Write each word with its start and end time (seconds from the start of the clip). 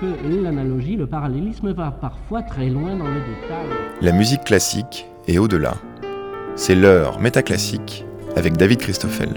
que 0.00 0.42
l'analogie, 0.42 0.96
le 0.96 1.06
parallélisme 1.06 1.72
va 1.72 1.90
parfois 1.90 2.42
très 2.42 2.68
loin 2.68 2.96
dans 2.96 3.08
le 3.08 3.20
détail. 3.20 3.66
La 4.00 4.12
musique 4.12 4.44
classique 4.44 5.06
est 5.26 5.38
au-delà. 5.38 5.74
C'est 6.56 6.74
l'heure 6.74 7.20
métaclassique 7.20 8.04
avec 8.36 8.56
David 8.56 8.78
Christoffel. 8.78 9.30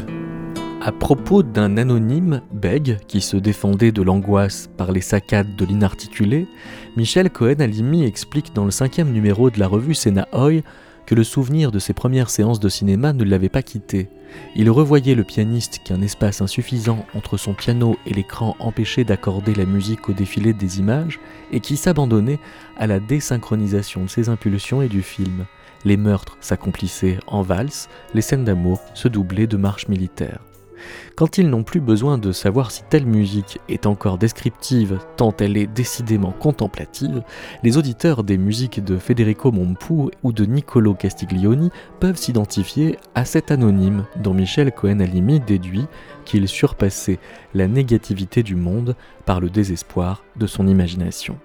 À 0.81 0.91
propos 0.91 1.43
d'un 1.43 1.77
anonyme, 1.77 2.41
Beg, 2.53 2.99
qui 3.07 3.19
se 3.19 3.35
défendait 3.35 3.91
de 3.91 4.01
l'angoisse 4.01 4.69
par 4.77 4.91
les 4.91 5.01
saccades 5.01 5.55
de 5.55 5.65
l'inarticulé, 5.65 6.47
Michel 6.95 7.29
Cohen-Alimi 7.29 8.05
explique 8.05 8.53
dans 8.53 8.65
le 8.65 8.71
cinquième 8.71 9.11
numéro 9.11 9.49
de 9.49 9.59
la 9.59 9.67
revue 9.67 9.95
Hoy 10.31 10.63
que 11.07 11.15
le 11.15 11.23
souvenir 11.23 11.71
de 11.71 11.79
ses 11.79 11.93
premières 11.93 12.29
séances 12.29 12.59
de 12.59 12.69
cinéma 12.69 13.13
ne 13.13 13.23
l'avait 13.23 13.49
pas 13.49 13.63
quitté. 13.63 14.09
Il 14.55 14.69
revoyait 14.69 15.15
le 15.15 15.23
pianiste 15.23 15.79
qu'un 15.83 16.01
espace 16.01 16.41
insuffisant 16.41 17.05
entre 17.15 17.37
son 17.37 17.53
piano 17.53 17.97
et 18.05 18.13
l'écran 18.13 18.55
empêchait 18.59 19.05
d'accorder 19.05 19.55
la 19.55 19.65
musique 19.65 20.09
au 20.09 20.13
défilé 20.13 20.53
des 20.53 20.79
images 20.79 21.19
et 21.51 21.61
qui 21.61 21.77
s'abandonnait 21.77 22.39
à 22.77 22.87
la 22.87 22.99
désynchronisation 22.99 24.03
de 24.03 24.09
ses 24.09 24.27
impulsions 24.27 24.81
et 24.81 24.89
du 24.89 25.01
film. 25.01 25.45
Les 25.85 25.97
meurtres 25.97 26.37
s'accomplissaient 26.41 27.19
en 27.25 27.41
valse, 27.41 27.87
les 28.13 28.21
scènes 28.21 28.43
d'amour 28.43 28.81
se 28.93 29.07
doublaient 29.07 29.47
de 29.47 29.57
marches 29.57 29.87
militaires. 29.87 30.41
Quand 31.15 31.37
ils 31.37 31.49
n'ont 31.49 31.63
plus 31.63 31.79
besoin 31.79 32.17
de 32.17 32.31
savoir 32.31 32.71
si 32.71 32.83
telle 32.89 33.05
musique 33.05 33.59
est 33.69 33.85
encore 33.85 34.17
descriptive 34.17 34.99
tant 35.15 35.33
elle 35.39 35.57
est 35.57 35.67
décidément 35.67 36.31
contemplative, 36.31 37.23
les 37.63 37.77
auditeurs 37.77 38.23
des 38.23 38.37
musiques 38.37 38.83
de 38.83 38.97
Federico 38.97 39.51
Mompou 39.51 40.11
ou 40.23 40.31
de 40.31 40.45
Niccolo 40.45 40.93
Castiglioni 40.93 41.71
peuvent 41.99 42.17
s'identifier 42.17 42.97
à 43.15 43.25
cet 43.25 43.51
anonyme 43.51 44.05
dont 44.17 44.33
Michel 44.33 44.71
Cohen-Alimi 44.71 45.39
déduit 45.39 45.87
qu'il 46.25 46.47
surpassait 46.47 47.19
la 47.53 47.67
négativité 47.67 48.43
du 48.43 48.55
monde 48.55 48.95
par 49.25 49.39
le 49.39 49.49
désespoir 49.49 50.23
de 50.35 50.47
son 50.47 50.67
imagination. 50.67 51.37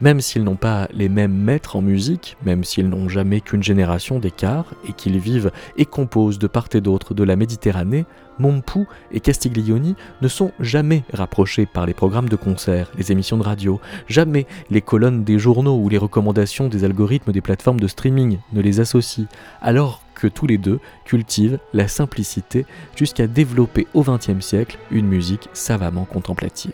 Même 0.00 0.20
s'ils 0.20 0.44
n'ont 0.44 0.56
pas 0.56 0.88
les 0.92 1.08
mêmes 1.08 1.34
maîtres 1.34 1.74
en 1.74 1.82
musique, 1.82 2.36
même 2.44 2.62
s'ils 2.62 2.88
n'ont 2.88 3.08
jamais 3.08 3.40
qu'une 3.40 3.64
génération 3.64 4.20
d'écart 4.20 4.66
et 4.88 4.92
qu'ils 4.92 5.18
vivent 5.18 5.50
et 5.76 5.86
composent 5.86 6.38
de 6.38 6.46
part 6.46 6.68
et 6.74 6.80
d'autre 6.80 7.14
de 7.14 7.24
la 7.24 7.34
Méditerranée, 7.34 8.04
Mompou 8.38 8.86
et 9.10 9.18
Castiglioni 9.18 9.96
ne 10.22 10.28
sont 10.28 10.52
jamais 10.60 11.02
rapprochés 11.12 11.66
par 11.66 11.84
les 11.84 11.94
programmes 11.94 12.28
de 12.28 12.36
concert, 12.36 12.92
les 12.96 13.10
émissions 13.10 13.38
de 13.38 13.42
radio, 13.42 13.80
jamais 14.06 14.46
les 14.70 14.82
colonnes 14.82 15.24
des 15.24 15.40
journaux 15.40 15.76
ou 15.76 15.88
les 15.88 15.98
recommandations 15.98 16.68
des 16.68 16.84
algorithmes 16.84 17.32
des 17.32 17.40
plateformes 17.40 17.80
de 17.80 17.88
streaming 17.88 18.38
ne 18.52 18.60
les 18.60 18.78
associent, 18.78 19.26
alors 19.60 20.02
que 20.14 20.28
tous 20.28 20.46
les 20.46 20.58
deux 20.58 20.78
cultivent 21.04 21.58
la 21.72 21.88
simplicité 21.88 22.66
jusqu'à 22.94 23.26
développer 23.26 23.88
au 23.94 24.02
XXe 24.02 24.40
siècle 24.40 24.78
une 24.92 25.06
musique 25.06 25.48
savamment 25.52 26.04
contemplative. 26.04 26.72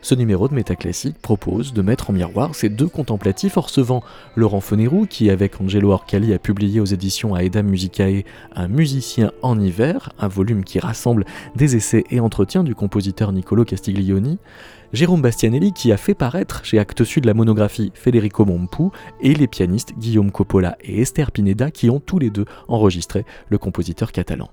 Ce 0.00 0.14
numéro 0.14 0.48
de 0.48 0.54
Métaclassique 0.54 1.18
propose 1.20 1.72
de 1.72 1.82
mettre 1.82 2.10
en 2.10 2.12
miroir 2.12 2.54
ces 2.54 2.68
deux 2.68 2.88
contemplatifs 2.88 3.56
recevant 3.56 4.02
Laurent 4.36 4.60
Fonerou, 4.60 5.06
qui 5.06 5.30
avec 5.30 5.60
Angelo 5.60 5.90
Orcali 5.90 6.32
a 6.32 6.38
publié 6.38 6.80
aux 6.80 6.84
éditions 6.84 7.36
Aeda 7.36 7.62
Musicae 7.62 8.24
Un 8.54 8.68
musicien 8.68 9.32
en 9.42 9.60
hiver, 9.60 10.10
un 10.18 10.28
volume 10.28 10.64
qui 10.64 10.78
rassemble 10.78 11.24
des 11.56 11.76
essais 11.76 12.04
et 12.10 12.20
entretiens 12.20 12.64
du 12.64 12.74
compositeur 12.74 13.32
Niccolo 13.32 13.64
Castiglioni, 13.64 14.38
Jérôme 14.92 15.22
Bastianelli 15.22 15.72
qui 15.72 15.90
a 15.90 15.96
fait 15.96 16.14
paraître 16.14 16.64
chez 16.64 16.78
Actes 16.78 17.04
Sud 17.04 17.24
la 17.24 17.32
monographie 17.32 17.92
Federico 17.94 18.44
Mompou 18.44 18.92
et 19.22 19.34
les 19.34 19.46
pianistes 19.46 19.94
Guillaume 19.98 20.30
Coppola 20.30 20.76
et 20.82 21.00
Esther 21.00 21.32
Pineda 21.32 21.70
qui 21.70 21.88
ont 21.88 22.00
tous 22.00 22.18
les 22.18 22.30
deux 22.30 22.44
enregistré 22.68 23.24
le 23.48 23.56
compositeur 23.56 24.12
catalan. 24.12 24.50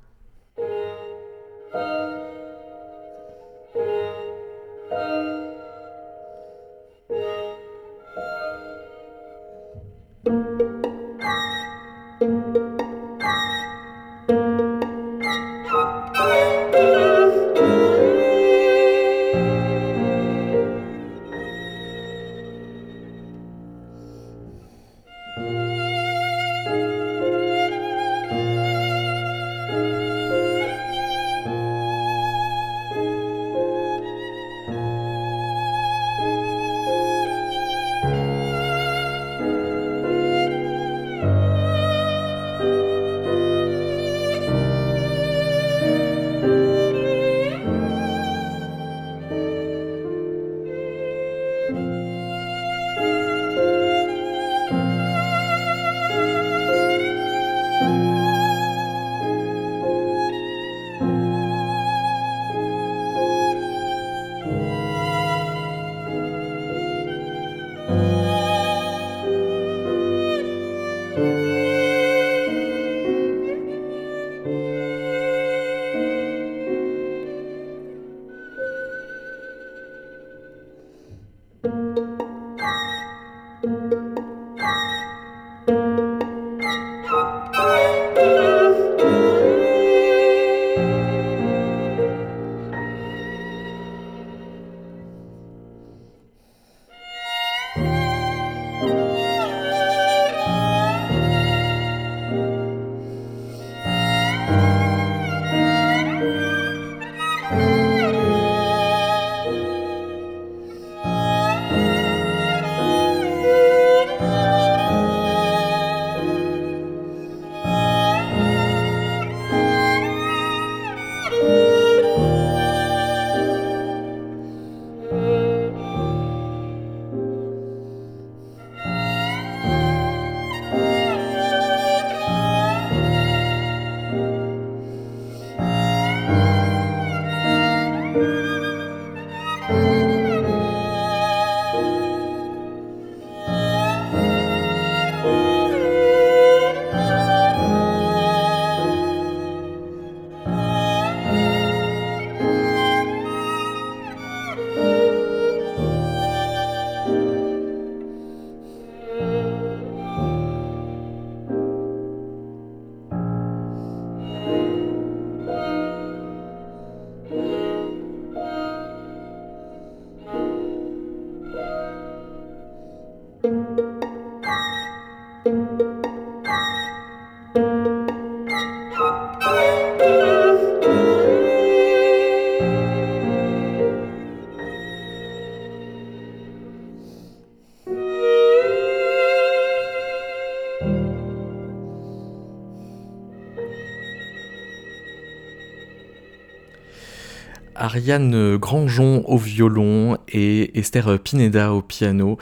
Ariane 197.89 198.55
Grandjon 198.57 199.23
au 199.25 199.39
violon 199.39 200.15
et 200.27 200.77
Esther 200.77 201.17
Pineda 201.17 201.73
au 201.73 201.81
piano 201.81 202.37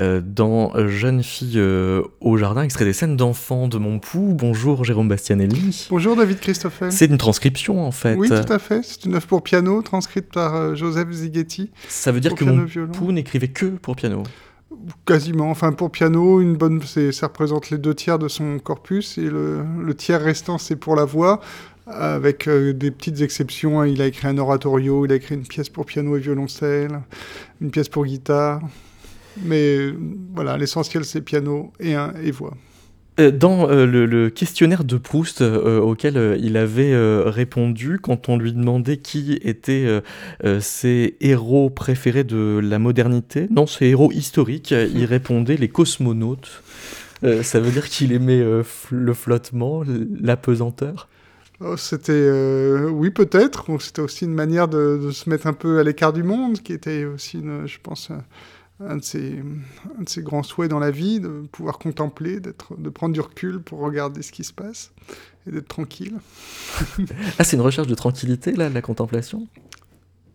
euh, 0.00 0.20
dans 0.20 0.72
Jeune 0.88 1.22
fille 1.22 1.60
euh, 1.60 2.02
au 2.20 2.36
jardin, 2.36 2.62
extrait 2.62 2.84
des 2.84 2.92
scènes 2.92 3.16
d'enfants 3.16 3.68
de 3.68 3.78
mon 3.78 4.00
pouls. 4.00 4.34
Bonjour 4.34 4.84
Jérôme 4.84 5.08
Bastianelli. 5.08 5.86
Bonjour 5.88 6.16
David 6.16 6.40
Christoffel. 6.40 6.90
C'est 6.90 7.06
une 7.06 7.16
transcription 7.16 7.86
en 7.86 7.92
fait. 7.92 8.16
Oui, 8.16 8.26
tout 8.26 8.52
à 8.52 8.58
fait. 8.58 8.80
C'est 8.82 9.04
une 9.04 9.14
œuvre 9.14 9.28
pour 9.28 9.44
piano 9.44 9.82
transcrite 9.82 10.32
par 10.32 10.56
euh, 10.56 10.74
Joseph 10.74 11.08
Zighetti. 11.12 11.70
Ça 11.86 12.10
veut 12.10 12.18
dire 12.18 12.34
que 12.34 12.42
mon 12.42 12.66
pouls 12.88 13.12
n'écrivait 13.12 13.46
que 13.46 13.66
pour 13.66 13.94
piano 13.94 14.24
Quasiment. 15.06 15.50
Enfin, 15.50 15.72
pour 15.72 15.90
piano, 15.90 16.40
une 16.40 16.56
bonne, 16.56 16.82
ça 16.82 17.28
représente 17.28 17.70
les 17.70 17.78
deux 17.78 17.94
tiers 17.94 18.18
de 18.18 18.28
son 18.28 18.58
corpus 18.58 19.16
et 19.16 19.22
le, 19.22 19.64
le 19.80 19.94
tiers 19.94 20.20
restant, 20.20 20.58
c'est 20.58 20.76
pour 20.76 20.94
la 20.94 21.04
voix 21.04 21.40
avec 21.90 22.46
euh, 22.46 22.72
des 22.72 22.90
petites 22.90 23.20
exceptions. 23.20 23.84
Il 23.84 24.02
a 24.02 24.06
écrit 24.06 24.28
un 24.28 24.38
oratorio, 24.38 25.06
il 25.06 25.12
a 25.12 25.16
écrit 25.16 25.34
une 25.34 25.46
pièce 25.46 25.68
pour 25.68 25.86
piano 25.86 26.16
et 26.16 26.20
violoncelle, 26.20 27.00
une 27.60 27.70
pièce 27.70 27.88
pour 27.88 28.04
guitare. 28.04 28.60
Mais 29.44 29.92
voilà, 30.34 30.56
l'essentiel 30.56 31.04
c'est 31.04 31.20
piano 31.20 31.72
et, 31.80 31.94
et 32.22 32.30
voix. 32.30 32.54
Euh, 33.20 33.30
dans 33.30 33.68
euh, 33.68 33.84
le, 33.86 34.30
questionnaire 34.30 34.84
de 34.84 34.96
Proust 34.96 35.42
auquel 35.42 36.38
il 36.40 36.56
avait 36.56 36.94
répondu, 37.28 37.98
quand 38.00 38.28
on 38.28 38.36
lui 38.36 38.52
demandait 38.52 38.98
qui 38.98 39.38
étaient 39.42 40.02
ses 40.60 41.16
héros 41.20 41.70
préférés 41.70 42.24
de 42.24 42.60
la 42.62 42.78
modernité, 42.78 43.46
non, 43.50 43.66
ses 43.66 43.86
héros 43.86 44.12
historiques, 44.12 44.72
il 44.72 45.04
répondait 45.06 45.56
les 45.56 45.68
cosmonautes. 45.68 46.62
ça 47.42 47.60
veut 47.60 47.70
dire 47.70 47.88
qu'il 47.88 48.12
aimait 48.12 48.44
le 48.90 49.14
flottement, 49.14 49.84
la 50.20 50.36
pesanteur 50.36 51.07
Oh, 51.60 51.76
c'était, 51.76 52.12
euh, 52.12 52.88
oui, 52.88 53.10
peut-être. 53.10 53.66
C'était 53.80 54.02
aussi 54.02 54.24
une 54.24 54.34
manière 54.34 54.68
de, 54.68 55.10
se 55.10 55.28
mettre 55.28 55.46
un 55.46 55.52
peu 55.52 55.80
à 55.80 55.82
l'écart 55.82 56.12
du 56.12 56.22
monde, 56.22 56.60
qui 56.60 56.72
était 56.72 57.04
aussi, 57.04 57.42
je 57.66 57.78
pense, 57.82 58.10
un 58.80 58.96
de, 58.96 59.02
ses, 59.02 59.42
un 59.98 60.02
de 60.02 60.08
ses 60.08 60.22
grands 60.22 60.44
souhaits 60.44 60.70
dans 60.70 60.78
la 60.78 60.90
vie, 60.90 61.18
de 61.20 61.28
pouvoir 61.50 61.78
contempler, 61.78 62.38
d'être, 62.38 62.76
de 62.78 62.88
prendre 62.90 63.12
du 63.12 63.20
recul 63.20 63.60
pour 63.60 63.80
regarder 63.80 64.22
ce 64.22 64.30
qui 64.30 64.44
se 64.44 64.52
passe 64.52 64.92
et 65.46 65.50
d'être 65.50 65.68
tranquille. 65.68 66.18
ah, 67.38 67.44
c'est 67.44 67.56
une 67.56 67.62
recherche 67.62 67.88
de 67.88 67.94
tranquillité, 67.94 68.52
là, 68.52 68.68
la 68.68 68.82
contemplation? 68.82 69.48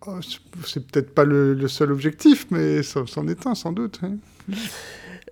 Oh, 0.05 0.19
C'est 0.65 0.85
peut-être 0.85 1.13
pas 1.13 1.23
le, 1.23 1.67
seul 1.69 1.91
objectif, 1.91 2.47
mais 2.51 2.83
ça, 2.83 3.03
c'en 3.07 3.27
est 3.27 3.47
un, 3.47 3.55
sans 3.55 3.71
doute. 3.71 4.01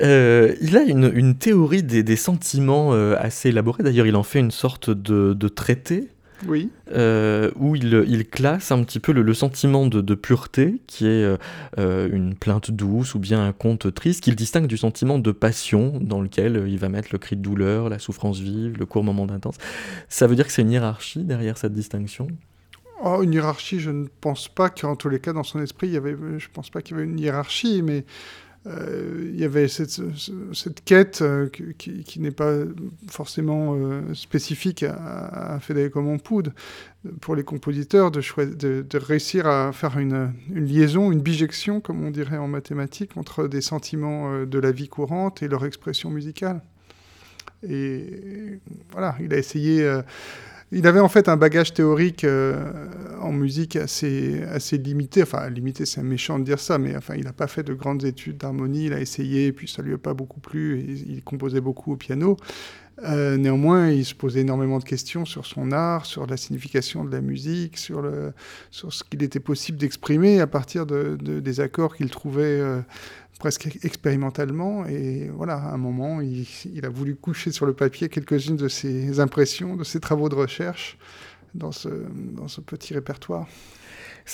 Euh, 0.01 0.55
il 0.61 0.77
a 0.77 0.81
une, 0.81 1.35
théorie 1.35 1.83
des, 1.83 2.15
sentiments 2.15 2.93
euh, 2.93 3.15
assez 3.19 3.49
élaborée. 3.49 3.83
D'ailleurs, 3.83 4.07
il 4.07 4.15
en 4.15 4.23
fait 4.23 4.39
une 4.39 4.51
sorte 4.51 4.89
de, 4.89 5.47
traité. 5.47 6.09
Oui. 6.47 6.71
Euh, 6.91 7.51
où 7.55 7.75
il, 7.75 8.27
classe 8.27 8.71
un 8.71 8.83
petit 8.83 8.99
peu 8.99 9.11
le, 9.11 9.33
sentiment 9.33 9.85
de, 9.85 10.15
pureté, 10.15 10.81
qui 10.87 11.05
est 11.05 11.37
une 11.77 12.35
plainte 12.35 12.71
douce 12.71 13.13
ou 13.13 13.19
bien 13.19 13.45
un 13.45 13.53
conte 13.53 13.93
triste, 13.93 14.23
qu'il 14.23 14.35
distingue 14.35 14.67
du 14.67 14.77
sentiment 14.77 15.19
de 15.19 15.31
passion, 15.31 15.99
dans 16.01 16.21
lequel 16.21 16.65
il 16.67 16.79
va 16.79 16.89
mettre 16.89 17.09
le 17.11 17.19
cri 17.19 17.35
de 17.35 17.41
douleur, 17.41 17.89
la 17.89 17.99
souffrance 17.99 18.39
vive, 18.39 18.77
le 18.79 18.85
court 18.85 19.03
moment 19.03 19.27
d'intense. 19.27 19.57
Ça 20.09 20.25
veut 20.25 20.35
dire 20.35 20.47
que 20.47 20.51
c'est 20.51 20.63
une 20.63 20.71
hiérarchie 20.71 21.23
derrière 21.23 21.57
cette 21.57 21.73
distinction? 21.73 22.27
Oh, 23.03 23.23
une 23.23 23.33
hiérarchie, 23.33 23.79
je 23.79 23.89
ne 23.89 24.05
pense 24.21 24.47
pas 24.47 24.69
qu'en 24.69 24.95
tous 24.95 25.09
les 25.09 25.19
cas, 25.19 25.33
dans 25.33 25.43
son 25.43 25.59
esprit, 25.59 25.87
il 25.87 25.93
y 25.93 25.97
avait, 25.97 26.15
je 26.15 26.47
ne 26.47 26.53
pense 26.53 26.69
pas 26.69 26.81
qu'il 26.81 26.95
y 26.95 26.99
avait 26.99 27.09
une 27.09 27.19
hiérarchie, 27.19 27.81
mais 27.81 28.05
il 28.65 29.39
y 29.39 29.43
avait 29.43 29.67
cette, 29.67 30.83
quête 30.85 31.21
euh, 31.23 31.49
qui, 31.49 32.19
n'est 32.19 32.29
pas 32.29 32.53
forcément 33.09 33.75
euh, 33.75 34.13
spécifique 34.13 34.83
à, 34.83 35.59
Federico 35.59 36.01
Monpoud 36.01 36.53
pour 37.21 37.35
les 37.35 37.43
compositeurs 37.43 38.11
de, 38.11 38.21
de, 38.83 38.97
réussir 38.99 39.47
à 39.47 39.71
faire 39.71 39.97
une, 39.97 40.33
liaison, 40.53 41.11
une 41.11 41.21
bijection, 41.21 41.81
comme 41.81 42.03
on 42.05 42.11
dirait 42.11 42.37
en 42.37 42.47
mathématiques, 42.47 43.17
entre 43.17 43.47
des 43.47 43.61
sentiments 43.61 44.45
de 44.45 44.59
la 44.59 44.71
vie 44.71 44.89
courante 44.89 45.41
et 45.41 45.47
leur 45.47 45.65
expression 45.65 46.11
musicale. 46.11 46.61
Et 47.67 48.59
voilà, 48.91 49.15
il 49.19 49.33
a 49.33 49.37
essayé 49.37 50.01
il 50.71 50.87
avait 50.87 50.99
en 50.99 51.09
fait 51.09 51.27
un 51.27 51.35
bagage 51.35 51.73
théorique 51.73 52.23
euh, 52.23 52.87
en 53.19 53.31
musique 53.33 53.75
assez, 53.75 54.41
assez 54.43 54.77
limité. 54.77 55.23
Enfin, 55.23 55.49
limité, 55.49 55.85
c'est 55.85 56.01
méchant 56.01 56.39
de 56.39 56.45
dire 56.45 56.59
ça, 56.59 56.77
mais 56.77 56.95
enfin, 56.95 57.15
il 57.15 57.25
n'a 57.25 57.33
pas 57.33 57.47
fait 57.47 57.63
de 57.63 57.73
grandes 57.73 58.05
études 58.05 58.37
d'harmonie. 58.37 58.85
Il 58.85 58.93
a 58.93 58.99
essayé, 58.99 59.51
puis 59.51 59.67
ça 59.67 59.81
lui 59.81 59.93
a 59.93 59.97
pas 59.97 60.13
beaucoup 60.13 60.39
plu. 60.39 60.79
Et 60.79 60.91
il 61.07 61.23
composait 61.23 61.61
beaucoup 61.61 61.91
au 61.91 61.97
piano. 61.97 62.37
Euh, 63.03 63.37
néanmoins, 63.37 63.89
il 63.89 64.05
se 64.05 64.13
posait 64.13 64.41
énormément 64.41 64.79
de 64.79 64.83
questions 64.83 65.25
sur 65.25 65.45
son 65.45 65.71
art, 65.71 66.05
sur 66.05 66.27
la 66.27 66.37
signification 66.37 67.03
de 67.03 67.11
la 67.11 67.21
musique, 67.21 67.77
sur, 67.77 68.03
ce 68.71 69.03
qu'il 69.03 69.23
était 69.23 69.39
possible 69.39 69.77
d'exprimer 69.77 70.39
à 70.39 70.47
partir 70.47 70.85
de, 70.85 71.15
des 71.15 71.59
accords 71.59 71.95
qu'il 71.95 72.09
trouvait 72.09 72.43
euh, 72.43 72.81
presque 73.39 73.79
expérimentalement. 73.83 74.85
Et 74.85 75.29
voilà, 75.33 75.55
à 75.55 75.73
un 75.73 75.77
moment, 75.77 76.21
il, 76.21 76.85
a 76.85 76.89
voulu 76.89 77.15
coucher 77.15 77.51
sur 77.51 77.65
le 77.65 77.73
papier 77.73 78.09
quelques-unes 78.09 78.57
de 78.57 78.67
ses 78.67 79.19
impressions, 79.19 79.75
de 79.75 79.83
ses 79.83 79.99
travaux 79.99 80.29
de 80.29 80.35
recherche 80.35 80.97
dans 81.55 81.71
ce 81.71 81.89
petit 82.65 82.93
répertoire. 82.93 83.47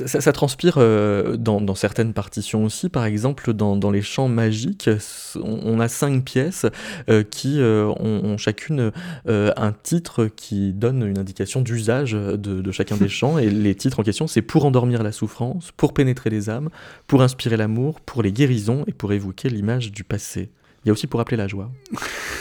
Ça, 0.06 0.32
transpire 0.32 0.76
euh, 0.78 1.38
dans, 1.38 1.76
certaines 1.76 2.14
partitions 2.14 2.64
aussi. 2.64 2.90
Par 2.90 3.06
exemple, 3.06 3.54
dans, 3.54 3.92
les 3.92 4.02
chants 4.02 4.28
magiques, 4.28 4.90
on, 5.36 5.80
a 5.80 5.88
cinq 5.88 6.24
pièces 6.24 6.66
euh, 7.10 7.24
qui 7.24 7.60
euh, 7.60 7.88
ont, 8.00 8.38
chacune 8.38 8.92
un 9.26 9.72
titre 9.72 10.26
qui 10.26 10.74
donne 10.74 11.04
une 11.04 11.18
indication 11.18 11.62
d'usage 11.62 12.12
de, 12.12 12.72
chacun 12.72 12.98
des 12.98 13.10
chants. 13.10 13.38
Et 13.40 13.50
les 13.50 13.76
titres 13.76 14.00
en 14.00 14.04
question, 14.04 14.28
c'est 14.28 14.42
pour 14.42 14.66
endormir 14.66 15.02
la 15.02 15.12
souffrance, 15.12 15.72
pour 15.76 15.94
pénétrer 15.94 16.30
les 16.30 16.50
âmes, 16.50 16.70
pour 17.08 17.22
inspirer 17.22 17.58
l'amour, 17.58 18.00
pour 18.02 18.22
les 18.22 18.32
guérisons 18.32 18.84
et 18.88 18.94
pour 18.94 19.14
évoquer 19.14 19.50
l'image 19.50 19.92
du 19.92 20.04
passé. 20.04 20.52
Il 20.84 20.88
y 20.88 20.90
a 20.90 20.94
aussi 20.94 21.08
pour 21.08 21.20
appeler 21.20 21.38
la 21.38 21.48
joie. 21.48 21.70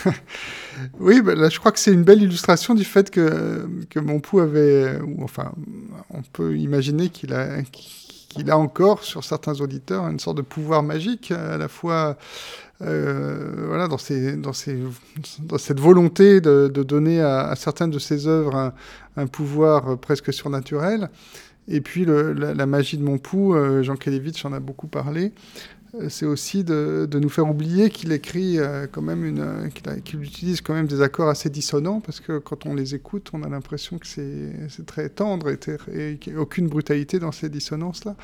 oui, 1.00 1.20
ben 1.22 1.38
là, 1.38 1.48
je 1.48 1.58
crois 1.58 1.72
que 1.72 1.78
c'est 1.78 1.92
une 1.92 2.04
belle 2.04 2.22
illustration 2.22 2.74
du 2.74 2.84
fait 2.84 3.10
que, 3.10 3.68
que 3.90 3.98
mon 3.98 4.20
pouls 4.20 4.40
avait, 4.40 4.98
enfin, 5.22 5.52
on 6.10 6.22
peut 6.22 6.56
imaginer 6.56 7.08
qu'il 7.08 7.32
a, 7.32 7.62
qu'il 7.62 8.50
a 8.50 8.58
encore 8.58 9.02
sur 9.02 9.24
certains 9.24 9.60
auditeurs 9.60 10.06
une 10.06 10.20
sorte 10.20 10.36
de 10.36 10.42
pouvoir 10.42 10.82
magique, 10.82 11.32
à 11.32 11.56
la 11.56 11.68
fois 11.68 12.16
euh, 12.82 13.66
voilà, 13.68 13.88
dans, 13.88 13.96
cette 13.98 15.80
volonté 15.80 16.40
de, 16.40 16.68
donner 16.68 17.20
à, 17.22 17.54
certaines 17.56 17.90
de 17.90 17.98
ses 17.98 18.26
œuvres 18.26 18.72
un, 19.16 19.26
pouvoir 19.26 19.98
presque 19.98 20.32
surnaturel. 20.32 21.08
Et 21.68 21.80
puis 21.80 22.04
la, 22.04 22.66
magie 22.66 22.96
de 22.96 23.02
mon 23.02 23.18
pouls, 23.18 23.54
euh, 23.56 23.82
Jean 23.82 23.96
Kelevitch 23.96 24.44
en 24.44 24.52
a 24.52 24.60
beaucoup 24.60 24.86
parlé, 24.86 25.32
euh, 25.32 25.75
c'est 26.08 26.26
aussi 26.26 26.64
de, 26.64 27.08
nous 27.12 27.28
faire 27.28 27.48
oublier 27.48 27.90
qu'il 27.90 28.12
écrit 28.12 28.58
euh, 28.58 28.86
quand 28.90 29.02
même 29.02 29.24
une, 29.24 29.40
euh, 29.40 30.00
qu'il 30.04 30.22
utilise 30.22 30.60
quand 30.60 30.74
même 30.74 30.86
des 30.86 31.00
accords 31.02 31.28
assez 31.28 31.50
dissonants 31.50 32.00
parce 32.00 32.20
que 32.20 32.38
quand 32.38 32.66
on 32.66 32.74
les 32.74 32.94
écoute, 32.94 33.30
on 33.32 33.42
a 33.42 33.48
l'impression 33.48 33.98
que 33.98 34.06
c'est 34.06 34.86
très 34.86 35.08
tendre 35.08 35.50
et, 35.50 36.16
qu'il 36.18 36.32
n'y 36.32 36.38
a 36.38 36.42
aucune 36.42 36.68
brutalité 36.68 37.18
dans 37.18 37.32
ces 37.32 37.48
dissonances-là. 37.48 38.16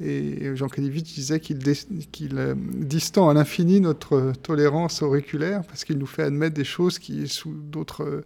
Et 0.00 0.56
Jean 0.56 0.68
Kalivitch 0.68 1.14
disait 1.14 1.38
qu'il 1.38 1.58
distend 1.58 3.28
à 3.28 3.34
l'infini 3.34 3.80
notre 3.80 4.32
tolérance 4.42 5.02
auriculaire 5.02 5.62
parce 5.62 5.84
qu'il 5.84 5.98
nous 5.98 6.06
fait 6.06 6.24
admettre 6.24 6.54
des 6.54 6.64
choses 6.64 6.98
qui, 6.98 7.28
sous 7.28 7.52
d'autres 7.52 8.24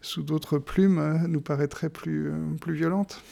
sous 0.00 0.22
d'autres 0.22 0.58
plumes, 0.58 1.24
nous 1.28 1.40
paraîtraient 1.40 1.88
plus, 1.88 2.30
plus 2.60 2.74
violentes. 2.74 3.22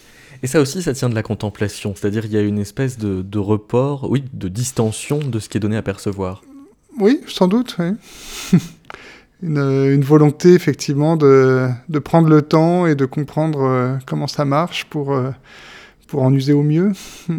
Et 0.42 0.46
ça 0.46 0.60
aussi, 0.60 0.82
ça 0.82 0.92
tient 0.92 1.08
de 1.08 1.14
la 1.14 1.22
contemplation, 1.22 1.94
c'est-à-dire 1.94 2.24
il 2.24 2.32
y 2.32 2.36
a 2.36 2.42
une 2.42 2.58
espèce 2.58 2.98
de, 2.98 3.22
de, 3.22 3.38
report, 3.38 4.10
oui, 4.10 4.24
de 4.32 4.48
distension 4.48 5.18
de 5.18 5.38
ce 5.38 5.48
qui 5.48 5.56
est 5.56 5.60
donné 5.60 5.76
à 5.76 5.82
percevoir. 5.82 6.42
Oui, 6.98 7.20
sans 7.28 7.48
doute, 7.48 7.76
oui. 7.78 7.92
une, 9.42 9.58
une, 9.58 10.02
volonté 10.02 10.54
effectivement 10.54 11.16
de, 11.16 11.68
de, 11.88 11.98
prendre 11.98 12.28
le 12.28 12.42
temps 12.42 12.86
et 12.86 12.94
de 12.94 13.04
comprendre 13.04 13.62
euh, 13.62 13.96
comment 14.06 14.26
ça 14.26 14.44
marche 14.44 14.86
pour, 14.86 15.12
euh, 15.12 15.30
pour 16.06 16.22
en 16.22 16.32
user 16.32 16.52
au 16.52 16.62
mieux. 16.62 16.92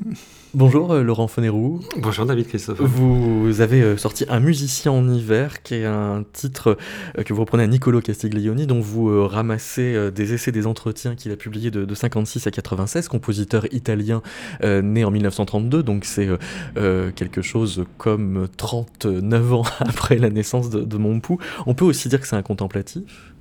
Bonjour 0.54 0.94
euh, 0.94 1.04
Laurent 1.04 1.28
Fonerou. 1.28 1.82
Bonjour 1.98 2.26
David 2.26 2.48
Christophe. 2.48 2.80
Vous 2.80 3.60
avez 3.60 3.82
euh, 3.82 3.98
sorti 3.98 4.26
Un 4.30 4.40
musicien 4.40 4.94
en 4.94 5.08
hiver, 5.10 5.62
qui 5.62 5.76
est 5.76 5.86
un 5.86 6.24
titre 6.32 6.78
euh, 7.18 7.24
que 7.24 7.34
vous 7.34 7.42
reprenez 7.42 7.64
à 7.64 7.68
Niccolo 7.68 8.00
Castiglioni, 8.00 8.66
dont 8.66 8.80
vous 8.80 9.28
ramassez 9.28 10.10
des 10.12 10.34
essais, 10.34 10.54
des 10.54 10.66
entretiens 10.66 11.16
qu'il 11.16 11.34
a 11.34 11.36
publiés 11.36 11.70
de, 11.70 11.94
56 11.94 12.48
à 12.48 12.52
96, 12.52 13.10
compositeur 13.10 13.66
italien 13.74 14.22
né 14.64 15.04
en 15.04 15.12
1932, 15.12 15.84
donc 15.84 16.06
c'est 16.06 16.30
quelque 16.76 17.42
chose 17.42 17.86
comme 17.98 18.48
39 18.56 19.54
ans 19.54 19.64
après 19.80 20.18
la 20.18 20.30
naissance 20.30 20.70
de, 20.70 20.82
de 20.82 20.98
Montpou. 20.98 21.40
On 21.66 21.74
peut 21.74 21.86
aussi 21.86 22.08
dire 22.08 22.22
que 22.22 22.28
c'est 22.28 22.36
un 22.36 22.42
contemplatif? 22.42 23.34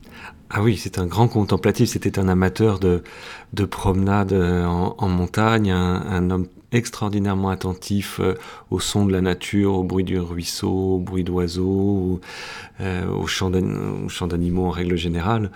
Ah 0.51 0.63
oui, 0.63 0.77
c'est 0.77 0.99
un 0.99 1.07
grand 1.07 1.29
contemplatif, 1.29 1.91
c'était 1.91 2.19
un 2.19 2.29
amateur 2.29 2.79
de, 2.79 3.03
de 3.53 3.65
promenade 3.65 4.33
en, 4.33 5.09
montagne, 5.09 5.71
un, 5.71 6.31
homme 6.31 6.47
extraordinairement 6.73 7.51
attentif 7.51 8.21
euh, 8.21 8.35
au 8.71 8.81
son 8.81 9.07
de 9.07 9.13
la 9.13 9.21
nature, 9.21 9.75
au 9.75 9.85
bruit 9.85 10.05
du 10.05 10.19
ruisseau, 10.19 10.95
au 10.95 10.99
bruit 10.99 11.25
d'oiseaux, 11.25 12.21
euh, 12.81 13.07
au 13.09 13.27
chant 13.27 13.51
d'animaux 13.51 14.67
en 14.67 14.71
règle 14.71 14.97
générale. 14.97 15.51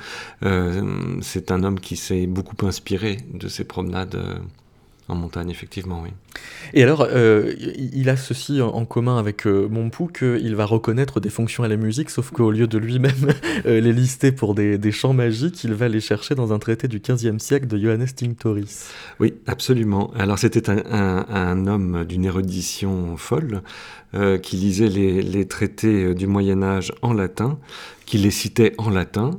Euh, 0.45 1.19
c'est 1.21 1.51
un 1.51 1.63
homme 1.63 1.81
qui 1.81 1.97
s'est 1.97 2.27
beaucoup 2.27 2.67
inspiré 2.67 3.19
de 3.33 3.49
ces 3.49 3.65
promenades 3.65 4.41
en 5.11 5.15
montagne, 5.15 5.51
effectivement, 5.51 6.01
oui. 6.03 6.11
Et 6.73 6.83
alors, 6.83 7.07
euh, 7.11 7.53
il 7.93 8.09
a 8.09 8.17
ceci 8.17 8.61
en 8.61 8.85
commun 8.85 9.19
avec 9.19 9.47
euh, 9.47 9.69
Montpou 9.69 10.07
qu'il 10.07 10.55
va 10.55 10.65
reconnaître 10.65 11.21
des 11.21 11.31
fonctions 11.31 11.65
à 11.65 11.69
la 11.69 11.77
musique, 11.77 12.11
sauf 12.11 12.31
qu'au 12.31 12.51
lieu 12.51 12.67
de 12.67 12.79
lui-même 12.79 13.33
euh, 13.67 13.81
les 13.81 13.93
lister 13.93 14.33
pour 14.33 14.55
des, 14.55 14.79
des, 14.79 14.93
chants 14.93 15.13
magiques, 15.13 15.65
il 15.65 15.75
va 15.75 15.89
les 15.89 16.01
chercher 16.01 16.35
dans 16.35 16.53
un 16.53 16.59
traité 16.59 16.89
du 16.89 17.01
XVe 17.01 17.39
siècle 17.39 17.67
de 17.67 17.77
Johannes 17.79 18.07
Tinctoris. 18.15 18.91
Oui, 19.19 19.35
absolument. 19.47 20.13
Alors 20.17 20.39
c'était 20.39 20.71
un, 20.71 20.83
un, 20.91 21.27
un, 21.29 21.67
homme 21.67 22.05
d'une 22.05 22.25
érudition 22.25 23.17
folle 23.17 23.63
qui 24.43 24.57
lisait 24.57 24.89
les, 24.89 25.23
les, 25.23 25.47
traités 25.47 26.15
du 26.17 26.27
Moyen 26.27 26.65
Âge 26.65 26.93
en 27.01 27.13
latin, 27.13 27.61
qui 28.07 28.19
les 28.19 28.33
citait 28.33 28.75
en 28.77 28.91
latin. 28.91 29.39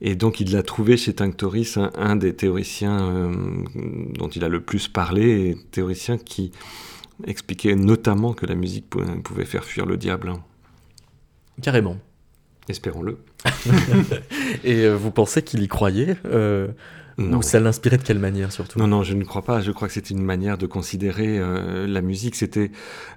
Et 0.00 0.14
donc 0.14 0.40
il 0.40 0.52
l'a 0.52 0.62
trouvé 0.62 0.96
chez 0.96 1.14
Tinctoris 1.14 1.76
un, 1.76 2.16
des 2.16 2.34
théoriciens 2.34 3.00
euh, 3.00 3.64
dont 4.14 4.28
il 4.28 4.44
a 4.44 4.48
le 4.48 4.60
plus 4.60 4.88
parlé, 4.88 5.50
et 5.50 5.56
théoricien 5.70 6.18
qui 6.18 6.52
expliquait 7.26 7.74
notamment 7.74 8.32
que 8.32 8.46
la 8.46 8.54
musique 8.54 8.86
pouvait 9.24 9.44
faire 9.44 9.64
fuir 9.64 9.86
le 9.86 9.96
diable. 9.96 10.34
Carrément. 11.60 11.96
Espérons-le. 12.68 13.18
et 14.64 14.84
euh, 14.84 14.94
vous 14.94 15.10
pensez 15.10 15.42
qu'il 15.42 15.62
y 15.62 15.68
croyait 15.68 16.16
euh, 16.26 16.68
non. 17.18 17.38
Ou 17.38 17.42
ça 17.42 17.58
l'inspirait 17.58 17.98
de 17.98 18.04
quelle 18.04 18.20
manière 18.20 18.52
surtout? 18.52 18.78
Non, 18.78 18.86
non, 18.86 19.02
je 19.02 19.12
ne 19.14 19.24
crois 19.24 19.42
pas. 19.42 19.60
Je 19.60 19.72
crois 19.72 19.88
que 19.88 19.94
c'était 19.94 20.14
une 20.14 20.22
manière 20.22 20.56
de 20.56 20.66
considérer 20.66 21.38
euh, 21.38 21.86
la 21.88 22.00
musique. 22.00 22.36
C'était, 22.36 22.70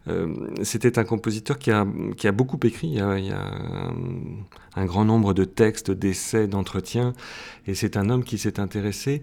euh, 0.07 0.33
c'était 0.63 0.97
un 0.97 1.03
compositeur 1.03 1.59
qui 1.59 1.69
a, 1.69 1.85
qui 2.17 2.27
a 2.27 2.31
beaucoup 2.31 2.59
écrit. 2.63 2.87
Il 2.87 2.95
y 2.95 2.99
a, 2.99 3.19
il 3.19 3.25
y 3.27 3.31
a 3.31 3.39
un, 3.39 3.93
un, 4.75 4.85
grand 4.85 5.05
nombre 5.05 5.35
de 5.35 5.43
textes, 5.43 5.91
d'essais, 5.91 6.47
d'entretiens. 6.47 7.13
Et 7.67 7.75
c'est 7.75 7.95
un 7.95 8.09
homme 8.09 8.23
qui 8.23 8.39
s'est 8.39 8.59
intéressé 8.59 9.21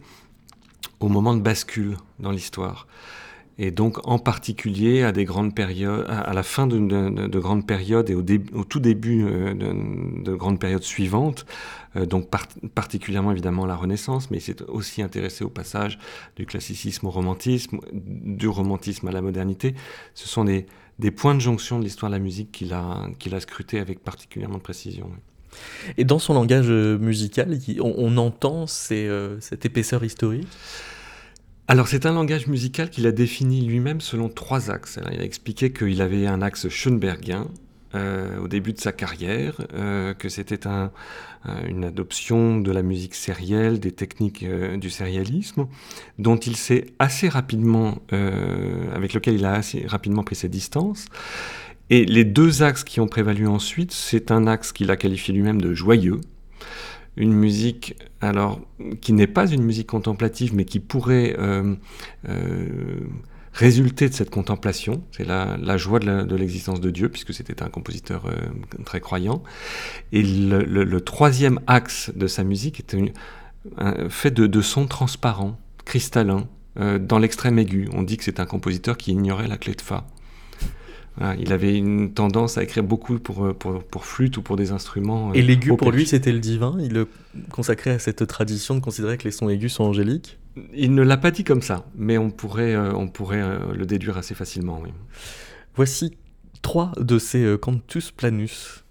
au 1.00 1.08
moment 1.08 1.35
de 1.35 1.40
bascule 1.40 1.97
dans 2.20 2.30
l'histoire 2.30 2.87
et 3.58 3.70
donc 3.72 4.06
en 4.06 4.18
particulier 4.18 5.02
à 5.02 5.12
des 5.12 5.24
grandes 5.24 5.54
périodes, 5.54 6.06
à 6.08 6.32
la 6.32 6.42
fin 6.42 6.66
de, 6.66 6.78
de, 6.78 7.26
de 7.26 7.38
grandes 7.38 7.66
périodes 7.66 8.08
et 8.08 8.14
au, 8.14 8.64
tout 8.64 8.80
début 8.80 9.24
euh, 9.24 9.52
de, 9.52 10.22
de, 10.22 10.34
grandes 10.34 10.60
périodes 10.60 10.84
suivantes, 10.84 11.44
euh, 11.96 12.06
donc 12.06 12.30
par, 12.30 12.46
particulièrement 12.74 13.32
évidemment 13.32 13.66
la 13.66 13.74
Renaissance, 13.74 14.30
mais 14.30 14.38
il 14.38 14.42
s'est 14.42 14.62
aussi 14.62 15.02
intéressé 15.02 15.44
au 15.44 15.48
passage 15.48 15.98
du 16.36 16.46
classicisme 16.46 17.06
au 17.06 17.10
romantisme, 17.10 17.80
du 17.92 18.46
romantisme 18.46 19.08
à 19.08 19.12
la 19.12 19.22
modernité. 19.22 19.74
Ce 20.14 20.28
sont 20.28 20.44
des, 20.44 20.66
points 21.10 21.34
de 21.34 21.40
jonction 21.40 21.80
de 21.80 21.84
l'histoire 21.84 22.10
de 22.10 22.16
la 22.16 22.22
musique 22.22 22.52
qu'il 22.52 22.72
a, 22.72 23.08
qu'il 23.18 23.38
scruté 23.40 23.80
avec 23.80 24.04
particulièrement 24.04 24.58
de 24.58 24.62
précision. 24.62 25.10
Et 25.96 26.04
dans 26.04 26.18
son 26.18 26.34
langage 26.34 26.70
musical, 26.70 27.58
on, 27.80 28.16
entend 28.18 28.66
euh, 28.92 29.36
cette 29.40 29.64
épaisseur 29.64 30.04
historique? 30.04 30.46
Alors 31.68 31.87
c'est 31.87 32.06
un 32.06 32.12
langage 32.12 32.46
musical 32.46 32.88
qu'il 32.88 33.06
a 33.06 33.12
défini 33.12 33.60
lui-même 33.60 34.00
selon 34.00 34.30
trois 34.30 34.70
axes. 34.70 34.98
Il 35.12 35.20
a 35.20 35.25
expliqué 35.25 35.70
qu'il 35.70 36.00
avait 36.00 36.26
un 36.26 36.40
axe 36.40 36.68
schoenbergien 36.68 37.46
euh, 37.94 38.38
au 38.38 38.48
début 38.48 38.72
de 38.72 38.80
sa 38.80 38.92
carrière, 38.92 39.60
euh, 39.75 40.14
que 40.14 40.28
c'était 40.28 40.66
un, 40.66 40.90
une 41.66 41.84
adoption 41.84 42.58
de 42.58 42.70
la 42.72 42.82
musique 42.82 43.14
sérielle, 43.14 43.80
des 43.80 43.92
techniques 43.92 44.42
euh, 44.42 44.76
du 44.76 44.90
sérialisme, 44.90 45.66
dont 46.18 46.37
il 46.37 46.56
s'est 46.56 46.87
assez 46.98 47.28
rapidement, 47.28 47.98
euh, 48.12 48.94
avec 48.94 49.14
lequel 49.14 49.34
il 49.34 49.44
a 49.44 49.52
assez 49.52 49.87
rapidement 49.87 50.22
pris 50.22 50.37
ses 50.37 50.48
distances. 50.48 51.06
Et 51.90 52.04
les 52.04 52.25
deux 52.25 52.62
axes 52.62 52.84
qui 52.84 53.00
ont 53.00 53.06
prévalu 53.06 53.46
ensuite, 53.46 53.92
c'est 53.92 54.30
un 54.30 54.46
axe 54.46 54.72
qu'il 54.72 54.90
a 54.90 54.96
qualifié 54.96 55.32
lui-même 55.32 55.60
de 55.60 55.72
joyeux, 55.72 56.20
une 57.18 57.34
musique 57.34 57.96
alors 58.20 58.60
qui 59.00 59.12
n'est 59.12 59.26
pas 59.26 59.50
une 59.50 59.62
musique 59.62 59.88
contemplative, 59.88 60.54
mais 60.54 60.64
qui 60.64 60.80
pourrait 60.80 61.34
euh, 61.38 61.75
euh, 62.28 63.00
résulter 63.52 64.08
de 64.08 64.14
cette 64.14 64.30
contemplation. 64.30 65.02
C'est 65.10 65.26
la, 65.26 65.56
la, 65.60 65.76
joie 65.76 65.98
de 65.98 66.37
l'existence 66.37 66.80
de, 66.80 66.90
Dieu, 66.90 67.08
puisque 67.08 67.34
c'était 67.34 67.62
un 67.62 67.68
compositeur 67.68 68.26
euh, 68.26 68.37
très 68.84 69.00
croyant. 69.00 69.42
Et 70.12 70.22
le, 70.22 71.00
troisième 71.00 71.60
axe 71.66 72.12
de 72.14 72.28
sa 72.28 72.44
musique 72.44 72.80
était 72.80 72.96
une, 72.96 73.10
un, 73.76 74.08
fait 74.08 74.30
de, 74.30 74.46
de 74.46 74.62
sons 74.62 74.87
transparents, 74.87 75.58
cristallins, 75.84 76.48
dans 77.00 77.18
l'extrême 77.18 77.58
aigu. 77.58 77.88
On 77.92 78.04
dit 78.04 78.16
que 78.16 78.22
c'est 78.22 78.38
un 78.38 78.46
compositeur 78.46 78.96
qui 78.96 79.10
ignorait 79.10 79.48
la 79.48 79.56
clé 79.56 79.75
de 79.75 79.80
fa. 79.80 80.06
Voilà, 81.18 81.34
il 81.38 81.52
avait 81.52 81.76
une 81.76 82.12
tendance 82.12 82.58
à 82.58 82.62
écrire 82.62 82.84
beaucoup 82.84 83.18
pour, 83.18 83.54
pour, 83.56 83.82
pour 83.82 84.04
flûte 84.04 84.37
ou 84.37 84.42
pour 84.42 84.56
des 84.56 84.70
instruments. 84.70 85.32
Et 85.34 85.42
l'aigu, 85.42 85.76
pour 85.76 85.90
lui, 85.90 86.06
c'était 86.06 86.32
le 86.32 86.38
divin 86.38 86.76
Il 86.80 86.92
le 86.92 87.08
consacrait 87.50 87.90
à 87.90 87.98
cette 87.98 88.26
tradition 88.26 88.75
de 88.75 88.80
considérer 88.80 89.18
que 89.18 89.25
les 89.25 89.30
sons 89.30 89.48
aigus 89.48 89.72
sont 89.72 89.84
angéliques 89.84 90.38
Il 90.75 90.94
ne 90.94 91.02
l'a 91.02 91.16
pas 91.16 91.30
dit 91.30 91.44
comme 91.44 91.62
ça, 91.62 91.87
mais 91.96 92.18
on 92.18 92.30
pourrait, 92.30 92.75
euh, 92.75 92.92
on 92.94 93.08
pourrait 93.08 93.42
euh, 93.42 93.58
le 93.75 93.87
déduire 93.87 94.16
assez 94.16 94.34
facilement. 94.34 94.80
Oui. 94.82 94.90
Voici 95.75 96.16
trois 96.62 96.92
de 96.98 97.18
ces 97.18 97.42
euh, 97.44 97.56
cantus 97.56 98.10
planus. 98.10 98.84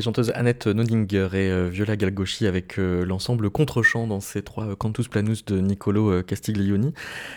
Les 0.00 0.04
chanteuses 0.04 0.32
Annette 0.34 0.66
Nodinger 0.66 1.28
et 1.34 1.50
euh, 1.50 1.68
Viola 1.70 1.94
Galgoschi 1.94 2.46
avec 2.46 2.78
euh, 2.78 3.04
l'ensemble 3.04 3.50
contre-chant 3.50 4.06
dans 4.06 4.20
ces 4.20 4.40
trois 4.40 4.64
euh, 4.64 4.74
Cantus 4.74 5.08
Planus 5.08 5.44
de 5.44 5.60
Niccolo 5.60 6.22
Castiglioni. 6.22 6.94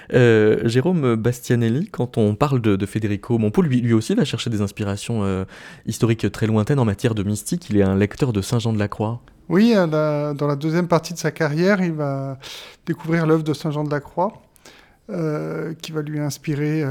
Jérôme 0.10 1.17
Bastianelli, 1.17 1.89
quand 1.89 2.17
on 2.17 2.36
parle 2.36 2.62
de, 2.62 2.77
de 2.77 2.86
Federico 2.86 3.38
Montpou, 3.38 3.63
lui, 3.63 3.82
lui, 3.82 3.91
aussi 3.91 4.15
va 4.15 4.24
chercher 4.24 4.50
des 4.50 4.62
inspirations 4.62 5.46
historiques 5.86 6.32
très 6.32 6.48
lointaines 6.48 6.79
en 6.79 6.86
matière 6.86 7.15
de 7.15 7.24
mystique. 7.24 7.70
Il 7.70 7.77
est 7.77 7.84
un 7.84 7.96
lecteur 7.96 8.32
de 8.32 8.41
Saint 8.41 8.60
Jean 8.60 8.72
de 8.72 8.79
la 8.79 8.88
Croix. 8.88 9.22
Oui, 9.50 9.74
dans 9.74 10.48
la 10.48 10.55
deuxième 10.55 10.88
partie 10.88 11.13
de 11.13 11.20
sa 11.20 11.32
carrière, 11.32 11.82
il 11.82 11.91
va 11.91 12.38
découvrir 12.86 13.27
l'œuvre 13.27 13.43
de 13.43 13.53
Saint 13.53 13.72
Jean 13.72 13.84
de 13.84 13.91
la 13.91 14.00
Croix, 14.00 14.41
qui 15.08 15.91
va 15.91 16.01
lui 16.01 16.20
inspirer 16.20 16.84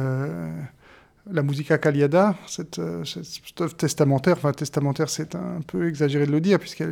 la 1.32 1.42
musica 1.42 1.78
caliada, 1.78 2.36
cette, 2.46 2.78
œuvre 2.78 3.74
testamentaire, 3.74 4.36
enfin 4.36 4.52
testamentaire 4.52 5.08
c'est 5.08 5.34
un 5.34 5.60
peu 5.66 5.88
exagéré 5.88 6.26
de 6.26 6.32
le 6.32 6.40
dire, 6.40 6.58
puisque 6.58 6.84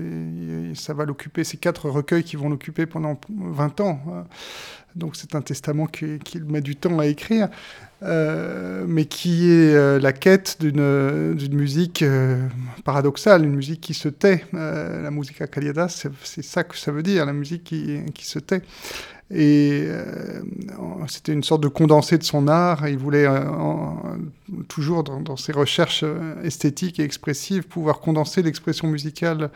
ça 0.75 0.95
va 0.95 1.05
l'occuper, 1.05 1.45
ces 1.45 1.57
quatre 1.57 1.89
recueils 1.89 2.25
qui 2.25 2.37
vont 2.37 2.49
l'occuper 2.49 2.87
pendant 2.87 3.21
20 3.31 3.81
ans. 3.81 4.01
Hein. 4.09 4.25
Donc 4.97 5.17
c'est 5.17 5.35
un 5.35 5.43
testament 5.43 5.87
qu'il 5.87 6.45
met 6.45 6.61
du 6.61 6.75
temps 6.75 6.99
à 6.99 7.07
écrire, 7.07 7.49
euh, 8.03 8.85
mais 8.89 9.05
qui 9.05 9.51
est 9.51 9.75
euh, 9.75 10.01
la 10.01 10.13
quête 10.13 10.57
d'une 10.61 11.55
musique 11.55 12.03
euh, 12.03 12.49
paradoxale, 12.85 13.45
une 13.45 13.55
musique 13.55 13.81
qui 13.81 13.95
se 13.95 14.09
tait. 14.09 14.45
la 14.53 15.11
musica 15.11 15.47
caliada, 15.47 15.89
c'est 15.89 16.43
ça 16.43 16.65
que 16.65 16.77
ça 16.77 16.91
veut 16.91 17.03
dire, 17.03 17.25
la 17.27 17.33
musique 17.33 17.65
qui 17.65 18.27
se 18.27 18.39
tait. 18.39 18.63
Et 19.33 19.87
c'était 21.07 21.33
une 21.33 21.45
sorte 21.45 21.63
de 21.63 21.69
condensé 21.69 22.19
de 22.19 22.25
son 22.25 22.49
art. 22.49 22.89
Il 22.89 22.99
voulait 22.99 23.29
toujours, 24.69 25.05
dans, 25.05 25.21
dans, 25.21 25.37
ses 25.37 25.53
recherches 25.53 26.05
esthétiques 26.43 26.99
et 26.99 27.05
expressives, 27.05 27.69
pouvoir 27.69 28.01
condenser 28.01 28.43
l'expression 28.43 28.89
musicale 28.89 29.51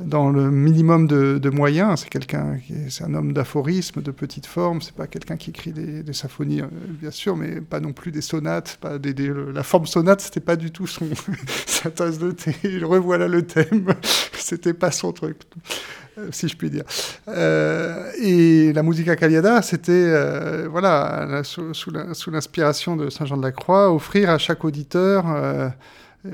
dans 0.00 0.30
le 0.30 0.50
minimum 0.50 1.06
de, 1.06 1.50
moyens. 1.50 2.00
C'est 2.00 2.08
quelqu'un, 2.08 2.58
c'est 2.88 3.04
un 3.04 3.14
homme 3.14 3.32
d'aphorisme, 3.32 4.02
de 4.02 4.10
petite 4.10 4.46
forme. 4.46 4.80
C'est 4.80 4.94
pas 4.94 5.06
quelqu'un 5.06 5.36
qui 5.36 5.50
écrit 5.50 5.72
des, 5.72 6.12
symphonies, 6.12 6.62
euh, 6.62 6.66
bien 6.88 7.10
sûr, 7.10 7.36
mais 7.36 7.60
pas 7.60 7.80
non 7.80 7.92
plus 7.92 8.10
des 8.10 8.20
sonates. 8.20 8.78
Pas 8.80 8.98
des, 8.98 9.14
la 9.52 9.62
forme 9.62 9.86
sonate, 9.86 10.20
c'était 10.20 10.40
pas 10.40 10.56
du 10.56 10.70
tout 10.70 10.86
son 10.86 11.06
sa 11.66 11.90
tasse 11.90 12.18
de 12.18 12.32
thé. 12.32 12.54
Revoilà 12.82 13.28
le 13.28 13.42
thème. 13.42 13.86
c'était 14.32 14.74
pas 14.74 14.90
son 14.90 15.12
truc, 15.12 15.38
euh, 16.18 16.28
si 16.30 16.48
je 16.48 16.56
puis 16.56 16.70
dire. 16.70 16.84
Euh, 17.28 18.10
et 18.20 18.72
la 18.72 18.82
musica 18.82 19.16
caliada, 19.16 19.62
c'était 19.62 20.66
voilà 20.68 21.42
sous, 21.44 22.30
l'inspiration 22.30 22.96
de 22.96 23.10
Saint 23.10 23.26
Jean 23.26 23.36
de 23.36 23.42
la 23.42 23.52
Croix, 23.52 23.92
offrir 23.92 24.30
à 24.30 24.38
chaque 24.38 24.64
auditeur 24.64 25.24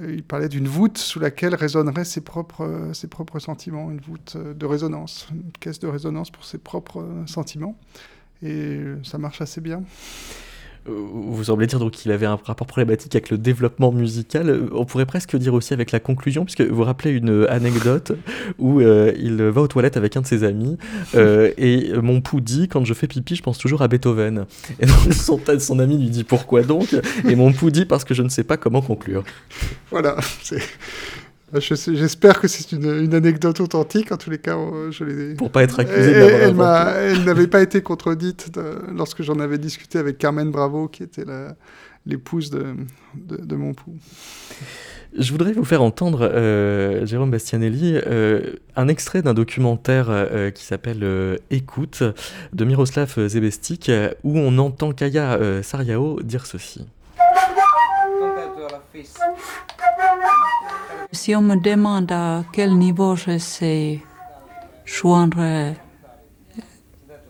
il 0.08 0.22
parlait 0.22 0.48
d'une 0.48 0.68
voûte 0.68 0.98
sous 0.98 1.20
laquelle 1.20 1.54
résonneraient 1.54 2.04
ses 2.04 2.20
propres, 2.20 2.64
euh, 2.64 2.92
ses 2.92 3.08
propres 3.08 3.38
sentiments, 3.38 3.90
une 3.90 4.00
voûte 4.00 4.34
euh, 4.36 4.54
de 4.54 4.66
résonance, 4.66 5.28
une 5.32 5.52
caisse 5.60 5.78
de 5.78 5.88
résonance 5.88 6.30
pour 6.30 6.44
ses 6.44 6.58
propres 6.58 7.04
sentiments. 7.26 7.76
Et 8.42 8.80
ça 9.04 9.18
marche 9.18 9.40
assez 9.40 9.60
bien. 9.60 9.84
Euh, 10.88 10.92
vous 10.92 11.44
semblez 11.44 11.66
dire 11.66 11.78
donc 11.78 11.92
qu'il 11.92 12.10
avait 12.10 12.26
un 12.26 12.38
rapport 12.44 12.66
problématique 12.66 13.14
avec 13.14 13.30
le 13.30 13.38
développement 13.38 13.92
musical. 13.92 14.48
Euh, 14.48 14.68
on 14.72 14.84
pourrait 14.84 15.06
presque 15.06 15.36
dire 15.36 15.54
aussi 15.54 15.72
avec 15.72 15.92
la 15.92 16.00
conclusion, 16.00 16.44
puisque 16.44 16.62
vous 16.62 16.82
rappelez 16.82 17.12
une 17.12 17.46
anecdote 17.48 18.12
où 18.58 18.80
euh, 18.80 19.12
il 19.16 19.40
va 19.42 19.60
aux 19.60 19.68
toilettes 19.68 19.96
avec 19.96 20.16
un 20.16 20.22
de 20.22 20.26
ses 20.26 20.44
amis 20.44 20.76
et 21.14 21.92
mon 22.02 22.20
pou 22.20 22.40
dit 22.40 22.68
quand 22.68 22.84
je 22.84 22.94
fais 22.94 23.06
pipi, 23.06 23.36
je 23.36 23.42
pense 23.42 23.58
toujours 23.58 23.82
à 23.82 23.88
Beethoven. 23.88 24.46
Et 24.80 24.86
donc 24.86 24.96
son, 25.12 25.40
son 25.58 25.78
ami 25.78 25.98
lui 25.98 26.10
dit 26.10 26.24
pourquoi 26.24 26.62
donc? 26.62 26.94
Et 27.28 27.36
mon 27.36 27.52
pou 27.52 27.70
dit 27.70 27.84
parce 27.84 28.04
que 28.04 28.14
je 28.14 28.22
ne 28.22 28.28
sais 28.28 28.44
pas 28.44 28.56
comment 28.56 28.82
conclure. 28.82 29.22
Voilà, 29.90 30.16
j'espère 31.60 32.40
que 32.40 32.48
c'est 32.48 32.72
une, 32.72 33.14
anecdote 33.14 33.60
authentique. 33.60 34.12
En 34.12 34.16
tous 34.16 34.30
les 34.30 34.38
cas, 34.38 34.56
je 34.90 35.04
l'ai. 35.04 35.34
Pour 35.34 35.50
pas 35.50 35.62
être 35.62 35.80
accusé 35.80 36.14
d'avoir 36.14 36.88
elle, 36.88 37.16
elle 37.16 37.24
n'avait 37.24 37.46
pas 37.46 37.62
été 37.62 37.82
contredite 37.82 38.50
lorsque 38.94 39.22
j'en 39.22 39.38
avais 39.38 39.58
discuté 39.58 39.98
avec 39.98 40.18
Carmen 40.18 40.50
Bravo, 40.50 40.88
qui 40.88 41.02
était 41.02 41.24
l'épouse 42.06 42.50
de, 42.50 42.74
de, 43.14 43.56
mon 43.56 43.74
pou. 43.74 43.94
Je 45.16 45.30
voudrais 45.30 45.52
vous 45.52 45.64
faire 45.64 45.82
entendre, 45.82 46.22
euh, 46.22 47.04
Jérôme 47.04 47.30
Bastianelli, 47.30 48.00
euh, 48.06 48.54
un 48.76 48.88
extrait 48.88 49.22
d'un 49.22 49.34
documentaire 49.34 50.06
euh, 50.08 50.50
qui 50.50 50.64
s'appelle 50.64 51.38
Écoute 51.50 52.02
de 52.52 52.64
Miroslav 52.64 53.26
Zebestik, 53.28 53.90
où 54.24 54.38
on 54.38 54.56
entend 54.58 54.92
Kaya 54.92 55.62
Sariao 55.62 56.22
dire 56.22 56.46
ceci. 56.46 56.86
Si 61.14 61.36
on 61.36 61.42
me 61.42 61.56
demande 61.56 62.10
à 62.10 62.42
quel 62.52 62.74
niveau 62.74 63.16
je 63.16 63.36
sais 63.36 64.00
joindre 64.86 65.74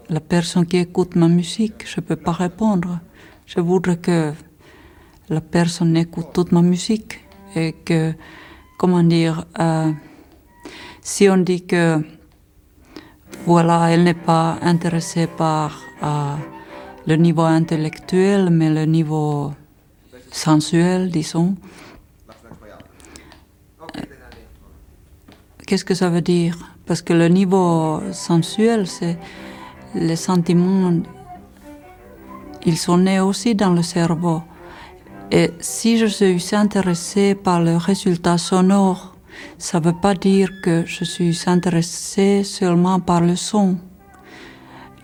la 0.08 0.20
personne 0.20 0.66
qui 0.66 0.76
écoute 0.76 1.16
ma 1.16 1.26
musique, 1.26 1.84
je 1.84 2.00
ne 2.00 2.06
peux 2.06 2.14
pas 2.14 2.30
répondre. 2.30 3.00
Je 3.44 3.58
voudrais 3.58 3.96
que 3.96 4.34
la 5.28 5.40
personne 5.40 5.96
écoute 5.96 6.28
toute 6.32 6.52
ma 6.52 6.62
musique 6.62 7.24
et 7.56 7.72
que, 7.72 8.12
comment 8.78 9.02
dire, 9.02 9.46
euh, 9.58 9.90
si 11.00 11.28
on 11.28 11.38
dit 11.38 11.66
que 11.66 12.00
voilà, 13.46 13.90
elle 13.90 14.04
n'est 14.04 14.14
pas 14.14 14.58
intéressée 14.62 15.26
par 15.26 15.82
euh, 16.04 16.36
le 17.08 17.16
niveau 17.16 17.42
intellectuel, 17.42 18.48
mais 18.50 18.70
le 18.70 18.84
niveau 18.84 19.52
sensuel, 20.30 21.10
disons, 21.10 21.56
Qu'est-ce 25.72 25.86
que 25.86 25.94
ça 25.94 26.10
veut 26.10 26.20
dire? 26.20 26.58
Parce 26.84 27.00
que 27.00 27.14
le 27.14 27.28
niveau 27.28 28.02
sensuel, 28.12 28.86
c'est 28.86 29.16
les 29.94 30.16
sentiments, 30.16 30.92
ils 32.66 32.76
sont 32.76 32.98
nés 32.98 33.20
aussi 33.20 33.54
dans 33.54 33.72
le 33.72 33.82
cerveau. 33.82 34.42
Et 35.30 35.50
si 35.60 35.96
je 35.96 36.04
suis 36.04 36.54
intéressée 36.54 37.34
par 37.34 37.62
le 37.62 37.78
résultat 37.78 38.36
sonore, 38.36 39.16
ça 39.56 39.80
ne 39.80 39.86
veut 39.86 39.98
pas 39.98 40.12
dire 40.12 40.50
que 40.62 40.84
je 40.84 41.04
suis 41.04 41.40
intéressée 41.46 42.44
seulement 42.44 43.00
par 43.00 43.22
le 43.22 43.34
son. 43.34 43.78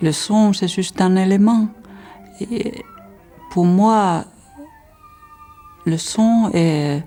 Le 0.02 0.12
son, 0.12 0.52
c'est 0.52 0.68
juste 0.68 1.00
un 1.00 1.16
élément. 1.16 1.68
Et 2.42 2.84
pour 3.52 3.64
moi, 3.64 4.26
le 5.86 5.96
son 5.96 6.50
et 6.52 7.00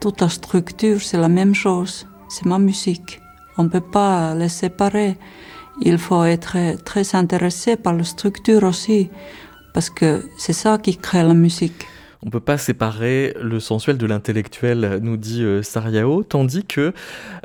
toute 0.00 0.20
la 0.20 0.28
structure, 0.28 1.00
c'est 1.00 1.18
la 1.18 1.28
même 1.28 1.54
chose 1.54 2.07
c'est 2.28 2.46
ma 2.46 2.58
musique. 2.58 3.20
On 3.56 3.64
ne 3.64 3.68
peut 3.68 3.80
pas 3.80 4.34
les 4.34 4.48
séparer. 4.48 5.16
Il 5.80 5.98
faut 5.98 6.24
être 6.24 6.56
très 6.84 7.14
intéressé 7.14 7.76
par 7.76 7.94
la 7.94 8.04
structure 8.04 8.64
aussi, 8.64 9.10
parce 9.74 9.90
que 9.90 10.24
c'est 10.38 10.52
ça 10.52 10.78
qui 10.78 10.96
crée 10.96 11.22
la 11.22 11.34
musique. 11.34 11.86
On 12.22 12.26
ne 12.26 12.30
peut 12.32 12.40
pas 12.40 12.58
séparer 12.58 13.36
le 13.40 13.60
sensuel 13.60 13.96
de 13.96 14.04
l'intellectuel, 14.04 14.98
nous 15.02 15.16
dit 15.16 15.44
euh, 15.44 15.62
Sariao, 15.62 16.24
tandis 16.24 16.64
que 16.64 16.92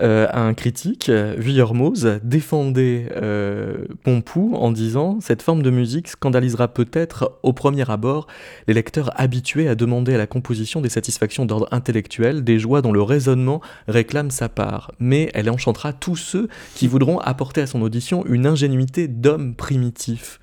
euh, 0.01 0.27
un 0.33 0.55
critique, 0.55 1.11
Villermoz, 1.11 2.19
défendait 2.23 3.07
euh, 3.15 3.85
Pompou 4.03 4.55
en 4.55 4.71
disant 4.71 5.19
cette 5.21 5.43
forme 5.43 5.61
de 5.61 5.69
musique 5.69 6.07
scandalisera 6.07 6.69
peut-être 6.69 7.37
au 7.43 7.53
premier 7.53 7.87
abord 7.89 8.25
les 8.67 8.73
lecteurs 8.73 9.11
habitués 9.15 9.67
à 9.67 9.75
demander 9.75 10.15
à 10.15 10.17
la 10.17 10.25
composition 10.25 10.81
des 10.81 10.89
satisfactions 10.89 11.45
d'ordre 11.45 11.67
intellectuel, 11.69 12.43
des 12.43 12.57
joies 12.57 12.81
dont 12.81 12.91
le 12.91 13.03
raisonnement 13.03 13.61
réclame 13.87 14.31
sa 14.31 14.49
part, 14.49 14.91
mais 14.97 15.29
elle 15.35 15.51
enchantera 15.51 15.93
tous 15.93 16.15
ceux 16.15 16.49
qui 16.73 16.87
voudront 16.87 17.19
apporter 17.19 17.61
à 17.61 17.67
son 17.67 17.83
audition 17.83 18.25
une 18.25 18.47
ingénuité 18.47 19.07
d'homme 19.07 19.53
primitif. 19.53 20.39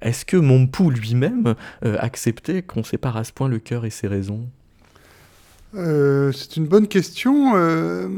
Est-ce 0.00 0.24
que 0.24 0.36
mon 0.36 0.66
pou 0.66 0.90
lui-même 0.90 1.54
euh, 1.84 1.96
acceptait 1.98 2.62
qu'on 2.62 2.84
sépare 2.84 3.16
à 3.16 3.24
ce 3.24 3.32
point 3.32 3.48
le 3.48 3.58
cœur 3.58 3.84
et 3.84 3.90
ses 3.90 4.06
raisons? 4.06 4.48
Euh, 5.74 6.32
C'est 6.32 6.56
une 6.56 6.66
bonne 6.66 6.88
question. 6.88 7.52
Euh, 7.56 8.08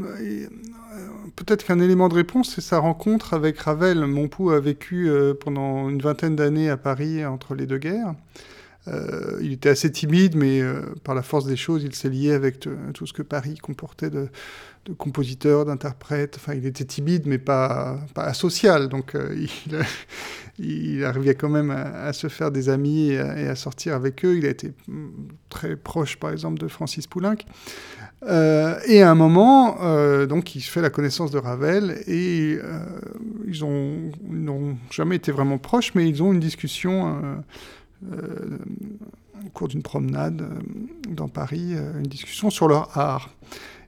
peut-être 1.35 1.65
qu'un 1.65 1.79
élément 1.79 2.09
de 2.09 2.15
réponse, 2.15 2.53
c'est 2.55 2.61
sa 2.61 2.79
rencontre 2.79 3.33
avec 3.33 3.59
Ravel. 3.59 4.05
Mon 4.05 4.27
pou 4.27 4.51
a 4.51 4.59
vécu 4.59 5.09
pendant 5.39 5.89
une 5.89 6.01
vingtaine 6.01 6.35
d'années 6.35 6.69
à 6.69 6.77
Paris 6.77 7.25
entre 7.25 7.55
les 7.55 7.65
deux 7.65 7.77
guerres. 7.77 8.13
Il 9.41 9.53
était 9.53 9.69
assez 9.69 9.91
timide, 9.91 10.35
mais 10.35 10.61
par 11.03 11.15
la 11.15 11.21
force 11.21 11.45
des 11.45 11.55
choses, 11.55 11.83
il 11.83 11.93
s'est 11.93 12.09
lié 12.09 12.33
avec 12.33 12.67
tout 12.93 13.05
ce 13.05 13.13
que 13.13 13.21
Paris 13.21 13.55
comportait 13.55 14.09
de, 14.09 14.29
compositeurs, 14.97 15.65
d'interprètes. 15.65 16.37
Enfin, 16.37 16.53
il 16.55 16.65
était 16.65 16.85
timide, 16.85 17.23
mais 17.25 17.37
pas, 17.37 17.99
pas 18.13 18.23
asocial. 18.23 18.87
Donc, 18.87 19.15
il, 19.35 19.49
il 20.59 21.05
arrivait 21.05 21.35
quand 21.35 21.49
même 21.49 21.71
à, 21.71 22.11
se 22.13 22.27
faire 22.27 22.51
des 22.51 22.69
amis 22.69 23.11
et 23.11 23.19
à, 23.19 23.55
sortir 23.55 23.95
avec 23.95 24.25
eux. 24.25 24.37
Il 24.37 24.45
a 24.45 24.49
été 24.49 24.73
très 25.49 25.75
proche, 25.75 26.17
par 26.17 26.31
exemple, 26.31 26.59
de 26.59 26.67
Francis 26.67 27.07
Poulenc. 27.07 27.37
Euh, 28.23 28.77
et 28.85 29.01
à 29.01 29.11
un 29.11 29.15
moment, 29.15 29.77
euh, 29.81 30.25
donc, 30.25 30.55
il 30.55 30.61
fait 30.61 30.81
la 30.81 30.89
connaissance 30.89 31.31
de 31.31 31.37
Ravel 31.37 32.01
et 32.07 32.57
euh, 32.61 32.79
ils 33.47 33.61
n'ont 33.61 34.77
jamais 34.91 35.15
été 35.15 35.31
vraiment 35.31 35.57
proches, 35.57 35.93
mais 35.95 36.07
ils 36.07 36.21
ont 36.21 36.33
une 36.33 36.39
discussion 36.39 37.43
au 38.03 39.49
cours 39.53 39.67
d'une 39.67 39.83
promenade 39.83 40.47
dans 41.09 41.27
Paris, 41.27 41.73
une 41.73 42.07
discussion 42.07 42.49
sur 42.49 42.67
leur 42.67 42.97
art. 42.97 43.29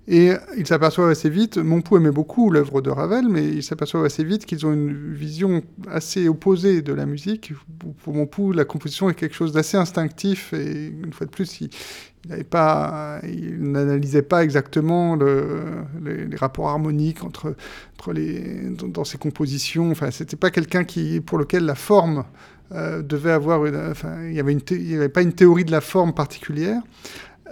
Et 0.07 0.31
ils 0.57 0.65
s'aperçoivent 0.65 1.09
assez 1.09 1.29
vite, 1.29 1.57
Montpou 1.57 1.95
aimait 1.95 2.11
beaucoup 2.11 2.49
l'œuvre 2.49 2.81
de 2.81 2.89
Ravel, 2.89 3.29
mais 3.29 3.47
ils 3.47 3.61
s'aperçoivent 3.61 4.03
assez 4.03 4.23
vite 4.23 4.45
qu'ils 4.45 4.65
ont 4.65 4.73
une 4.73 5.13
vision 5.13 5.61
assez 5.87 6.27
opposée 6.27 6.81
de 6.81 6.91
la 6.91 7.05
musique. 7.05 7.53
Pour 8.03 8.13
Montpou, 8.13 8.51
la 8.51 8.65
composition 8.65 9.11
est 9.11 9.13
quelque 9.13 9.35
chose 9.35 9.51
d'assez 9.51 9.77
instinctif, 9.77 10.53
et 10.53 10.87
une 10.87 11.13
fois 11.13 11.27
de 11.27 11.31
plus, 11.31 11.61
il, 11.61 11.69
n'analysait 13.59 14.23
pas 14.23 14.43
exactement 14.43 15.15
le, 15.15 15.85
les, 16.03 16.35
rapports 16.35 16.69
harmoniques 16.69 17.23
entre, 17.23 17.55
les, 18.11 18.71
dans, 18.71 19.03
ses 19.03 19.19
compositions. 19.19 19.91
Enfin, 19.91 20.09
c'était 20.09 20.35
pas 20.35 20.49
quelqu'un 20.49 20.83
pour 21.25 21.37
lequel 21.37 21.65
la 21.65 21.75
forme 21.75 22.25
euh, 22.73 23.01
devait 23.01 23.31
avoir 23.31 23.65
une, 23.65 23.75
enfin, 23.75 24.23
il 24.23 24.31
n'y 24.31 24.39
avait, 24.39 25.09
pas 25.09 25.21
une 25.21 25.33
théorie 25.33 25.65
de 25.65 25.71
la 25.71 25.81
forme 25.81 26.13
particulière. 26.13 26.81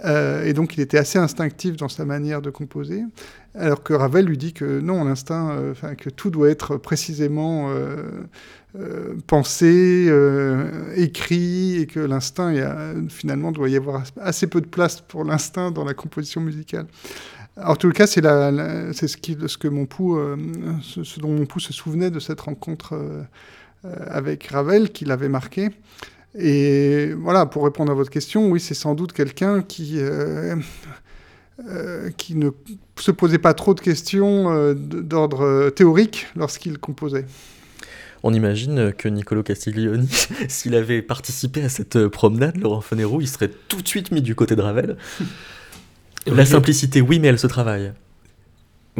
Euh, 0.06 0.46
et 0.46 0.54
donc 0.54 0.78
il 0.78 0.80
était 0.80 0.96
assez 0.96 1.18
instinctif 1.18 1.76
dans 1.76 1.90
sa 1.90 2.06
manière 2.06 2.40
de 2.40 2.48
composer, 2.48 3.02
alors 3.54 3.82
que 3.82 3.92
Ravel 3.92 4.24
lui 4.24 4.38
dit 4.38 4.54
que 4.54 4.80
non, 4.80 5.04
l'instinct, 5.04 5.50
euh, 5.50 5.74
que 5.94 6.08
tout 6.08 6.30
doit 6.30 6.48
être 6.48 6.78
précisément 6.78 7.70
pensé, 9.26 10.10
écrit, 10.96 11.76
et 11.80 11.86
que 11.86 12.00
l'instinct, 12.00 12.54
finalement, 13.10 13.52
doit 13.52 13.68
y 13.68 13.76
avoir 13.76 14.04
assez 14.22 14.46
peu 14.46 14.62
de 14.62 14.66
place 14.66 15.02
pour 15.02 15.24
l'instinct 15.24 15.70
dans 15.70 15.84
la 15.84 15.92
composition 15.92 16.40
musicale. 16.40 16.86
En 17.62 17.76
tout 17.76 17.90
cas, 17.90 18.06
c'est 18.06 18.22
ce, 18.22 19.06
ce 19.06 19.58
que 19.58 19.68
ce, 20.82 21.04
ce, 21.04 21.20
dont 21.20 21.32
mon 21.32 21.44
pouls 21.44 21.60
se 21.60 21.74
souvenait 21.74 22.10
de 22.10 22.20
cette 22.20 22.40
rencontre 22.40 22.94
avec 23.84 24.46
Ravel, 24.48 24.90
qui 24.90 25.04
l'avait 25.04 25.28
marqué. 25.28 25.70
Et 26.38 27.12
voilà, 27.14 27.46
pour 27.46 27.64
répondre 27.64 27.90
à 27.90 27.94
votre 27.94 28.10
question, 28.10 28.48
oui, 28.48 28.60
c'est 28.60 28.74
sans 28.74 28.94
doute 28.94 29.12
quelqu'un 29.12 29.62
qui, 29.62 29.94
euh, 29.98 30.54
euh, 31.68 32.10
qui 32.16 32.36
ne 32.36 32.50
se 32.96 33.10
posait 33.10 33.38
pas 33.38 33.54
trop 33.54 33.74
de 33.74 33.80
questions 33.80 34.50
euh, 34.52 34.74
d'ordre 34.74 35.70
théorique 35.70 36.28
lorsqu'il 36.36 36.78
composait. 36.78 37.26
On 38.22 38.32
imagine 38.32 38.92
que 38.92 39.08
Niccolo 39.08 39.42
Castiglioni, 39.42 40.08
s'il 40.48 40.74
avait 40.74 41.02
participé 41.02 41.64
à 41.64 41.68
cette 41.68 42.06
promenade, 42.08 42.58
Laurent 42.58 42.82
Fonero, 42.82 43.20
il 43.20 43.28
serait 43.28 43.50
tout 43.68 43.82
de 43.82 43.88
suite 43.88 44.12
mis 44.12 44.22
du 44.22 44.34
côté 44.34 44.54
de 44.54 44.62
Ravel. 44.62 44.96
La 46.26 46.44
simplicité, 46.44 47.00
oui, 47.00 47.18
mais 47.18 47.28
elle 47.28 47.38
se 47.38 47.46
travaille. 47.46 47.92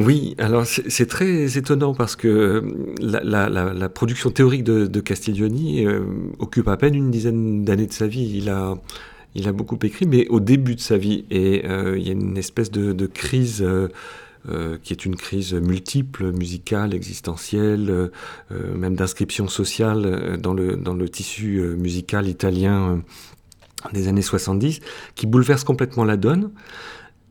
Oui, 0.01 0.35
alors 0.39 0.65
c'est 0.65 1.07
très 1.07 1.59
étonnant 1.59 1.93
parce 1.93 2.17
que 2.17 2.27
euh, 2.27 3.21
la, 3.23 3.89
production 3.91 4.31
théorique 4.31 4.65
de, 4.65 5.01
Castiglioni 5.01 5.85
euh, 5.85 6.01
occupe 6.39 6.69
à 6.69 6.79
peine 6.79 6.95
une 6.95 7.11
dizaine 7.11 7.67
d'années 7.67 7.87
de 7.87 7.93
sa 7.93 8.07
vie. 8.07 8.43
Il 8.43 8.49
a, 8.49 9.53
beaucoup 9.53 9.79
écrit, 9.83 10.07
mais 10.07 10.27
au 10.29 10.41
début 10.41 10.75
de 10.75 10.81
sa 10.81 10.97
vie. 10.97 11.27
Et 11.31 11.67
euh, 11.67 11.99
il 11.99 12.07
y 12.07 12.09
a 12.09 12.13
une 12.13 12.39
espèce 12.39 12.71
de, 12.71 13.07
crise 13.07 13.63
qui 14.83 14.93
est 14.95 15.05
une 15.05 15.17
crise 15.17 15.53
multiple, 15.53 16.33
musicale, 16.33 16.95
existentielle, 16.95 18.11
même 18.51 18.95
d'inscription 18.95 19.49
sociale 19.49 20.39
dans 20.41 20.55
le, 20.55 20.77
dans 20.77 20.95
le 20.95 21.11
tissu 21.11 21.61
musical 21.77 22.27
italien 22.27 23.03
des 23.93 24.09
années 24.09 24.23
70, 24.23 24.81
qui 25.15 25.27
bouleverse 25.27 25.65
complètement 25.65 26.05
la 26.05 26.17
donne. 26.17 26.53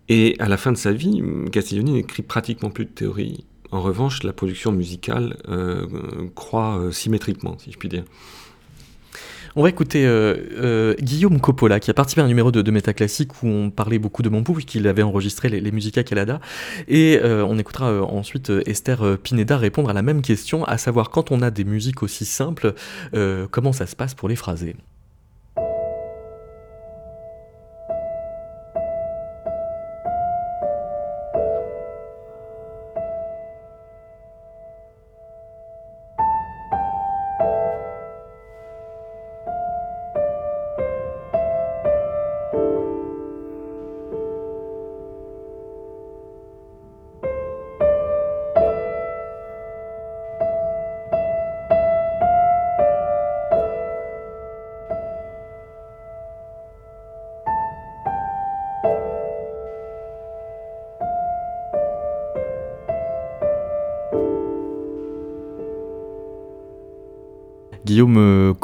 Et 0.10 0.36
à 0.40 0.50
la 0.50 0.58
fin 0.58 0.72
de 0.72 0.78
sa 0.78 0.92
vie, 0.92 1.22
Castiglioni 1.52 1.94
n'écrit 1.94 2.24
pratiquement 2.24 2.72
plus 2.72 2.86
de 2.86 2.90
théorie. 2.90 3.46
En 3.72 3.82
revanche, 3.82 4.24
la 4.24 4.34
production 4.34 4.72
musicale 4.72 5.38
euh, 5.48 5.86
croît 6.34 6.80
euh, 6.80 6.92
symétriquement, 6.92 7.58
si 7.60 7.72
je 7.72 7.78
puis 7.78 7.88
dire. 7.88 8.04
On 9.56 9.64
va 9.64 9.70
écouter 9.70 10.06
euh, 10.06 10.96
Guillaume 11.00 11.40
Coppola, 11.40 11.80
qui 11.80 11.92
a 11.92 11.94
participé 11.94 12.22
à 12.22 12.26
un 12.26 12.28
numéro 12.28 12.52
de, 12.52 12.62
de 12.64 12.72
Métaclassique 12.72 13.44
où 13.44 13.48
on 13.48 13.70
parlait 13.70 14.00
beaucoup 14.00 14.24
de 14.24 14.30
Montpou, 14.30 14.54
puisqu'il 14.54 14.88
avait 14.88 15.04
enregistré 15.04 15.50
les, 15.50 15.62
les 15.62 15.72
Musica 15.72 16.04
Calada. 16.04 16.40
Et 16.88 17.20
on 17.24 17.58
écoutera 17.58 18.02
ensuite 18.04 18.52
Esther 18.66 19.18
Pineda 19.18 19.58
répondre 19.58 19.90
à 19.90 19.94
la 19.94 20.04
même 20.04 20.22
question, 20.22 20.64
à 20.66 20.78
savoir 20.78 21.10
quand 21.10 21.32
on 21.32 21.42
a 21.42 21.52
des 21.52 21.64
musiques 21.64 22.04
aussi 22.04 22.26
simples, 22.26 22.74
comment 23.52 23.74
ça 23.74 23.88
se 23.88 23.96
passe 23.96 24.14
pour 24.14 24.30
les 24.30 24.36
phraser. 24.36 24.76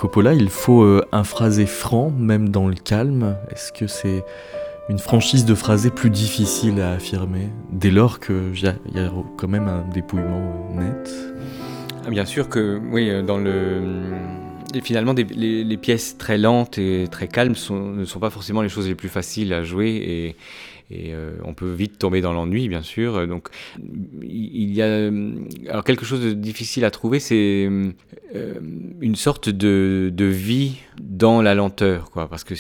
Coppola, 0.05 0.35
il 0.35 0.49
faut 0.49 0.83
euh, 0.83 1.03
un 1.11 1.23
phrasé 1.23 1.65
franc, 1.65 2.11
même 2.11 2.49
dans 2.49 2.67
le 2.67 2.75
calme. 2.75 3.37
Est-ce 3.49 3.71
que 3.71 3.87
c'est 3.87 4.23
une 4.87 4.99
franchise 4.99 5.45
de 5.45 5.55
phrasé 5.55 5.89
plus 5.89 6.11
difficile 6.11 6.79
à 6.79 6.91
affirmer, 6.91 7.49
dès 7.71 7.89
lors 7.89 8.19
qu'il 8.19 8.53
y, 8.61 8.67
a 8.67 9.11
quand 9.35 9.47
même 9.47 9.67
un 9.67 9.83
dépouillement 9.91 10.75
euh, 10.77 10.79
net? 10.79 11.11
Ah, 12.05 12.11
Bien 12.11 12.23
sûr 12.23 12.49
que, 12.49 12.79
oui, 12.91 13.09
dans 13.23 13.39
le. 13.39 13.81
finalement, 14.83 15.13
les, 15.13 15.77
pièces 15.77 16.19
très 16.19 16.37
lentes 16.37 16.77
et 16.77 17.07
très 17.09 17.27
calmes 17.27 17.55
ne 17.71 18.05
sont 18.05 18.19
pas 18.19 18.29
forcément 18.29 18.61
les 18.61 18.69
choses 18.69 18.87
les 18.87 18.93
plus 18.93 19.09
faciles 19.09 19.55
à 19.55 19.63
jouer. 19.63 20.35
Et 20.91 21.13
euh, 21.13 21.37
on 21.43 21.53
peut 21.53 21.71
vite 21.71 21.97
tomber 21.97 22.21
dans 22.21 22.31
l'ennui, 22.31 22.69
bien 22.69 22.83
sûr. 22.83 23.27
Donc, 23.27 23.49
il 24.21 24.71
y 24.71 24.81
a 24.81 25.09
alors 25.69 25.83
quelque 25.83 26.05
chose 26.05 26.21
de 26.21 26.33
difficile 26.33 26.85
à 26.85 26.91
trouver, 26.91 27.19
c'est 27.19 27.67
euh, 28.35 28.53
une 29.01 29.15
sorte 29.15 29.49
de, 29.49 30.11
vie 30.25 30.77
dans 31.01 31.41
la 31.41 31.55
lenteur, 31.55 32.11
quoi, 32.11 32.27
parce 32.29 32.43
que 32.43 32.53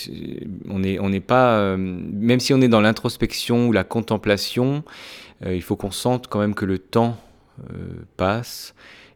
on 0.69 0.79
n'est 0.79 1.19
pas, 1.19 1.57
euh, 1.57 1.77
même 1.77 2.39
si 2.39 2.53
on 2.53 2.61
est 2.61 2.67
dans 2.67 2.81
l'introspection 2.81 3.67
ou 3.67 3.71
la 3.71 3.83
contemplation, 3.83 4.83
il 5.45 5.61
faut 5.61 5.75
qu'on 5.75 5.91
sente 5.91 6.27
quand 6.27 6.39
même 6.39 6.55
que 6.55 6.65
le 6.65 6.79
temps 6.79 7.17
passe 8.17 8.73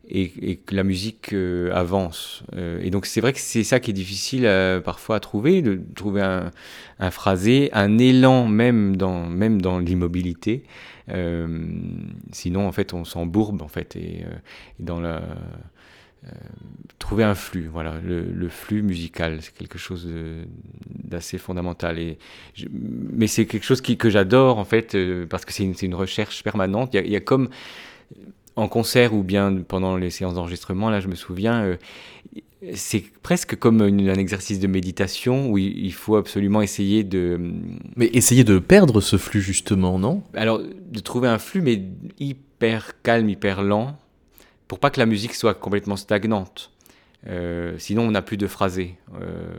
et, 0.07 0.57
que 0.57 0.75
la 0.75 0.83
musique 0.83 1.33
euh, 1.33 1.71
avance. 1.73 2.43
Euh, 2.55 2.79
et 2.81 2.89
donc 2.89 3.05
c'est 3.05 3.21
vrai 3.21 3.33
que 3.33 3.39
c'est 3.39 3.63
ça 3.63 3.79
qui 3.79 3.91
est 3.91 3.93
difficile 3.93 4.45
euh, 4.45 4.79
parfois 4.81 5.17
à 5.17 5.19
trouver, 5.19 5.61
de 5.61 5.79
trouver 5.95 6.21
un, 6.21 6.51
un, 6.99 7.11
phrasé, 7.11 7.69
un 7.73 7.97
élan 7.97 8.47
même 8.47 8.95
dans, 8.95 9.25
même 9.25 9.61
dans 9.61 9.79
l'immobilité. 9.79 10.63
sinon 12.31 12.67
en 12.67 12.71
fait 12.71 12.93
on 12.93 13.03
s'embourbe 13.03 13.61
en 13.61 13.67
fait 13.67 13.95
et, 13.95 14.25
dans 14.79 14.99
la 14.99 15.21
trouver 16.99 17.23
un 17.23 17.33
flux, 17.33 17.69
voilà, 17.71 17.95
le, 18.03 18.49
flux 18.49 18.81
musical, 18.83 19.39
c'est 19.41 19.53
quelque 19.53 19.77
chose 19.77 20.07
d'assez 20.85 21.37
fondamental. 21.37 21.97
Et 21.97 22.19
mais 22.69 23.27
c'est 23.27 23.45
quelque 23.45 23.63
chose 23.63 23.81
que 23.81 24.09
j'adore 24.09 24.59
en 24.59 24.65
fait, 24.65 24.97
parce 25.29 25.45
que 25.45 25.53
c'est 25.53 25.63
une, 25.63 25.95
recherche 25.95 26.43
permanente. 26.43 26.93
Il 26.93 27.09
y 27.09 27.15
a 27.15 27.21
comme 27.21 27.49
en 28.59 28.67
concert 28.67 29.13
ou 29.13 29.23
bien 29.23 29.55
pendant 29.67 29.97
les 29.97 30.09
séances 30.09 30.35
d'enregistrement, 30.35 30.89
là 30.89 30.99
je 30.99 31.07
me 31.07 31.15
souviens, 31.15 31.63
euh, 31.63 31.75
c'est 32.73 33.03
presque 33.23 33.55
comme 33.55 33.81
un 33.81 34.15
exercice 34.15 34.59
de 34.59 34.67
méditation 34.67 35.49
où 35.49 35.57
il 35.57 35.93
faut 35.93 36.17
absolument 36.17 36.61
essayer 36.61 37.03
de... 37.03 37.39
Mais 37.95 38.07
essayer 38.07 38.43
de 38.43 38.59
perdre 38.59 38.99
ce 38.99 39.17
flux 39.17 39.41
justement, 39.41 39.97
non? 39.97 40.23
Alors, 40.33 40.59
de 40.59 40.99
trouver 40.99 41.29
un 41.29 41.39
flux, 41.39 41.61
mais 41.61 41.81
hyper 42.19 43.01
calme, 43.01 43.29
hyper 43.29 43.63
lent, 43.63 43.97
pour 44.67 44.79
pas 44.79 44.89
que 44.89 44.99
la 44.99 45.05
musique 45.05 45.35
soit 45.35 45.53
complètement 45.53 45.95
stagnante. 45.95 46.71
Euh, 47.27 47.75
sinon, 47.77 48.03
on 48.03 48.11
n'a 48.11 48.21
plus 48.21 48.37
de 48.37 48.47
phrasé. 48.47 48.95
Euh, 49.21 49.51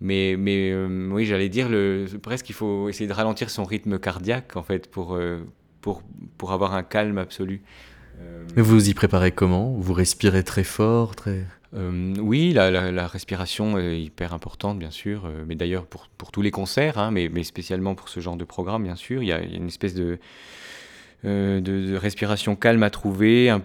mais 0.00 0.36
mais 0.38 0.74
oui, 1.10 1.24
j'allais 1.24 1.48
dire, 1.48 1.70
le, 1.70 2.06
presque 2.22 2.50
il 2.50 2.54
faut 2.54 2.90
essayer 2.90 3.08
de 3.08 3.14
ralentir 3.14 3.48
son 3.48 3.64
rythme 3.64 3.98
cardiaque, 3.98 4.56
en 4.56 4.62
fait, 4.62 4.90
pour, 4.90 5.18
pour, 5.80 6.02
pour 6.36 6.52
avoir 6.52 6.74
un 6.74 6.82
calme 6.82 7.16
absolu. 7.16 7.62
Mais 8.56 8.62
vous 8.62 8.74
vous 8.74 8.88
y 8.88 8.94
préparez 8.94 9.32
comment? 9.32 9.72
Vous 9.72 9.92
respirez 9.92 10.44
très 10.44 10.64
fort 10.64 11.16
très... 11.16 11.44
Euh, 11.76 12.14
oui, 12.20 12.52
la, 12.52 13.08
respiration 13.08 13.78
est 13.78 14.00
hyper 14.00 14.32
importante, 14.32 14.78
bien 14.78 14.92
sûr, 14.92 15.24
euh, 15.24 15.44
mais 15.46 15.56
d'ailleurs 15.56 15.86
pour, 15.86 16.06
pour, 16.16 16.30
tous 16.30 16.40
les 16.40 16.52
concerts, 16.52 16.98
hein, 16.98 17.10
mais, 17.10 17.28
mais, 17.28 17.42
spécialement 17.42 17.96
pour 17.96 18.08
ce 18.08 18.20
genre 18.20 18.36
de 18.36 18.44
programme, 18.44 18.84
bien 18.84 18.94
sûr, 18.94 19.24
il 19.24 19.26
y 19.26 19.32
a, 19.32 19.40
une 19.40 19.66
espèce 19.66 19.94
de, 19.94 20.20
euh, 21.24 21.60
de, 21.60 21.96
respiration 21.96 22.54
calme 22.54 22.82
à 22.82 22.90
trouver, 22.90 23.48
un, 23.48 23.62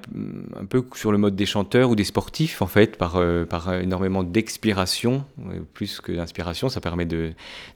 peu 0.69 0.83
sur 0.95 1.11
le 1.11 1.17
mode 1.17 1.35
des 1.35 1.45
chanteurs 1.45 1.89
ou 1.89 1.95
des 1.95 2.03
sportifs 2.05 2.61
en 2.61 2.67
fait, 2.67 2.97
par, 2.97 3.17
euh, 3.17 3.45
par 3.45 3.73
énormément 3.73 4.23
d'expiration, 4.23 5.25
euh, 5.39 5.59
plus 5.73 5.99
que 5.99 6.11
d'inspiration. 6.11 6.69
Ça 6.69 6.79
permet 6.79 7.05
de, 7.05 7.31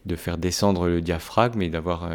de, 0.06 0.16
faire 0.16 0.38
descendre 0.38 0.88
le 0.88 1.02
diaphragme 1.02 1.62
et 1.62 1.70
d'avoir 1.70 2.10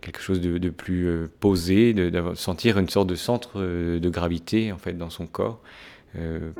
quelque 0.00 0.20
chose 0.20 0.40
de, 0.40 0.58
de 0.58 0.70
plus 0.70 1.28
posé, 1.40 1.92
de, 1.92 2.34
sentir 2.34 2.78
une 2.78 2.88
sorte 2.88 3.08
de 3.08 3.14
centre 3.14 3.60
de 3.60 4.08
gravité 4.08 4.72
en 4.72 4.78
fait 4.78 4.94
dans 4.94 5.10
son 5.10 5.26
corps 5.26 5.60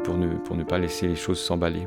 pour, 0.05 0.17
ne, 0.17 0.35
pour 0.45 0.57
ne 0.57 0.65
pas 0.65 0.79
laisser 0.79 1.09
les 1.09 1.17
choses 1.17 1.41
s'emballer. 1.41 1.87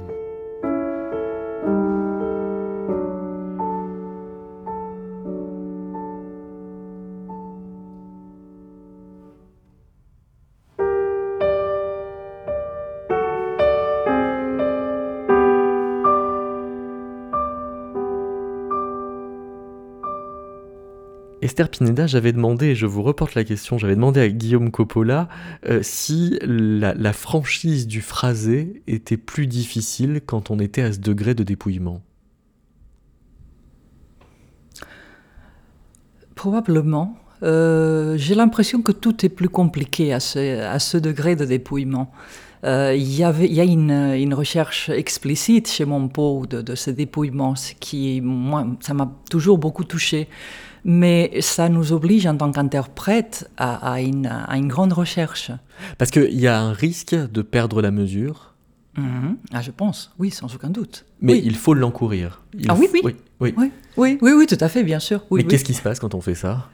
Pineda, 21.63 22.07
j'avais 22.07 22.33
demandé, 22.33 22.67
et 22.67 22.75
je 22.75 22.85
vous 22.85 23.01
reporte 23.01 23.35
la 23.35 23.43
question, 23.43 23.77
j'avais 23.77 23.95
demandé 23.95 24.19
à 24.19 24.27
Guillaume 24.27 24.71
Coppola 24.71 25.29
euh, 25.67 25.79
si 25.81 26.37
la, 26.41 27.13
franchise 27.13 27.87
du 27.87 28.01
phrasé 28.01 28.83
était 28.87 29.17
plus 29.17 29.47
difficile 29.47 30.21
quand 30.25 30.51
on 30.51 30.59
était 30.59 30.81
à 30.81 30.91
ce 30.91 30.99
degré 30.99 31.33
de 31.33 31.43
dépouillement. 31.43 32.01
Probablement. 36.35 37.17
Euh, 37.43 38.17
j'ai 38.17 38.35
l'impression 38.35 38.81
que 38.81 38.91
tout 38.91 39.25
est 39.25 39.29
plus 39.29 39.49
compliqué 39.49 40.13
à 40.13 40.19
ce, 40.19 40.97
degré 40.97 41.35
de 41.35 41.45
dépouillement. 41.45 42.11
Euh, 42.63 42.95
il 42.95 43.13
y, 43.13 43.23
avait, 43.23 43.47
y 43.47 43.61
a 43.61 43.63
une, 43.63 44.33
recherche 44.33 44.89
explicite 44.89 45.69
chez 45.69 45.85
mon 45.85 46.01
de, 46.01 46.61
de 46.61 46.75
ce 46.75 46.89
dépouillement, 46.91 47.55
ce 47.55 47.73
qui, 47.79 48.21
moi, 48.21 48.65
ça 48.79 48.93
m'a 48.93 49.11
toujours 49.29 49.57
beaucoup 49.57 49.83
touché 49.83 50.27
mais 50.85 51.41
ça 51.41 51.67
nous 51.67 51.91
oblige 51.91 52.27
en 52.27 52.37
tant 52.37 52.51
qu'interprète 52.51 53.49
à, 53.57 53.99
une, 53.99 54.67
grande 54.67 54.93
recherche. 54.93 55.51
Parce 55.97 56.11
qu'il 56.11 56.39
y 56.39 56.47
a 56.47 56.61
un 56.61 56.73
risque 56.73 57.15
de 57.15 57.41
perdre 57.41 57.81
la 57.81 57.89
mesure. 57.89 58.53
Mhm. 58.95 59.37
Ah, 59.51 59.61
je 59.61 59.71
pense, 59.71 60.13
oui, 60.19 60.29
sans 60.29 60.53
aucun 60.53 60.69
doute. 60.69 61.05
Mais 61.21 61.41
il 61.43 61.55
faut 61.55 61.73
l'encourir. 61.73 62.43
Ah 62.69 62.75
oui 62.75 62.87
oui. 62.93 63.01
Oui, 63.03 63.15
oui 63.41 63.53
oui. 63.97 64.17
oui, 64.21 64.31
oui, 64.31 64.45
tout 64.45 64.57
à 64.59 64.69
fait, 64.69 64.83
bien 64.83 64.99
sûr. 64.99 65.25
mais 65.31 65.43
qu'est-ce 65.43 65.65
qui 65.65 65.73
se 65.73 65.81
passe 65.81 65.99
quand 65.99 66.13
on 66.13 66.21
fait 66.21 66.35
ça 66.35 66.69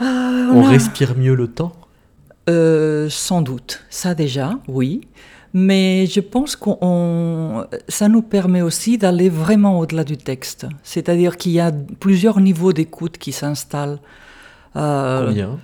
ah, 0.00 0.50
on, 0.52 0.62
respire 0.62 1.18
mieux 1.18 1.34
le 1.34 1.48
temps? 1.48 1.72
Euh, 2.48 3.10
Sans 3.10 3.42
doute, 3.42 3.84
ça 3.90 4.14
déjà, 4.14 4.60
oui. 4.68 5.00
Mais 5.60 6.06
je 6.06 6.20
pense 6.20 6.54
que 6.54 6.70
ça 7.88 8.08
nous 8.08 8.22
permet 8.22 8.62
aussi 8.62 8.96
d'aller 8.96 9.28
vraiment 9.28 9.80
au-delà 9.80 10.04
du 10.04 10.16
texte. 10.16 10.66
C'est-à-dire 10.84 11.36
qu'il 11.36 11.52
y 11.52 11.60
a 11.60 11.72
plusieurs 11.98 12.38
niveaux 12.38 12.72
d'écoute 12.72 13.18
qui 13.18 13.32
s'installent. 13.32 13.98
Euh, 14.76 15.26
Combien? 15.26 15.58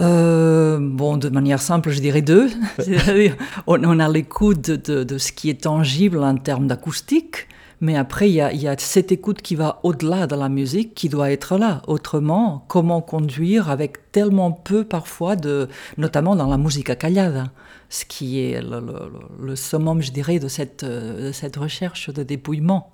Euh, 0.00 0.78
bon, 0.80 1.18
de 1.18 1.28
manière 1.28 1.60
simple, 1.60 1.90
je 1.90 2.00
dirais 2.00 2.22
deux. 2.22 2.50
on, 3.68 4.00
a 4.00 4.08
l'écoute 4.08 4.70
de, 4.70 5.18
ce 5.18 5.30
qui 5.30 5.50
est 5.50 5.62
tangible 5.62 6.18
en 6.18 6.36
termes 6.36 6.66
d'acoustique, 6.66 7.46
mais 7.80 7.96
après, 7.96 8.28
il 8.30 8.34
y, 8.34 8.40
a, 8.40 8.52
il 8.52 8.60
y, 8.60 8.68
a, 8.68 8.76
cette 8.78 9.10
écoute 9.10 9.40
qui 9.40 9.54
va 9.54 9.80
au-delà 9.82 10.26
de 10.26 10.34
la 10.34 10.48
musique 10.48 10.94
qui 10.94 11.08
doit 11.08 11.30
être 11.30 11.56
là. 11.56 11.82
Autrement, 11.86 12.64
comment 12.68 13.00
conduire 13.00 13.70
avec 13.70 14.12
tellement 14.12 14.52
peu 14.52 14.84
parfois, 14.84 15.34
de, 15.36 15.68
notamment 15.96 16.36
dans 16.36 16.48
la 16.48 16.58
musique 16.58 16.96
callada 16.98 17.50
ce 17.90 18.04
qui 18.04 18.40
est 18.40 18.62
le, 18.62 19.56
summum, 19.56 20.00
je 20.00 20.12
dirais, 20.12 20.38
de 20.38 20.48
cette, 20.48 20.84
de 20.84 21.32
cette 21.32 21.56
recherche 21.56 22.08
de 22.08 22.22
dépouillement 22.22 22.90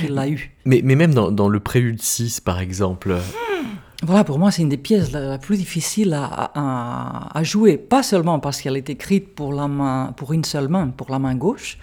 qu'il 0.00 0.18
a 0.18 0.28
eu. 0.28 0.52
Mais, 0.64 0.80
mais 0.84 0.96
même 0.96 1.14
dans, 1.14 1.30
dans, 1.30 1.48
le 1.48 1.60
Prélude 1.60 2.02
6, 2.02 2.40
par 2.40 2.60
exemple. 2.60 3.14
Hmm. 3.14 3.66
Voilà, 4.04 4.24
pour 4.24 4.40
moi, 4.40 4.50
c'est 4.50 4.62
une 4.62 4.68
des 4.68 4.76
pièces 4.76 5.12
la, 5.12 5.38
plus 5.38 5.58
difficiles 5.58 6.12
à, 6.12 7.30
à, 7.32 7.42
jouer. 7.44 7.76
Pas 7.76 8.02
seulement 8.02 8.40
parce 8.40 8.60
qu'elle 8.60 8.76
est 8.76 8.90
écrite 8.90 9.34
pour, 9.34 9.52
la 9.52 9.68
main, 9.68 10.12
pour 10.16 10.32
une 10.32 10.44
seule 10.44 10.68
main, 10.68 10.88
pour 10.88 11.10
la 11.10 11.20
main 11.20 11.36
gauche, 11.36 11.78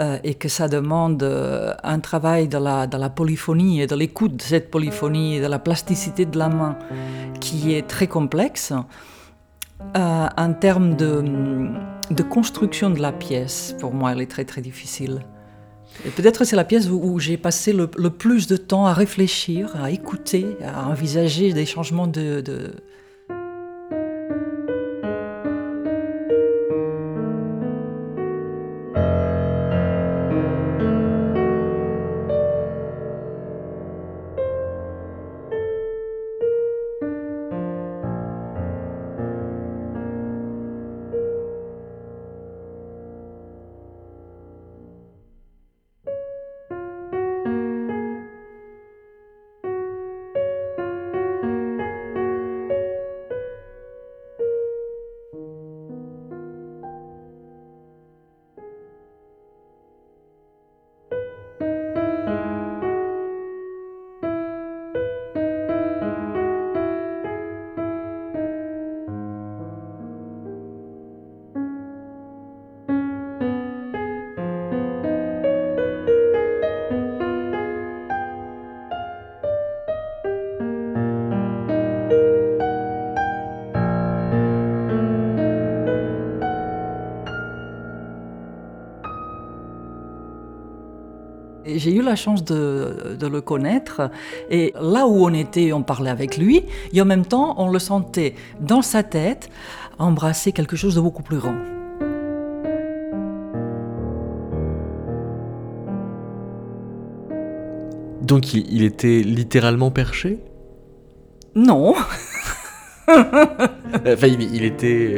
euh, 0.00 0.18
et 0.24 0.34
que 0.34 0.48
ça 0.48 0.66
demande 0.66 1.22
euh, 1.22 1.74
un 1.82 2.00
travail 2.00 2.48
de 2.48 2.56
la, 2.56 2.86
de 2.86 2.96
la 2.96 3.10
polyphonie 3.10 3.82
et 3.82 3.86
de 3.86 3.94
l'écoute 3.94 4.36
de 4.36 4.42
cette 4.42 4.70
polyphonie 4.70 5.36
et 5.36 5.40
de 5.42 5.46
la 5.46 5.58
plasticité 5.58 6.24
de 6.24 6.38
la 6.38 6.48
main 6.48 6.78
qui 7.40 7.74
est 7.74 7.86
très 7.86 8.06
complexe. 8.06 8.72
Euh, 9.96 10.26
en 10.36 10.52
termes 10.54 10.96
de, 10.96 11.22
de, 12.10 12.22
construction 12.22 12.88
de 12.88 13.00
la 13.00 13.12
pièce, 13.12 13.74
pour 13.78 13.92
moi, 13.92 14.12
elle 14.12 14.22
est 14.22 14.30
très 14.30 14.46
très 14.46 14.62
difficile. 14.62 15.20
Peut-être 16.16 16.44
c'est 16.44 16.56
la 16.56 16.64
pièce 16.64 16.88
où, 16.88 17.18
j'ai 17.18 17.36
passé 17.36 17.74
le, 17.74 17.86
plus 17.86 18.46
de 18.46 18.56
temps 18.56 18.86
à 18.86 18.94
réfléchir, 18.94 19.76
à 19.82 19.90
écouter, 19.90 20.56
à 20.64 20.88
envisager 20.88 21.52
des 21.52 21.66
changements 21.66 22.06
de, 22.06 22.42
la 92.10 92.16
chance 92.16 92.44
de, 92.44 93.16
le 93.20 93.40
connaître 93.40 94.10
et 94.50 94.74
là 94.80 95.06
où 95.06 95.24
on 95.24 95.32
était, 95.32 95.72
on 95.72 95.82
parlait 95.82 96.10
avec 96.10 96.36
lui 96.36 96.64
et 96.92 97.00
en 97.00 97.04
même 97.04 97.24
temps 97.24 97.54
on 97.58 97.70
le 97.70 97.78
sentait 97.78 98.34
dans 98.60 98.82
sa 98.82 99.02
tête 99.02 99.48
embrasser 99.98 100.50
quelque 100.52 100.76
chose 100.76 100.96
de 100.96 101.00
beaucoup 101.00 101.22
plus 101.22 101.38
grand. 101.38 101.54
Donc 108.22 108.54
il 108.54 108.82
était 108.82 109.22
littéralement 109.22 109.90
perché? 109.90 110.38
Non. 111.54 111.94
enfin, 113.08 114.26
il 114.26 114.64
était 114.64 115.16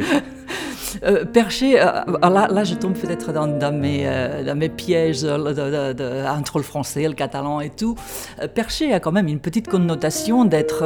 euh, 1.03 1.25
perché, 1.25 1.79
euh, 1.79 1.85
là, 2.21 2.47
là, 2.49 2.63
je 2.63 2.75
tombe 2.75 2.93
peut-être 2.93 3.33
dans, 3.33 3.47
dans, 3.47 3.73
mes, 3.73 4.03
euh, 4.05 4.43
dans 4.43 4.55
mes 4.55 4.69
pièges 4.69 5.23
entre 5.25 6.57
le 6.57 6.63
français, 6.63 7.07
le 7.07 7.13
catalan 7.13 7.61
et 7.61 7.69
tout. 7.69 7.95
perché 8.53 8.93
a 8.93 8.99
quand 8.99 9.11
même 9.11 9.27
une 9.27 9.39
petite 9.39 9.67
connotation 9.67 10.45
d'être 10.45 10.83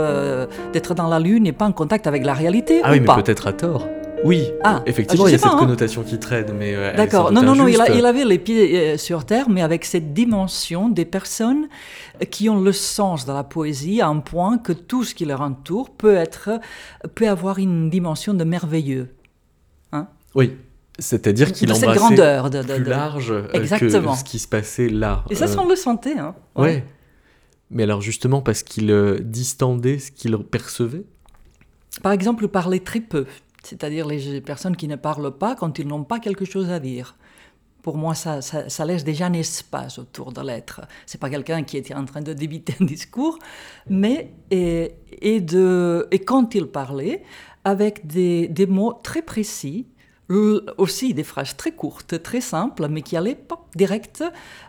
d'être 0.74 0.93
dans 0.93 1.08
la 1.08 1.20
lune 1.20 1.48
et 1.48 1.52
pas 1.52 1.65
en 1.65 1.72
contact 1.72 2.08
avec 2.08 2.26
la 2.26 2.34
réalité. 2.34 2.82
Ah 2.84 2.91
oui, 2.91 3.00
mais 3.00 3.22
peut-être 3.22 3.48
à 3.48 3.54
tort. 3.54 3.88
Oui, 4.24 4.46
ah, 4.63 4.82
effectivement, 4.88 5.28
il 5.28 5.34
y 5.34 5.36
a 5.36 5.38
cette 5.38 5.48
hein. 5.48 5.58
connotation 5.60 6.02
qui 6.02 6.17
traîne, 6.17 6.52
mais 6.58 6.76
D'accord. 6.96 7.32
Non, 7.32 7.43
non, 7.43 7.54
non, 7.54 7.67
il, 7.67 7.78
il, 7.96 8.06
avait 8.06 8.26
les 8.26 8.39
pieds 8.39 8.98
sur 8.98 9.26
terre, 9.26 9.48
mais 9.48 9.62
avec 9.62 9.86
cette 9.86 10.12
dimension 10.13 10.89
des 10.89 11.06
personnes 11.06 11.67
qui 12.32 12.50
ont 12.50 12.60
le 12.60 12.72
sens 12.72 13.26
de 13.26 13.32
la 13.32 13.43
poésie 13.43 14.02
à 14.02 14.08
un 14.08 14.17
point 14.17 14.58
que 14.58 14.74
tout 14.74 15.04
ce 15.04 15.13
qui 15.13 15.26
leur 15.26 15.41
entoure 15.41 15.91
peut 15.91 16.15
être, 16.15 16.50
peut 17.13 17.30
avoir 17.30 17.60
une 17.60 17.91
dimension 17.91 18.34
de 18.34 18.43
merveilleux. 18.43 19.10
Oui, 20.38 20.56
c'est-à-dire 21.00 21.52
qu'il 21.52 21.71
embrassait 21.73 21.97
grandeur 21.97 22.50
de, 22.52 22.62
plus 22.62 22.84
large 22.84 23.32
euh, 23.32 23.47
que 23.47 23.89
ce 23.89 24.23
qui 24.23 24.38
se 24.38 24.47
passait 24.47 24.88
là. 24.88 25.26
Et 25.32 25.36
ça, 25.36 25.47
on 25.60 25.67
le 25.67 25.76
sentait. 25.76 26.17
Hein. 26.17 26.36
Ouais. 26.56 26.86
Mais 27.69 27.84
alors 27.84 28.02
justement 28.02 28.41
parce 28.41 28.63
qu'il 28.63 28.91
euh, 28.91 29.19
distendait 29.19 30.00
ce 30.00 30.12
qu'il 30.12 30.38
percevait? 30.38 31.04
Par 32.04 32.12
exemple, 32.12 32.47
parler 32.47 32.80
très 32.80 33.02
peu, 33.02 33.26
c'est-à-dire 33.63 34.08
les 34.08 34.39
personnes 34.41 34.78
qui 34.78 34.88
ne 34.88 34.95
parlent 34.95 35.36
pas 35.36 35.56
quand 35.56 35.80
ils 35.80 35.88
n'ont 35.88 36.04
pas 36.04 36.19
quelque 36.19 36.45
chose 36.45 36.69
à 36.69 36.80
dire. 36.80 37.15
Pour 37.82 37.97
moi, 37.97 38.15
ça, 38.15 38.41
ça, 38.41 38.86
laisse 38.86 39.04
déjà 39.04 39.28
un 39.28 39.34
espace 39.34 39.97
autour 39.97 40.34
de 40.34 40.41
l'être. 40.41 40.82
C'est 41.06 41.19
pas 41.19 41.30
quelqu'un 41.30 41.63
qui 41.63 41.78
était 41.78 41.93
en 41.93 42.06
train 42.06 42.21
de 42.21 42.34
débiter 42.34 42.76
un 42.82 42.86
discours, 42.86 43.39
mais 43.89 44.34
et, 44.52 44.91
et, 45.21 45.39
de, 45.39 46.08
et 46.12 46.19
quand 46.19 46.54
il 46.54 46.67
parlait, 46.67 47.23
avec 47.63 48.06
des, 48.06 48.50
des 48.50 48.65
mots 48.65 48.93
très 49.04 49.21
précis, 49.21 49.88
aussi 50.30 51.13
des 51.13 51.24
phrases 51.24 51.56
très 51.56 51.72
courtes, 51.72 52.22
très 52.22 52.42
simples, 52.42 52.88
mais 52.90 53.02
qui 53.02 53.16
allaient 53.16 53.36
pop, 53.36 53.66
direct, 53.76 54.24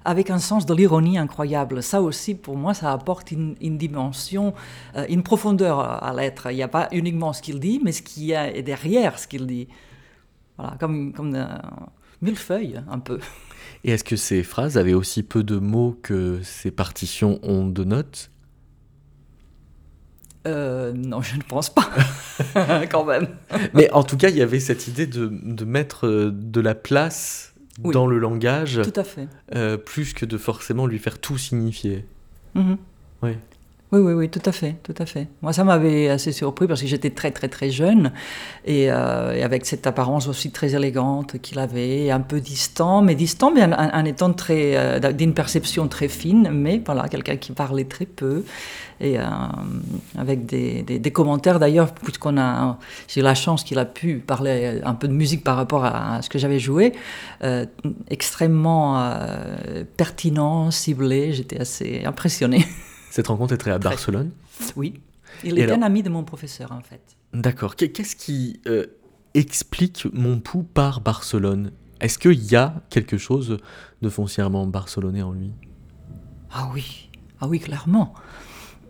avec 0.05 0.31
un 0.31 0.39
sens 0.39 0.67
de 0.67 0.75
l'ironie 0.75 1.19
incroyable. 1.19 1.83
Ça 1.83 2.01
aussi, 2.01 2.35
pour 2.35 2.57
moi, 2.57 2.75
ça 2.75 2.93
apporte 2.93 3.33
une, 3.33 3.55
dimension, 3.59 4.55
euh, 4.97 5.05
une 5.09 5.23
profondeur 5.23 5.81
à 5.81 6.15
l'être. 6.15 6.51
Il 6.51 6.57
n'y 6.57 6.63
a 6.63 6.69
pas 6.69 6.89
uniquement 6.93 7.33
ce 7.33 7.43
qu'il 7.43 7.59
dit, 7.59 7.81
mais 7.83 7.93
ce 7.93 8.03
qui 8.03 8.33
est 8.33 8.63
derrière 8.63 9.19
ce 9.19 9.27
qu'il 9.27 9.47
dit. 9.47 9.69
Voilà, 10.57 10.77
comme, 10.79 11.13
comme 11.13 11.37
mille 12.23 12.37
feuilles, 12.37 12.81
un 12.89 12.99
peu. 12.99 13.19
Et 13.85 13.91
est-ce 13.91 14.05
que 14.05 14.17
ces 14.17 14.43
phrases 14.43 14.77
avaient 14.77 14.95
aussi 14.95 15.23
peu 15.23 15.43
de 15.43 15.59
mots 15.59 15.99
que 16.03 16.41
ces 16.43 16.71
partitions 16.71 17.39
ont 17.43 17.67
de 17.67 17.85
notes? 17.85 18.31
Euh, 20.47 20.93
non, 20.93 21.21
je 21.21 21.37
ne 21.37 21.43
pense 21.43 21.71
pas, 21.71 21.91
quand 22.91 23.05
même. 23.05 23.29
Mais 23.75 23.91
en 23.93 24.03
tout 24.03 24.17
cas, 24.17 24.29
il 24.29 24.37
y 24.37 24.43
avait 24.43 24.61
cette 24.61 24.89
idée 24.89 25.07
de, 25.07 25.31
de 25.31 25.65
mettre 25.65 26.07
euh, 26.07 26.31
de 26.33 26.61
la 26.61 26.75
place 26.75 27.55
dans 27.79 28.07
le 28.07 28.19
langage. 28.19 28.81
Tout 28.83 29.01
à 29.01 29.05
fait. 29.05 29.29
Euh, 29.55 29.77
plus 29.77 30.13
que 30.13 30.25
de 30.25 30.39
forcément 30.39 30.87
lui 30.87 30.99
faire 30.99 31.19
tout 31.19 31.39
signifier. 31.39 32.05
Mhm. 32.55 32.79
Oui. 33.23 33.33
Oui, 33.91 34.01
oui, 34.01 34.13
oui, 34.13 34.29
tout 34.29 34.43
à 34.45 34.53
fait, 34.53 34.77
tout 34.83 34.95
à 34.99 35.07
fait. 35.07 35.29
Moi, 35.41 35.53
ça 35.53 35.65
m'avait 35.65 36.11
assez 36.11 36.33
surpris 36.33 36.67
parce 36.67 36.83
que 36.83 36.87
j'étais 36.87 37.11
très, 37.11 37.31
très, 37.31 37.49
très 37.49 37.71
jeune 37.71 38.13
et, 38.67 38.91
avec 38.91 39.65
cette 39.65 39.87
apparence 39.87 40.29
aussi 40.29 40.51
très 40.51 40.75
élégante 40.75 41.41
qu'il 41.41 41.59
avait, 41.59 42.11
un 42.11 42.21
peu 42.21 42.41
distant, 42.41 43.01
mais 43.01 43.15
distant, 43.15 43.51
mais 43.51 43.65
en, 43.65 44.05
étant 44.05 44.33
très, 44.35 45.01
d'une 45.15 45.33
perception 45.33 45.89
très 45.89 46.09
fine, 46.09 46.51
mais 46.53 46.83
voilà, 46.85 47.09
quelqu'un 47.09 47.37
qui 47.37 47.53
parlait 47.53 47.85
très 47.85 48.05
peu, 48.05 48.45
et 49.01 49.19
euh, 49.19 49.25
avec 50.17 50.47
des, 50.47 50.83
des, 50.83 51.11
commentaires 51.11 51.59
d'ailleurs, 51.59 51.93
puisqu'on 51.95 52.37
a, 52.39 52.79
j'ai 53.07 53.21
eu 53.21 53.25
la 53.25 53.35
chance 53.35 53.63
qu'il 53.63 53.79
a 53.79 53.85
pu 53.85 54.17
parler 54.17 54.81
un 54.85 54.95
peu 54.95 55.07
de 55.09 55.13
musique 55.13 55.45
par 55.45 55.57
rapport 55.57 55.85
à, 55.85 56.21
ce 56.23 56.29
que 56.29 56.39
j'avais 56.39 56.59
joué, 56.59 56.93
euh, 57.45 57.65
extrêmement 58.09 58.99
euh, 58.99 59.85
pertinent, 59.97 60.71
ciblé, 60.71 61.33
j'étais 61.33 61.61
assez 61.61 62.03
impressionné. 62.05 62.67
Cette 63.19 63.27
rencontre 63.27 63.55
était 63.55 63.73
à 63.73 63.81
Barcelone 63.81 64.31
Oui, 64.77 64.95
il 65.43 65.59
est 65.59 65.73
un 65.73 65.83
ami 65.83 66.05
de 66.05 66.09
mon 66.09 66.23
professeur 66.23 66.71
en 66.71 66.83
fait. 66.83 67.01
D'accord, 67.33 67.75
qu'est-ce 67.75 68.15
qui 68.15 68.61
explique 69.35 70.07
mon 70.13 70.39
pouls 70.39 70.63
par 70.63 71.01
Barcelone? 71.01 71.73
Est-ce 72.01 72.17
qu'il 72.17 72.45
y 72.45 72.55
a 72.55 72.75
quelque 72.91 73.19
chose 73.19 73.59
de 74.03 74.09
foncièrement 74.09 74.69
barcelonais 74.69 75.23
en 75.23 75.33
lui? 75.33 75.51
Ah 76.53 76.71
oui, 76.73 77.11
ah 77.41 77.49
oui, 77.49 77.59
clairement. 77.59 78.15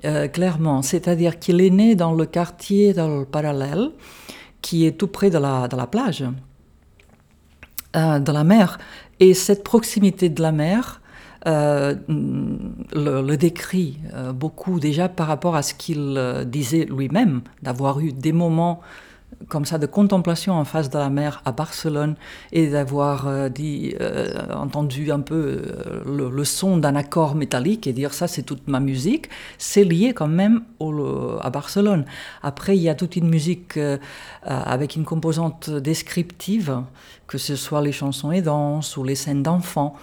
Euh, 0.05 0.29
clairement. 0.29 0.83
C'est-à-dire 0.83 1.39
qu'il 1.39 1.63
est 1.63 1.71
né 1.71 1.95
dans 1.95 2.13
le 2.13 2.27
quartier 2.27 2.93
dans 2.93 3.21
le 3.21 3.25
parallèle, 3.25 3.93
qui 4.61 4.85
est 4.85 4.93
tout 4.93 5.09
près 5.09 5.31
de 5.31 5.39
la, 5.39 5.69
de 5.69 5.77
la 5.77 5.87
plage, 5.87 6.23
euh, 7.97 8.19
de 8.19 8.31
la 8.31 8.45
mer. 8.45 8.77
Et 9.21 9.33
cette 9.33 9.65
proximité 9.65 10.29
de 10.29 10.43
la 10.43 10.53
mer 10.53 11.01
euh, 11.47 11.95
le, 12.09 13.23
le, 13.23 13.37
décrit 13.37 13.99
beaucoup 14.35 14.81
déjà 14.81 15.09
par 15.09 15.29
rapport 15.29 15.55
à 15.57 15.63
ce 15.63 15.75
qu'il 15.75 16.21
disait 16.47 16.85
lui-même, 16.85 17.43
d'avoir 17.63 18.01
eu 18.01 18.13
des 18.13 18.33
moments 18.33 18.81
comme 19.47 19.65
ça 19.65 19.79
de 19.79 19.87
contemplation 19.87 20.55
en 20.55 20.65
face 20.65 20.91
de 20.91 20.99
la 20.99 21.11
mer 21.11 21.43
à 21.45 21.53
Barcelone 21.53 22.17
et 22.53 22.69
d'avoir 22.69 23.29
euh, 23.29 23.49
dit, 23.49 23.95
euh, 24.01 24.33
entendu 24.53 25.13
un 25.13 25.21
peu 25.21 25.63
euh, 25.87 26.31
le, 26.31 26.45
son 26.45 26.77
d'un 26.77 26.97
accord 26.97 27.35
métallique 27.35 27.87
et 27.87 27.93
dire 27.93 28.13
ça 28.15 28.27
c'est 28.27 28.43
toute 28.43 28.67
ma 28.67 28.81
musique, 28.81 29.29
c'est 29.57 29.85
lié 29.85 30.13
quand 30.13 30.29
même 30.29 30.63
à 31.41 31.51
Barcelone. 31.51 32.05
Après 32.43 32.77
il 32.77 32.83
y 32.83 32.89
a 32.89 32.95
toute 32.95 33.17
une 33.17 33.29
musique 33.29 33.79
avec 34.43 34.97
une 34.97 35.05
composante 35.05 35.71
descriptive, 35.71 36.83
que 37.27 37.39
ce 37.39 37.57
soit 37.57 37.83
les 37.83 37.93
chansons 37.93 38.33
et 38.33 38.43
danses 38.43 38.97
ou 38.97 39.05
les 39.05 39.15
scènes 39.15 39.43
d'enfants. 39.43 39.95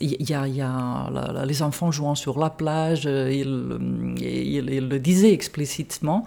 Il 0.00 0.30
y, 0.30 0.32
a, 0.32 1.44
les 1.44 1.62
enfants 1.62 1.90
jouant 1.90 2.14
sur 2.14 2.38
la 2.38 2.50
plage, 2.50 3.04
il, 3.04 4.14
il 4.20 4.88
le 4.88 4.98
disait 4.98 5.32
explicitement. 5.32 6.26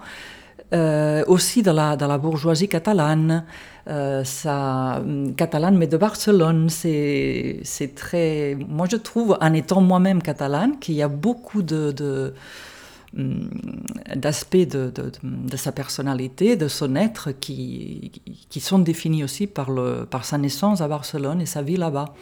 Euh, 0.72 1.22
aussi 1.26 1.62
dans 1.62 1.74
la, 1.74 2.18
bourgeoisie 2.18 2.66
catalane, 2.66 3.44
euh, 3.88 4.24
catalane, 5.36 5.76
mais 5.76 5.86
de 5.86 5.98
Barcelone. 5.98 6.70
C'est, 6.70 7.60
très. 7.94 8.56
Moi, 8.68 8.86
je 8.90 8.96
trouve, 8.96 9.36
en 9.38 9.52
étant 9.52 9.82
moi-même 9.82 10.22
catalane, 10.22 10.78
qu'il 10.78 10.94
y 10.94 11.02
a 11.02 11.08
beaucoup 11.08 11.60
hum, 11.60 13.50
d'aspects 14.16 14.56
de, 14.56 14.92
sa 15.56 15.72
personnalité, 15.72 16.56
de 16.56 16.68
son 16.68 16.96
être, 16.96 17.32
qui, 17.32 18.10
sont 18.58 18.78
définis 18.78 19.24
aussi 19.24 19.46
par 19.46 20.24
sa 20.24 20.38
naissance 20.38 20.80
à 20.80 20.88
Barcelone 20.88 21.42
et 21.42 21.46
sa 21.46 21.60
vie 21.60 21.76
là-bas. 21.76 22.14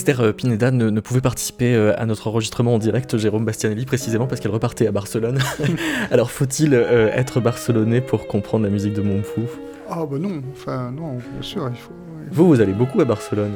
Esther 0.00 0.20
euh, 0.22 0.32
Pineda 0.32 0.70
ne, 0.70 0.98
pouvait 1.00 1.20
participer 1.20 1.74
euh, 1.74 1.92
à 2.00 2.06
notre 2.06 2.26
enregistrement 2.26 2.76
en 2.76 2.78
direct, 2.78 3.18
Jérôme 3.18 3.44
Bastianelli, 3.44 3.84
précisément 3.84 4.26
parce 4.26 4.40
qu'elle 4.40 4.50
repartait 4.50 4.86
à 4.86 4.92
Barcelone. 4.92 5.38
Alors 6.10 6.30
faut-il 6.30 6.72
euh, 6.72 7.10
être 7.12 7.38
barcelonais 7.40 8.00
pour 8.00 8.26
comprendre 8.26 8.64
la 8.64 8.70
musique 8.70 8.94
de 8.94 9.02
Montfou 9.02 9.42
Ah 9.90 10.06
bah 10.10 10.16
non, 10.18 10.42
enfin 10.52 10.90
non, 10.90 11.16
bien 11.16 11.42
sûr, 11.42 11.68
il 11.70 11.76
faut... 11.76 11.92
Vous, 12.30 12.48
vous 12.48 12.62
allez 12.62 12.72
beaucoup 12.72 12.98
à 13.02 13.04
Barcelone 13.04 13.52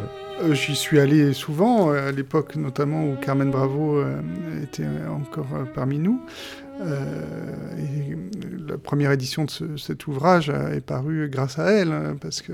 J'y 0.53 0.77
suis 0.77 0.99
allé 0.99 1.33
souvent, 1.33 1.93
à 1.93 2.13
l'époque 2.13 2.57
notamment 2.57 3.05
où 3.05 3.15
Carmen 3.15 3.51
Bravo 3.51 4.05
était 4.63 4.85
encore 5.09 5.47
parmi 5.75 5.99
nous. 5.99 6.21
Euh, 6.81 7.77
et 7.79 8.17
la 8.69 8.79
première 8.79 9.13
édition 9.13 9.45
de 9.45 9.77
cet 9.77 10.07
ouvrage 10.07 10.49
est 10.49 10.81
parue 10.81 11.29
grâce 11.31 11.59
à 11.59 11.71
elle, 11.71 11.93
hein, 11.93 12.17
parce 12.21 12.43
que... 12.43 12.53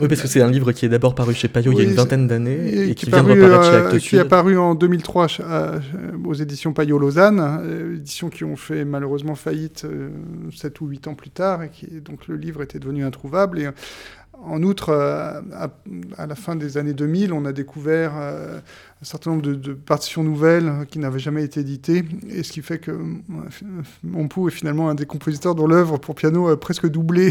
Oui, 0.00 0.08
parce 0.08 0.20
que 0.20 0.28
c'est 0.28 0.42
un 0.42 0.50
livre 0.50 0.72
qui 0.72 0.86
est 0.86 0.88
d'abord 0.88 1.14
paru 1.14 1.34
chez 1.34 1.48
Payot 1.48 1.72
il 1.72 1.78
y 1.78 1.80
a 1.80 1.84
une 1.84 1.94
vingtaine 1.94 2.28
d'années 2.28 2.88
et, 2.90 2.94
qui, 2.94 3.06
vient 3.06 3.22
de 3.22 3.30
reparaître 3.30 3.90
chez 3.92 3.96
euh, 3.96 3.98
Qui 3.98 4.16
est 4.16 4.28
paru 4.28 4.58
en 4.58 4.74
2003 4.74 5.26
aux 6.24 6.34
éditions 6.34 6.72
Payot 6.72 6.98
Lausanne, 6.98 7.40
euh, 7.40 7.96
éditions 7.96 8.28
qui 8.28 8.44
ont 8.44 8.56
fait 8.56 8.84
malheureusement 8.84 9.34
faillite 9.34 9.86
7 10.54 10.80
ou 10.80 10.86
8 10.88 11.08
ans 11.08 11.14
plus 11.14 11.30
tard, 11.30 11.62
et 11.62 11.70
qui, 11.70 11.86
donc 12.00 12.28
le 12.28 12.36
livre 12.36 12.62
était 12.62 12.78
devenu 12.78 13.04
introuvable. 13.04 13.58
Et 13.58 13.68
en 14.44 14.62
outre, 14.62 14.92
à, 14.92 15.70
à, 16.18 16.26
la 16.26 16.34
fin 16.34 16.56
des 16.56 16.76
années 16.76 16.92
2000, 16.92 17.32
on 17.32 17.46
a 17.46 17.52
découvert 17.52 18.12
un 19.02 19.04
certain 19.04 19.30
nombre 19.30 19.42
de, 19.42 19.74
partitions 19.74 20.24
nouvelles 20.24 20.86
qui 20.88 20.98
n'avaient 20.98 21.18
jamais 21.18 21.44
été 21.44 21.60
éditées, 21.60 22.02
et 22.30 22.42
ce 22.42 22.50
qui 22.50 22.62
fait 22.62 22.78
que 22.78 22.98
Montpou 24.02 24.48
est 24.48 24.50
finalement 24.50 24.88
un 24.88 24.94
des 24.94 25.04
compositeurs 25.04 25.54
dont 25.54 25.66
l'œuvre 25.66 25.98
pour 25.98 26.14
piano 26.14 26.48
a 26.48 26.58
presque 26.58 26.88
doublé 26.88 27.30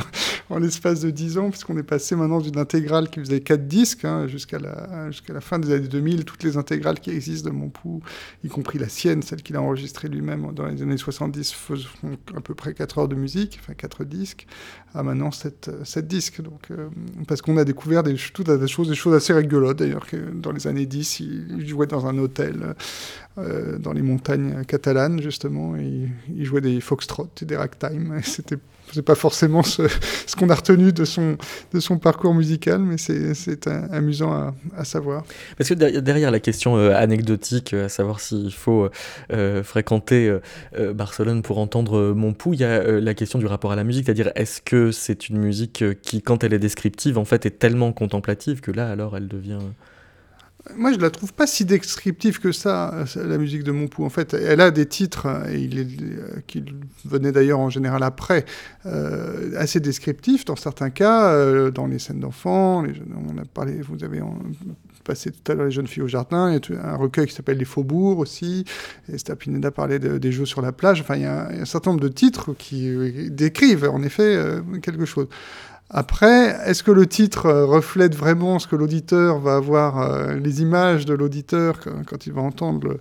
en, 0.50 0.58
l'espace 0.58 1.00
de 1.00 1.08
10 1.08 1.38
ans, 1.38 1.48
puisqu'on 1.48 1.78
est 1.78 1.82
passé 1.82 2.16
maintenant 2.16 2.40
d'une 2.40 2.58
intégrale 2.58 3.08
qui 3.08 3.20
faisait 3.20 3.40
4 3.40 3.66
disques 3.66 4.04
hein, 4.04 4.26
jusqu'à 4.26 4.58
la, 4.58 5.10
jusqu'à 5.10 5.32
la 5.32 5.40
fin 5.40 5.58
des 5.58 5.72
années 5.72 5.88
2000, 5.88 6.26
toutes 6.26 6.42
les 6.42 6.58
intégrales 6.58 7.00
qui 7.00 7.10
existent 7.10 7.48
de 7.48 7.54
Montpou, 7.54 8.02
y 8.44 8.48
compris 8.48 8.78
la 8.78 8.90
sienne, 8.90 9.22
celle 9.22 9.42
qu'il 9.42 9.56
a 9.56 9.62
enregistrée 9.62 10.08
lui-même 10.08 10.52
dans 10.52 10.66
les 10.66 10.82
années 10.82 10.98
70, 10.98 11.52
font 11.54 11.76
à 12.36 12.42
peu 12.42 12.54
près 12.54 12.74
4 12.74 12.98
heures 12.98 13.08
de 13.08 13.16
musique, 13.16 13.58
enfin 13.62 13.72
4 13.72 14.04
disques, 14.04 14.46
à 14.92 15.02
maintenant 15.02 15.30
7, 15.30 15.70
7 15.82 16.06
disques. 16.06 16.42
Donc, 16.42 16.70
euh, 16.70 16.88
parce 17.26 17.40
qu'on 17.40 17.56
a 17.56 17.64
découvert 17.64 18.02
des, 18.02 18.14
tout 18.14 18.44
choses, 18.66 18.90
des 18.90 18.94
choses 18.94 19.14
assez 19.14 19.32
rigolotes 19.32 19.78
d'ailleurs, 19.78 20.06
que 20.06 20.16
dans 20.16 20.52
les 20.52 20.66
années 20.66 20.84
10, 20.84 21.05
il 21.20 21.66
jouait 21.66 21.86
dans 21.86 22.06
un 22.06 22.18
hôtel 22.18 22.74
dans 23.36 23.92
les 23.92 24.02
montagnes 24.02 24.64
catalanes, 24.64 25.20
justement. 25.20 25.76
Et 25.76 26.08
il 26.34 26.44
jouait 26.44 26.62
des 26.62 26.80
foxtrot 26.80 27.28
et 27.42 27.44
des 27.44 27.56
ragtime. 27.56 28.20
C'était 28.22 28.56
c'est 28.92 29.02
pas 29.02 29.14
forcément 29.14 29.62
ce, 29.62 29.82
qu'on 30.36 30.48
a 30.48 30.54
retenu 30.54 30.92
de 30.92 31.04
son, 31.04 31.98
parcours 31.98 32.34
musical, 32.34 32.80
mais 32.80 32.96
c'est 32.98 33.66
amusant 33.90 34.54
à, 34.76 34.84
savoir. 34.84 35.24
Parce 35.58 35.70
que 35.70 35.74
derrière 35.74 36.30
la 36.30 36.40
question 36.40 36.76
euh, 36.76 36.94
anecdotique, 36.94 37.74
euh, 37.74 37.86
à 37.86 37.88
savoir 37.88 38.20
s'il 38.20 38.52
faut 38.52 38.88
euh, 39.32 39.62
fréquenter 39.62 40.36
Barcelone 40.94 41.42
pour 41.42 41.58
entendre 41.58 42.12
mon 42.14 42.32
pouls, 42.32 42.54
il 42.54 42.60
y 42.60 42.64
a 42.64 43.00
la 43.00 43.14
question 43.14 43.38
du 43.38 43.46
rapport 43.46 43.72
à 43.72 43.76
la 43.76 43.84
musique, 43.84 44.06
c'est-à-dire 44.06 44.30
est-ce 44.34 44.60
que 44.60 44.92
c'est 44.92 45.28
une 45.28 45.38
musique 45.38 45.84
qui, 46.02 46.22
quand 46.22 46.44
elle 46.44 46.52
est 46.52 46.58
descriptive, 46.58 47.18
en 47.18 47.24
fait, 47.24 47.46
est 47.46 47.58
tellement 47.58 47.92
contemplative 47.92 48.60
que 48.60 48.70
là, 48.70 48.90
alors, 48.90 49.16
elle 49.16 49.28
devient... 49.28 49.58
Moi, 50.74 50.92
je 50.92 50.98
la 50.98 51.10
trouve 51.10 51.32
pas 51.32 51.46
si 51.46 51.64
descriptive 51.64 52.40
que 52.40 52.50
ça, 52.50 53.04
la 53.14 53.38
musique 53.38 53.62
de 53.62 53.72
Montpou. 53.72 54.04
En 54.04 54.08
fait, 54.08 54.34
elle 54.34 54.60
a 54.60 54.70
des 54.70 54.86
titres, 54.86 55.26
euh, 55.26 55.54
il 55.54 55.78
euh, 55.78 56.40
qui 56.46 56.64
venaient 57.04 57.32
d'ailleurs 57.32 57.60
en 57.60 57.70
général 57.70 58.02
après, 58.02 58.44
euh, 58.84 59.52
assez 59.56 59.80
descriptifs 59.80 60.44
dans 60.44 60.56
certains 60.56 60.90
cas, 60.90 61.70
dans 61.70 61.86
les 61.86 61.98
scènes 61.98 62.20
d'enfants. 62.20 62.84
On 62.84 63.38
a 63.38 63.44
parlé, 63.44 63.80
vous 63.80 64.02
avez 64.02 64.20
passé 65.04 65.30
tout 65.30 65.52
à 65.52 65.54
l'heure 65.54 65.66
les 65.66 65.70
jeunes 65.70 65.86
filles 65.86 66.02
au 66.02 66.08
jardin. 66.08 66.50
Il 66.50 66.74
y 66.74 66.78
a 66.78 66.92
un 66.92 66.96
recueil 66.96 67.26
qui 67.26 67.34
s'appelle 67.34 67.58
Les 67.58 67.64
Faubourgs 67.64 68.18
aussi. 68.18 68.64
Et 69.12 69.18
Stapineda 69.18 69.70
parlait 69.70 69.98
des 69.98 70.32
jeux 70.32 70.46
sur 70.46 70.62
la 70.62 70.72
plage. 70.72 71.00
Enfin, 71.00 71.16
il 71.16 71.22
y, 71.22 71.26
a, 71.26 71.48
un 71.48 71.64
certain 71.64 71.90
nombre 71.90 72.02
de 72.02 72.08
titres 72.08 72.54
qui 72.54 73.30
décrivent 73.30 73.88
en 73.88 74.02
effet 74.02 74.36
quelque 74.82 75.04
chose. 75.04 75.28
Après, 75.88 76.58
est-ce 76.66 76.82
que 76.82 76.90
le 76.90 77.06
titre 77.06 77.46
euh, 77.46 77.64
reflète 77.64 78.14
vraiment 78.16 78.58
ce 78.58 78.66
que 78.66 78.74
l'auditeur 78.74 79.38
va 79.38 79.54
avoir, 79.54 80.00
euh, 80.00 80.34
les 80.34 80.60
images 80.60 81.06
de 81.06 81.14
l'auditeur 81.14 81.78
quand 82.06 82.26
il 82.26 82.32
va 82.32 82.42
entendre 82.42 82.96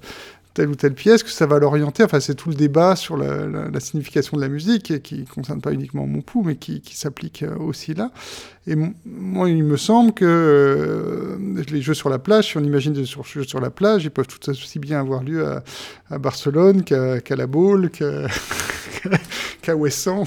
telle 0.56 0.70
ou 0.70 0.76
telle 0.76 0.93
pièce, 0.93 1.22
que 1.22 1.30
ça 1.30 1.45
va 1.45 1.60
l'orienter. 1.60 2.03
Enfin, 2.03 2.20
c'est 2.20 2.34
tout 2.34 2.49
le 2.49 2.56
débat 2.56 2.95
sur 2.95 3.18
la, 3.18 3.80
signification 3.80 4.38
de 4.38 4.41
la 4.41 4.47
musique, 4.47 4.89
et 4.89 5.01
qui 5.01 5.20
ne 5.20 5.26
concerne 5.26 5.62
pas 5.62 5.72
uniquement 5.72 6.08
mon 6.08 6.22
pouls, 6.22 6.43
mais 6.43 6.56
qui, 6.56 6.82
s'applique 6.93 7.43
euh, 7.43 7.56
aussi 7.58 7.93
là. 7.93 8.12
Et 8.66 8.76
moi, 9.06 9.49
il 9.49 9.64
me 9.64 9.78
semble 9.78 10.14
que 10.14 11.38
les 11.70 11.82
jeux 11.82 11.93
sur 11.93 12.10
la 12.10 12.18
plage, 12.18 12.47
si 12.47 12.58
on 12.58 12.64
imagine 12.64 12.93
des 12.93 13.06
jeux 13.06 13.43
sur 13.43 13.60
la 13.60 13.70
plage, 13.70 14.06
ils 14.06 14.12
peuvent 14.12 14.28
tout 14.28 14.49
aussi 14.49 14.80
bien 14.80 14.99
avoir 14.99 15.24
lieu 15.24 15.45
à, 15.45 16.18
Barcelone 16.18 16.84
qu'à 16.84 17.36
La 17.36 17.47
Baule, 17.47 17.91
qu'à 17.91 19.76
Ouessant, 19.76 20.24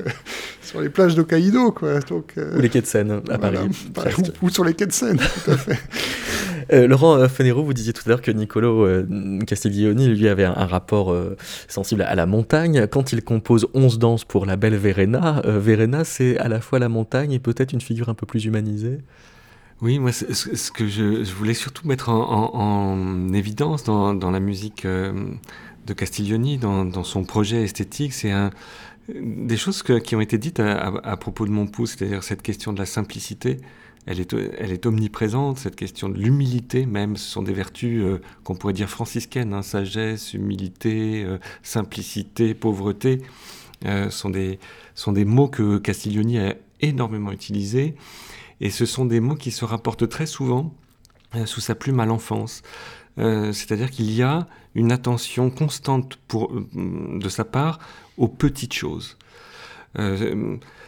sur 0.62 0.80
les 0.80 0.88
plages 0.88 1.14
d'Hokkaido, 1.14 1.74
euh, 1.84 2.00
ou 2.10 2.60
les 2.60 2.68
quais 2.68 2.80
de 2.80 2.86
Seine, 2.86 3.22
à 3.30 3.38
Paris. 3.38 3.58
ou, 4.42 4.50
sur 4.50 4.64
les 4.64 4.74
quais 4.74 4.86
de 4.86 4.92
Seine, 4.92 5.18
tout 5.18 5.50
à 5.52 5.56
fait. 5.56 5.78
Euh, 6.72 6.86
Laurent 6.86 7.16
euh, 7.16 7.28
Fenero, 7.28 7.62
vous 7.62 7.74
disiez 7.74 7.92
tout 7.92 8.02
à 8.06 8.08
l'heure 8.08 8.22
que 8.22 8.30
Niccolo 8.30 8.86
Castiglioni, 9.46 10.08
lui, 10.08 10.28
avait 10.28 10.44
un, 10.44 10.66
rapport 10.66 11.16
sensible 11.68 12.02
à 12.02 12.14
la 12.14 12.26
montagne. 12.26 12.86
Quand 12.86 13.12
il 13.12 13.22
compose 13.22 13.66
11 13.74 13.98
danses 13.98 14.24
pour 14.24 14.46
la 14.46 14.56
belle 14.56 14.76
Verena, 14.76 15.42
Verena, 15.44 16.04
c'est 16.04 16.38
à 16.38 16.48
la 16.48 16.60
fois 16.60 16.78
la 16.78 16.88
montagne 16.88 17.32
et 17.32 17.38
peut-être 17.38 17.72
une 17.72 17.80
figure 17.80 18.08
un 18.08 18.14
peu 18.14 18.26
plus 18.26 18.44
humanisée 18.44 18.98
oui, 19.82 19.98
moi, 19.98 20.12
ce 20.12 20.70
que 20.70 20.86
je, 20.86 21.24
voulais 21.32 21.54
surtout 21.54 21.88
mettre 21.88 22.10
en, 22.10 23.32
évidence 23.32 23.82
dans, 23.82 24.30
la 24.30 24.40
musique 24.40 24.86
de 24.86 25.92
Castiglioni, 25.94 26.58
dans, 26.58 27.02
son 27.02 27.24
projet 27.24 27.62
esthétique, 27.62 28.12
c'est 28.12 28.30
un, 28.30 28.50
des 29.08 29.56
choses 29.56 29.82
qui 29.82 30.16
ont 30.16 30.20
été 30.20 30.38
dites 30.38 30.60
à, 30.60 31.16
propos 31.16 31.46
de 31.46 31.50
mon 31.50 31.66
c'est-à-dire 31.86 32.22
cette 32.22 32.42
question 32.42 32.72
de 32.72 32.78
la 32.78 32.86
simplicité, 32.86 33.58
elle 34.06 34.20
est, 34.20 34.32
elle 34.32 34.72
est 34.72 34.86
omniprésente, 34.86 35.58
cette 35.58 35.76
question 35.76 36.08
de 36.08 36.18
l'humilité 36.18 36.86
même, 36.86 37.16
ce 37.16 37.28
sont 37.28 37.42
des 37.42 37.52
vertus 37.52 38.02
euh, 38.02 38.20
qu'on 38.44 38.54
pourrait 38.54 38.72
dire 38.72 38.88
franciscaines, 38.88 39.52
hein, 39.52 39.62
sagesse, 39.62 40.34
humilité, 40.34 41.22
euh, 41.24 41.38
simplicité, 41.62 42.54
pauvreté, 42.54 43.20
euh, 43.84 44.10
sont, 44.10 44.30
des, 44.30 44.58
sont 44.94 45.12
des 45.12 45.24
mots 45.24 45.48
que 45.48 45.78
Castiglioni 45.78 46.38
a 46.38 46.54
énormément 46.80 47.30
utilisés, 47.30 47.94
et 48.60 48.70
ce 48.70 48.86
sont 48.86 49.04
des 49.04 49.20
mots 49.20 49.36
qui 49.36 49.50
se 49.50 49.64
rapportent 49.64 50.08
très 50.08 50.26
souvent 50.26 50.74
sous 51.44 51.60
sa 51.60 51.76
plume 51.76 52.00
à 52.00 52.06
l'enfance. 52.06 52.62
C'est-à-dire 53.16 53.90
qu'il 53.90 54.10
y 54.10 54.22
a 54.22 54.48
une 54.74 54.92
attention 54.92 55.50
constante 55.50 56.18
pour, 56.26 56.52
de 56.74 57.28
sa 57.28 57.44
part 57.44 57.78
aux 58.16 58.28
petites 58.28 58.72
choses. 58.72 59.16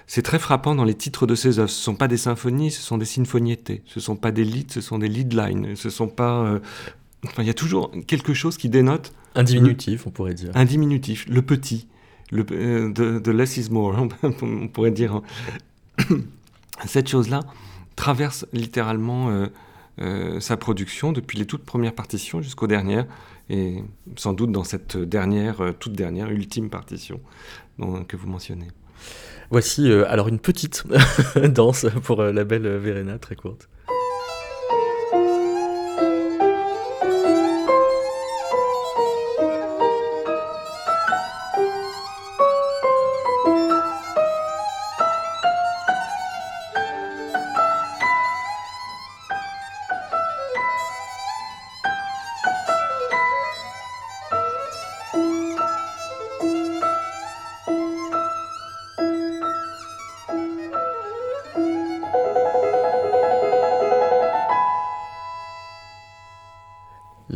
Euh, 0.03 0.05
c'est 0.07 0.23
très 0.23 0.39
frappant 0.39 0.75
dans 0.75 0.85
les 0.85 0.95
titres 0.95 1.27
de 1.27 1.35
ses 1.35 1.59
œuvres. 1.59 1.71
Ce 1.71 1.81
ne 1.81 1.85
sont 1.85 1.95
pas 1.95 2.09
des 2.09 2.17
symphonies, 2.17 2.71
ce 2.71 2.83
sont 2.83 2.99
des 2.99 3.05
sinfoniettés. 3.05 3.83
Ce 3.87 3.99
ne 3.99 4.03
sont 4.03 4.17
pas 4.17 4.31
des 4.31 4.45
leads, 4.45 4.73
ce 4.73 4.81
sont 4.81 4.99
des 4.99 5.09
lead 5.09 5.33
lines. 5.33 5.77
Ce 5.77 5.91
sont 5.91 6.09
pas. 6.09 6.45
Euh, 6.45 6.61
enfin, 7.25 7.43
il 7.43 7.47
y 7.47 7.51
a 7.51 7.55
toujours 7.55 7.91
quelque 8.07 8.35
chose 8.35 8.57
qui 8.57 8.69
dénote. 8.69 9.13
Un 9.35 9.45
diminutif, 9.45 10.07
on 10.07 10.11
pourrait 10.11 10.35
dire. 10.35 10.51
Un 10.55 10.65
diminutif, 10.65 11.27
le 11.29 11.43
petit. 11.43 11.87
Le, 12.31 12.47
euh, 12.51 12.93
de, 12.93 13.31
less 13.31 13.57
is 13.57 13.71
more, 13.71 14.09
on 14.43 14.69
pourrait 14.69 14.91
dire. 14.91 15.21
Cette 16.87 17.09
chose-là 17.09 17.41
traverse 17.97 18.47
littéralement 18.53 19.47
sa 20.41 20.57
production 20.57 21.13
depuis 21.13 21.39
les 21.39 21.47
toutes 21.47 21.65
premières 21.65 21.95
partitions 21.95 22.43
jusqu'aux 22.43 22.67
dernières 22.67 23.07
et 23.53 23.85
sans 24.17 24.33
doute 24.33 24.53
dans 24.53 24.65
cette 24.65 24.97
dernière, 24.97 25.61
euh, 25.61 25.73
toute 25.73 25.93
dernière, 25.93 26.31
ultime 26.31 26.71
partition 26.71 27.21
que 28.07 28.17
vous 28.17 28.29
mentionnez. 28.29 28.69
Voici 29.53 29.91
euh, 29.91 30.11
alors 30.11 30.29
une 30.29 30.39
petite 30.39 30.85
danse 31.37 31.85
pour 32.05 32.21
euh, 32.21 32.33
la 32.33 32.43
belle 32.45 32.67
Verena, 32.79 33.19
très 33.19 33.37
courte. 33.37 33.69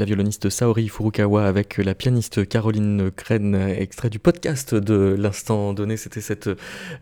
Violoniste 0.07 0.51
Saori 0.51 0.87
Furukawa 0.89 1.47
avec 1.47 1.79
la 1.79 1.97
pianiste 1.97 2.49
Caroline 2.49 3.11
Kren, 3.11 3.57
extrait 3.57 4.09
du 4.09 4.21
podcast 4.21 4.73
de 4.75 5.17
l'instant 5.19 5.75
donné. 5.75 5.97
C'était 5.97 6.21
cette 6.21 6.49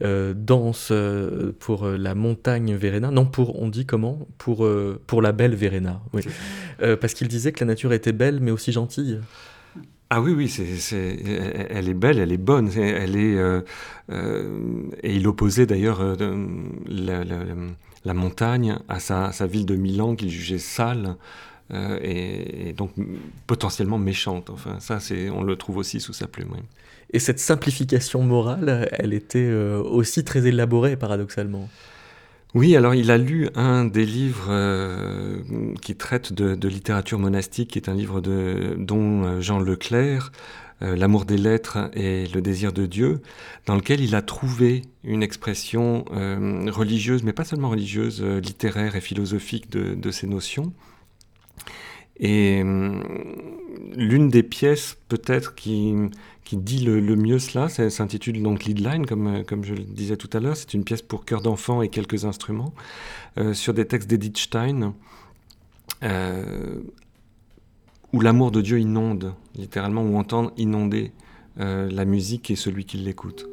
euh, 0.02 0.32
danse 0.34 0.88
euh, 0.90 1.52
pour 1.60 1.86
la 1.86 2.14
montagne 2.14 2.74
Verena. 2.74 3.10
Non, 3.10 3.26
pour, 3.26 3.60
on 3.60 3.68
dit 3.68 3.84
comment? 3.84 4.26
Pour, 4.38 4.64
euh, 4.64 5.00
pour 5.06 5.20
la 5.20 5.32
belle 5.32 5.54
Verena. 5.54 6.00
Oui. 6.14 6.22
parce 7.00 7.12
qu'il 7.12 7.28
disait 7.28 7.52
que 7.52 7.60
la 7.60 7.66
nature 7.66 7.92
était 7.92 8.12
belle 8.12 8.40
mais 8.40 8.50
aussi 8.50 8.72
gentille. 8.72 9.20
Ah 10.08 10.22
oui, 10.22 10.32
oui, 10.32 10.48
c'est, 10.48 11.18
elle 11.70 11.88
est 11.88 11.94
belle, 11.94 12.18
elle 12.18 12.32
est 12.32 12.36
bonne, 12.38 12.70
elle 12.76 13.16
est, 13.16 13.38
et 15.02 15.14
il 15.14 15.26
opposait 15.26 15.66
d'ailleurs 15.66 16.16
la, 16.86 17.24
la, 18.04 18.14
montagne 18.14 18.78
à 18.88 19.00
sa, 19.00 19.32
sa 19.32 19.46
ville 19.46 19.66
de 19.66 19.76
Milan 19.76 20.14
qu'il 20.14 20.30
jugeait 20.30 20.58
sale. 20.58 21.16
Euh, 21.72 21.98
et, 22.02 22.74
donc 22.74 22.90
potentiellement 23.46 23.98
méchante. 23.98 24.50
Enfin, 24.50 24.78
ça, 24.80 25.00
c'est, 25.00 25.30
on 25.30 25.42
le 25.42 25.56
trouve 25.56 25.78
aussi 25.78 26.00
sous 26.00 26.12
sa 26.12 26.26
plume. 26.26 26.54
Et 27.10 27.18
cette 27.18 27.38
simplification 27.38 28.22
morale, 28.22 28.88
elle 28.92 29.14
était 29.14 29.38
euh, 29.38 29.82
aussi 29.82 30.24
très 30.24 30.46
élaborée, 30.46 30.96
paradoxalement. 30.96 31.68
Oui, 32.54 32.76
alors 32.76 32.94
il 32.94 33.10
a 33.10 33.18
lu 33.18 33.48
un 33.54 33.84
des 33.84 34.04
livres 34.04 34.46
euh, 34.48 35.38
qui 35.82 35.96
traite 35.96 36.32
de, 36.32 36.68
littérature 36.68 37.18
monastique, 37.18 37.70
qui 37.70 37.78
est 37.78 37.88
un 37.88 37.94
livre 37.94 38.20
de 38.20 38.76
dont 38.78 39.40
Jean 39.40 39.58
Leclerc, 39.58 40.32
L'amour 40.80 41.24
des 41.24 41.38
lettres 41.38 41.88
et 41.94 42.26
le 42.26 42.42
désir 42.42 42.72
de 42.72 42.84
Dieu, 42.84 43.22
dans 43.64 43.74
lequel 43.74 44.02
il 44.02 44.14
a 44.14 44.20
trouvé 44.20 44.82
une 45.02 45.22
expression 45.22 46.04
religieuse, 46.10 47.22
mais 47.22 47.32
pas 47.32 47.44
seulement 47.44 47.70
religieuse, 47.70 48.22
littéraire 48.22 48.94
et 48.94 49.00
philosophique 49.00 49.70
de 49.70 50.10
ces 50.10 50.26
notions. 50.26 50.74
Et 52.20 52.62
hum, 52.62 53.02
l'une 53.96 54.28
des 54.28 54.42
pièces 54.42 54.96
peut-être 55.08 55.54
qui, 55.54 55.94
qui 56.44 56.56
dit 56.56 56.84
le, 56.84 57.16
mieux 57.16 57.38
cela, 57.38 57.68
ça 57.68 57.88
s'intitule 57.90 58.42
donc 58.42 58.64
Lead 58.64 59.06
comme, 59.06 59.44
comme 59.44 59.64
je 59.64 59.74
le 59.74 59.82
disais 59.82 60.16
tout 60.16 60.30
à 60.32 60.40
l'heure. 60.40 60.56
C'est 60.56 60.74
une 60.74 60.84
pièce 60.84 61.02
pour 61.02 61.24
chœur 61.24 61.40
d'enfant 61.40 61.82
et 61.82 61.88
quelques 61.88 62.24
instruments, 62.24 62.74
euh, 63.38 63.54
sur 63.54 63.74
des 63.74 63.86
textes 63.86 64.08
d'Edith 64.08 64.38
Stein, 64.38 64.94
euh, 66.02 66.80
où 68.12 68.20
l'amour 68.20 68.50
de 68.50 68.60
Dieu 68.60 68.78
inonde, 68.78 69.34
littéralement, 69.56 70.02
ou 70.02 70.16
entendre 70.16 70.52
inonder 70.56 71.12
euh, 71.60 71.90
la 71.90 72.04
musique 72.04 72.50
et 72.50 72.56
celui 72.56 72.84
qui 72.84 72.98
l'écoute. 72.98 73.46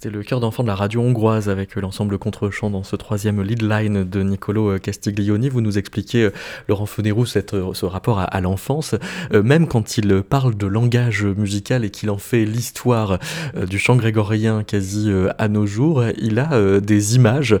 C'était 0.00 0.16
le 0.16 0.22
cœur 0.22 0.38
d'enfant 0.38 0.62
de 0.62 0.68
la 0.68 0.76
radio 0.76 1.00
hongroise 1.00 1.48
avec 1.48 1.74
l'ensemble 1.74 2.18
contre-champ 2.18 2.70
dans 2.70 2.84
ce 2.84 2.94
troisième 2.94 3.42
lead 3.42 3.62
line 3.62 4.04
de 4.04 4.22
Nicolo 4.22 4.78
Castiglioni. 4.78 5.48
Vous 5.48 5.60
nous 5.60 5.76
expliquez, 5.76 6.22
euh, 6.22 6.30
Laurent 6.68 6.86
Fonerou, 6.86 7.24
euh, 7.24 7.72
ce 7.74 7.84
rapport 7.84 8.20
à, 8.20 8.40
l'enfance. 8.40 8.94
Euh, 9.32 9.42
même 9.42 9.66
quand 9.66 9.98
il 9.98 10.22
parle 10.22 10.56
de 10.56 10.68
langage 10.68 11.24
musical 11.24 11.84
et 11.84 11.90
qu'il 11.90 12.10
en 12.10 12.18
fait 12.18 12.44
l'histoire 12.44 13.18
du 13.68 13.80
chant 13.80 13.96
grégorien 13.96 14.62
quasi 14.62 15.10
à 15.36 15.48
nos 15.48 15.66
jours, 15.66 16.04
il 16.16 16.38
a 16.38 16.80
des 16.80 17.16
images 17.16 17.58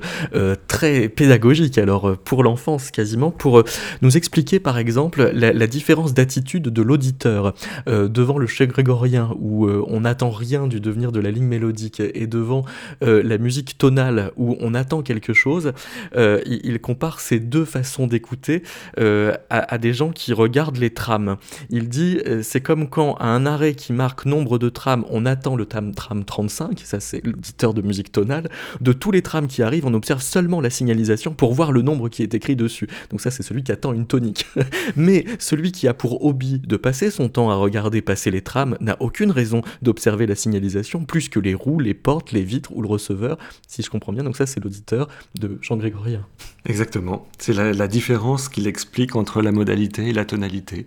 très 0.68 1.08
pédagogiques, 1.08 1.78
alors 1.78 2.16
pour 2.18 2.44
l'enfance 2.44 2.92
quasiment, 2.92 3.32
pour 3.32 3.64
nous 4.00 4.16
expliquer 4.16 4.60
par 4.60 4.78
exemple 4.78 5.32
la, 5.34 5.52
la 5.52 5.66
différence 5.66 6.14
d'attitude 6.14 6.64
de 6.64 6.82
l'auditeur 6.82 7.54
devant 7.86 8.38
le 8.38 8.46
chant 8.46 8.66
grégorien 8.66 9.30
où 9.40 9.68
on 9.68 10.00
n'attend 10.02 10.30
rien 10.30 10.68
du 10.68 10.80
devenir 10.80 11.10
de 11.10 11.20
la 11.20 11.32
ligne 11.32 11.46
mélodique 11.46 12.00
et 12.00 12.27
devant 12.28 12.64
euh, 13.02 13.22
la 13.22 13.38
musique 13.38 13.78
tonale 13.78 14.32
où 14.36 14.56
on 14.60 14.74
attend 14.74 15.02
quelque 15.02 15.32
chose, 15.32 15.72
euh, 16.16 16.40
il, 16.46 16.78
compare 16.80 17.20
ces 17.20 17.40
deux 17.40 17.64
façons 17.64 18.06
d'écouter 18.06 18.62
euh, 18.98 19.36
à, 19.50 19.78
des 19.78 19.92
gens 19.92 20.10
qui 20.10 20.32
regardent 20.32 20.76
les 20.76 20.90
trames. 20.90 21.36
Il 21.70 21.88
dit 21.88 22.20
c'est 22.42 22.60
comme 22.60 22.88
quand 22.88 23.14
à 23.16 23.26
un 23.26 23.46
arrêt 23.46 23.74
qui 23.74 23.92
marque 23.92 24.26
nombre 24.26 24.58
de 24.58 24.68
trames, 24.68 25.04
on 25.10 25.26
attend 25.26 25.56
le 25.56 25.66
tram, 25.66 25.94
tram 25.94 26.24
35, 26.24 26.80
ça 26.84 27.00
c'est 27.00 27.24
l'auditeur 27.24 27.74
de 27.74 27.82
musique 27.82 28.12
tonale, 28.12 28.48
de 28.80 28.92
tous 28.92 29.10
les 29.10 29.22
trams 29.22 29.48
qui 29.48 29.62
arrivent, 29.62 29.86
on 29.86 29.94
observe 29.94 30.22
seulement 30.22 30.60
la 30.60 30.70
signalisation 30.70 31.34
pour 31.34 31.52
voir 31.52 31.72
le 31.72 31.82
nombre 31.82 32.08
qui 32.08 32.22
est 32.22 32.34
écrit 32.34 32.56
dessus. 32.56 32.88
Donc 33.10 33.20
ça 33.20 33.30
c'est 33.30 33.42
celui 33.42 33.62
qui 33.64 33.72
attend 33.72 33.92
une 33.92 34.06
tonique. 34.06 34.46
Mais 34.96 35.24
celui 35.38 35.72
qui 35.72 35.88
a 35.88 35.94
pour 35.94 36.24
hobby 36.24 36.60
de 36.60 36.76
passer 36.76 37.10
son 37.10 37.28
temps 37.28 37.50
à 37.50 37.56
regarder 37.56 38.02
passer 38.02 38.30
les 38.30 38.42
trams 38.42 38.76
n'a 38.80 38.96
aucune 39.00 39.30
raison 39.30 39.62
d'observer 39.82 40.26
la 40.26 40.34
signalisation 40.34 41.04
plus 41.04 41.28
que 41.28 41.40
les 41.40 41.54
roues, 41.54 41.80
les 41.80 41.94
portes, 41.94 42.17
les 42.32 42.42
vitres 42.42 42.70
ou 42.74 42.82
le 42.82 42.88
receveur, 42.88 43.38
si 43.66 43.82
je 43.82 43.90
comprends 43.90 44.12
bien. 44.12 44.24
Donc 44.24 44.36
ça, 44.36 44.46
c'est 44.46 44.62
l'auditeur 44.62 45.08
de 45.34 45.58
Jean 45.60 45.76
Grégorien. 45.76 46.26
Exactement. 46.64 47.26
C'est 47.38 47.52
la, 47.54 47.88
différence 47.88 48.48
qu'il 48.48 48.66
explique 48.66 49.16
entre 49.16 49.40
la 49.40 49.52
modalité 49.52 50.08
et 50.08 50.12
la 50.12 50.24
tonalité. 50.24 50.86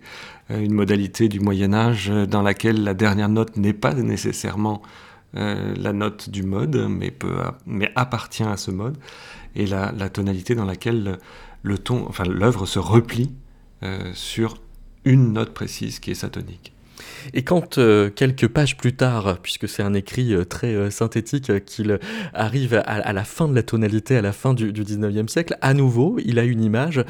Euh, 0.50 0.60
une 0.60 0.74
modalité 0.74 1.28
du 1.28 1.40
Moyen 1.40 1.74
Âge 1.74 2.10
euh, 2.10 2.26
dans 2.26 2.42
laquelle 2.42 2.84
la 2.84 2.94
dernière 2.94 3.28
note 3.28 3.56
n'est 3.56 3.72
pas 3.72 3.94
nécessairement 3.94 4.82
euh, 5.34 5.74
la 5.76 5.92
note 5.92 6.30
du 6.30 6.42
mode, 6.42 6.88
mais, 6.88 7.92
appartient 7.96 8.44
à 8.44 8.56
ce 8.56 8.70
mode, 8.70 8.96
et 9.54 9.66
la, 9.66 9.90
tonalité 10.08 10.54
dans 10.54 10.64
laquelle 10.64 11.18
l'œuvre 11.64 12.66
se 12.66 12.78
replie 12.78 13.32
sur 14.14 14.58
une 15.04 15.32
note 15.32 15.52
précise 15.52 15.98
qui 15.98 16.12
est 16.12 16.14
sa 16.14 16.28
tonique. 16.28 16.71
Et 17.34 17.42
quand 17.42 17.78
euh, 17.78 18.10
quelques 18.10 18.48
pages 18.48 18.76
plus 18.76 18.94
tard, 18.94 19.38
puisque 19.42 19.68
c'est 19.68 19.82
un 19.82 19.94
écrit 19.94 20.34
euh, 20.34 20.44
très 20.44 20.74
euh, 20.74 20.90
synthétique, 20.90 21.64
qu'il 21.64 21.98
arrive 22.34 22.82
à, 22.84 23.12
la 23.12 23.24
fin 23.24 23.48
de 23.48 23.54
la 23.54 23.62
tonalité, 23.62 24.16
à 24.16 24.22
la 24.22 24.32
fin 24.32 24.54
du, 24.54 24.72
du 24.72 24.84
19e 24.84 25.28
siècle, 25.28 25.56
à 25.60 25.74
nouveau, 25.74 26.18
il 26.24 26.38
a 26.38 26.44
une 26.44 26.62
image. 26.62 27.04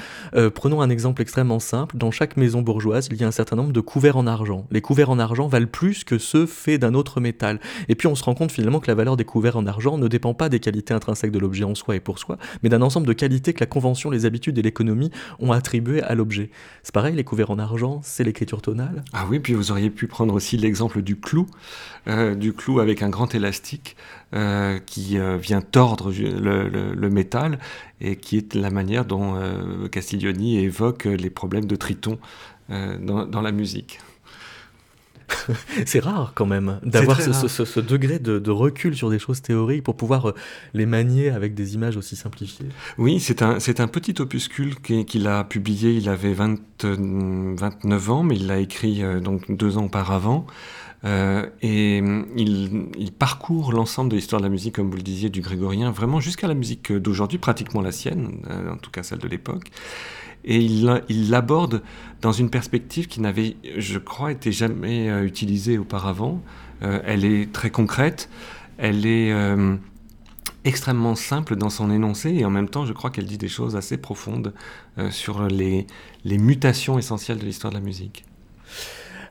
prenons 0.55 0.81
un 0.81 0.91
exemple 0.91 1.23
extrêmement 1.23 1.61
simple. 1.61 1.97
Dans 1.97 2.11
chaque 2.11 2.37
maison 2.37 2.63
bourgeoise, 2.63 3.09
il 3.11 3.21
y 3.21 3.25
a 3.25 3.27
un 3.27 3.33
certain 3.33 3.57
nombre 3.57 3.73
de 3.73 3.81
couverts 3.81 4.17
en 4.17 4.27
argent. 4.27 4.67
Les 4.71 4.81
couverts 4.81 5.11
en 5.11 5.19
argent 5.19 5.49
valent 5.49 5.67
plus 5.67 6.05
que 6.05 6.19
ceux 6.19 6.47
faits 6.47 6.81
d'un 6.81 6.95
autre 6.95 7.21
métal. 7.21 7.61
Et 7.89 7.95
puis 7.95 8.09
on 8.09 8.15
se 8.15 8.25
rend 8.25 8.35
compte 8.35 8.53
finalement 8.53 8.81
que 8.81 8.89
la 8.89 8.95
valeur 8.95 9.17
des 9.17 9.25
couverts 9.25 9.57
en 9.57 9.67
argent 9.67 9.99
ne 9.99 10.09
dépend 10.09 10.35
pas 10.35 10.49
des 10.49 10.61
qualités 10.61 10.95
intrinsèques 10.95 11.33
de 11.33 11.39
l'objet 11.39 11.65
en 11.65 11.75
soi 11.75 11.97
et 11.97 12.01
pour 12.01 12.19
soi, 12.19 12.39
mais 12.63 12.69
d'un 12.69 12.83
ensemble 12.83 13.07
de 13.07 13.13
qualités 13.13 13.53
que 13.53 13.61
la 13.61 13.67
convention, 13.67 14.11
les 14.11 14.27
habitudes 14.27 14.59
et 14.59 14.63
l'économie 14.63 15.11
ont 15.39 15.53
attribuées 15.53 16.03
à 16.03 16.15
l'objet. 16.15 16.51
C'est 16.83 16.95
pareil, 16.95 17.15
les 17.15 17.25
couverts 17.25 17.51
en 17.51 17.59
argent, 17.59 18.01
c'est 18.03 18.25
l'écriture 18.25 18.63
tonale. 18.63 19.05
Ah 19.13 19.27
oui, 19.29 19.39
puis 19.39 19.55
vous 19.55 19.71
auriez 19.71 19.91
pu 19.91 20.02
prendre 20.07 20.35
aussi 20.35 20.57
l'exemple 20.57 21.03
du 21.03 21.17
clou, 21.17 21.47
euh, 22.09 22.35
du 22.35 22.53
clou 22.53 22.81
avec 22.81 23.03
un 23.03 23.09
grand 23.09 23.35
élastique 23.35 23.97
euh, 24.35 24.79
qui 24.79 25.19
euh, 25.19 25.37
vient 25.37 25.61
tordre 25.61 26.13
le, 26.13 27.11
métal 27.11 27.59
et 28.01 28.17
qui 28.17 28.37
est 28.37 28.55
la 28.55 28.71
manière 28.71 29.05
dont 29.05 29.35
Castiglioni 29.91 30.59
évoque 30.59 31.05
les 31.05 31.31
problèmes 31.31 31.67
de 31.67 31.77
triton 31.77 32.19
dans 32.69 33.43
la 33.43 33.53
musique. 33.53 34.01
c'est 35.87 36.01
rare 36.01 36.33
quand 36.35 36.47
même 36.47 36.79
d'avoir 36.83 37.21
ce, 37.21 37.81
degré 37.81 38.19
de, 38.19 38.51
recul 38.51 38.97
sur 38.97 39.11
des 39.11 39.19
choses 39.19 39.43
théoriques 39.43 39.85
pour 39.85 39.97
pouvoir 39.97 40.31
euh, 40.31 40.35
les 40.75 40.87
manier 40.87 41.31
avec 41.31 41.55
des 41.55 41.75
images 41.75 41.97
aussi 41.97 42.17
simplifiées. 42.17 42.69
Oui, 42.99 43.21
c'est 43.21 43.43
un, 43.43 43.57
un 43.57 43.89
petit 43.89 44.21
opuscule 44.21 44.77
qu'il 44.81 45.27
a 45.27 45.45
publié, 45.45 45.93
il 45.93 46.09
avait 46.09 46.33
20, 46.33 46.59
29 46.83 48.11
ans, 48.11 48.23
mais 48.23 48.37
il 48.37 48.47
l'a 48.47 48.59
écrit 48.59 49.03
euh, 49.03 49.21
donc 49.21 49.51
deux 49.51 49.79
ans 49.79 49.85
auparavant. 49.85 50.47
Euh, 51.05 51.47
et 51.63 51.99
il, 51.99 52.87
il 52.97 53.13
parcourt 53.13 53.73
l'ensemble 53.73 54.11
de 54.11 54.17
l'histoire 54.17 54.41
de 54.41 54.47
la 54.47 54.51
musique, 54.51 54.77
comme 54.77 54.89
vous 54.89 54.97
le 54.97 55.03
disiez, 55.03 55.31
du 55.31 55.41
grégorien, 55.41 55.91
vraiment 55.91 56.21
jusqu'à 56.21 56.47
la 56.47 56.55
musique 56.55 56.93
d'aujourd'hui, 56.93 57.39
pratiquement 57.39 57.81
la 57.81 57.91
sienne, 57.91 58.43
en 58.71 58.77
tout 58.77 58.93
cas 58.93 59.03
celle 59.03 59.19
de 59.19 59.27
l'époque 59.27 59.73
et 60.45 60.59
il 60.59 61.31
l'aborde 61.31 61.83
dans 62.21 62.33
une 62.33 62.51
perspective 62.51 63.07
qui 63.07 63.21
n'avait, 63.21 63.57
je 63.77 63.99
crois, 63.99 64.33
été 64.33 64.53
jamais 64.53 65.09
euh, 65.09 65.25
utilisée 65.25 65.79
auparavant. 65.79 66.43
Euh, 66.83 67.01
elle 67.05 67.25
est 67.25 67.53
très 67.53 67.71
concrète, 67.71 68.29
elle 68.79 69.07
est 69.07 69.33
euh, 69.33 69.77
extrêmement 70.65 71.15
simple 71.15 71.57
dans 71.57 71.71
son 71.71 71.91
énoncé 71.91 72.31
et 72.31 72.45
en 72.45 72.51
même 72.51 72.69
temps, 72.69 72.87
je 72.87 72.93
crois 72.93 73.11
qu'elle 73.11 73.27
dit 73.27 73.39
des 73.39 73.49
choses 73.49 73.77
assez 73.77 73.99
profondes 73.99 74.55
sur 75.11 75.47
les, 75.49 75.87
les 76.25 76.39
mutations 76.39 76.99
essentielles 76.99 77.39
de 77.39 77.45
l'histoire 77.45 77.73
de 77.73 77.79
la 77.79 77.85
musique. 77.85 78.25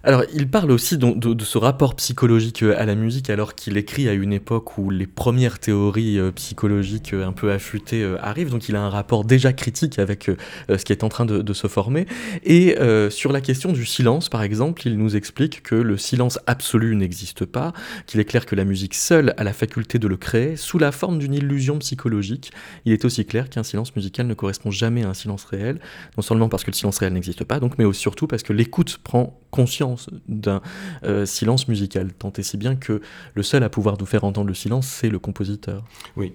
Alors, 0.04 0.24
il 0.34 0.50
parle 0.50 0.72
aussi 0.72 0.98
de, 0.98 1.44
ce 1.44 1.58
rapport 1.60 1.94
psychologique 1.96 2.64
euh, 2.64 2.74
à 2.76 2.88
la 2.88 2.96
musique, 2.96 3.30
alors 3.30 3.54
qu'il 3.54 3.78
écrit 3.78 4.10
à 4.10 4.14
une 4.14 4.34
époque 4.34 4.80
où 4.80 4.90
les 4.90 5.06
premières 5.06 5.60
théories 5.60 6.18
euh, 6.18 6.32
psychologiques 6.32 7.14
euh, 7.14 7.28
un 7.28 7.34
peu 7.34 7.52
affûtées 7.52 8.04
arrivent, 8.20 8.50
donc 8.50 8.68
il 8.68 8.76
a 8.76 8.82
un 8.82 8.90
rapport 8.90 9.24
déjà 9.24 9.54
critique 9.54 10.00
avec 10.00 10.32
ce 10.70 10.84
qui 10.84 10.92
est 10.92 11.04
en 11.04 11.10
train 11.10 11.26
de, 11.26 11.54
se 11.54 11.68
former. 11.68 12.08
Et 12.44 12.76
sur 13.10 13.32
la 13.32 13.42
question 13.42 13.72
du 13.74 13.86
silence, 13.86 14.30
par 14.30 14.42
exemple, 14.42 14.88
il 14.88 14.98
nous 14.98 15.16
explique 15.16 15.62
que 15.64 15.76
le 15.76 15.98
silence 15.98 16.40
absolu 16.48 16.96
n'existe 16.96 17.46
pas, 17.46 17.74
qu'il 18.08 18.20
est 18.20 18.26
clair 18.26 18.46
que 18.46 18.56
la 18.56 18.64
musique 18.64 18.96
seule 18.96 19.34
a 19.38 19.44
la 19.44 19.54
faculté 19.54 20.00
de 20.00 20.08
le 20.08 20.18
créer 20.18 20.56
sous 20.56 20.80
la 20.80 20.92
forme 20.92 21.20
d'une 21.20 21.34
illusion 21.34 21.78
psychologique. 21.80 22.52
Il 22.86 22.94
est 22.94 23.06
aussi 23.06 23.26
clair 23.26 23.50
qu'un 23.50 23.64
silence 23.64 23.96
musical 23.96 24.28
ne 24.28 24.34
correspond 24.34 24.72
jamais 24.72 25.04
à 25.04 25.10
un 25.10 25.14
silence 25.14 25.44
réel, 25.44 25.80
non 26.18 26.24
seulement 26.24 26.50
parce 26.50 26.64
que 26.64 26.72
le 26.72 26.76
silence 26.76 26.98
réel 26.98 27.14
n'existe 27.14 27.44
pas, 27.44 27.60
donc, 27.60 27.78
mais 27.78 27.92
surtout 27.94 28.28
parce 28.28 28.44
que 28.44 28.54
l'écoute 28.54 29.00
prend 29.04 29.38
conscience 29.52 29.91
d'un 30.28 30.62
euh, 31.04 31.26
silence 31.26 31.68
musical, 31.68 32.14
tant 32.14 32.32
et 32.38 32.44
si 32.44 32.58
bien 32.58 32.76
que 32.76 33.02
le 33.34 33.44
seul 33.44 33.64
à 33.64 33.70
pouvoir 33.70 33.98
nous 34.00 34.06
faire 34.06 34.24
entendre 34.24 34.48
le 34.48 34.54
silence, 34.54 34.88
c'est 34.88 35.10
le 35.10 35.20
compositeur. 35.20 35.84
Oui. 36.16 36.34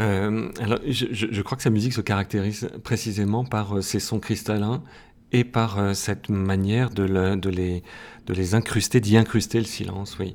Euh, 0.00 0.48
alors, 0.60 0.78
je, 0.86 1.42
crois 1.42 1.56
que 1.56 1.62
sa 1.62 1.70
musique 1.70 1.92
se 1.92 2.00
caractérise 2.00 2.70
précisément 2.84 3.44
par 3.44 3.78
euh, 3.78 3.82
ses 3.82 4.00
sons 4.00 4.20
cristallins 4.20 4.82
et 5.32 5.44
par 5.44 5.94
cette 5.94 6.28
manière 6.28 6.90
de, 6.90 7.06
de, 7.36 7.50
les, 7.50 7.84
de 8.26 8.34
les 8.34 8.56
incruster, 8.56 8.98
d'y 8.98 9.16
incruster 9.16 9.58
le 9.58 9.64
silence, 9.64 10.16
oui. 10.18 10.34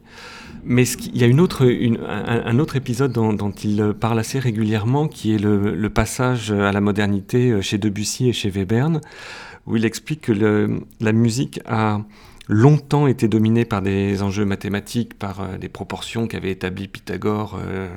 Mais 0.63 0.83
il 0.83 1.17
y 1.17 1.23
a 1.25 1.27
une 1.27 1.41
autre, 1.41 1.65
une, 1.65 1.99
un, 2.07 2.59
autre 2.59 2.77
épisode 2.77 3.11
dont, 3.11 3.51
il 3.51 3.93
parle 3.99 4.19
assez 4.19 4.39
régulièrement, 4.39 5.09
qui 5.09 5.35
est 5.35 5.37
le, 5.37 5.75
le, 5.75 5.89
passage 5.89 6.49
à 6.51 6.71
la 6.71 6.79
modernité 6.79 7.61
chez 7.61 7.77
Debussy 7.77 8.29
et 8.29 8.31
chez 8.31 8.49
Webern, 8.49 9.01
où 9.65 9.75
il 9.75 9.85
explique 9.85 10.21
que 10.21 10.31
le, 10.31 10.81
la 10.99 11.11
musique 11.11 11.59
a 11.65 12.01
longtemps 12.47 13.07
été 13.07 13.27
dominée 13.27 13.65
par 13.65 13.81
des 13.81 14.21
enjeux 14.21 14.45
mathématiques, 14.45 15.17
par 15.17 15.41
euh, 15.41 15.57
des 15.57 15.69
proportions 15.69 16.27
qu'avait 16.27 16.51
établies 16.51 16.87
Pythagore 16.87 17.59
euh, 17.59 17.89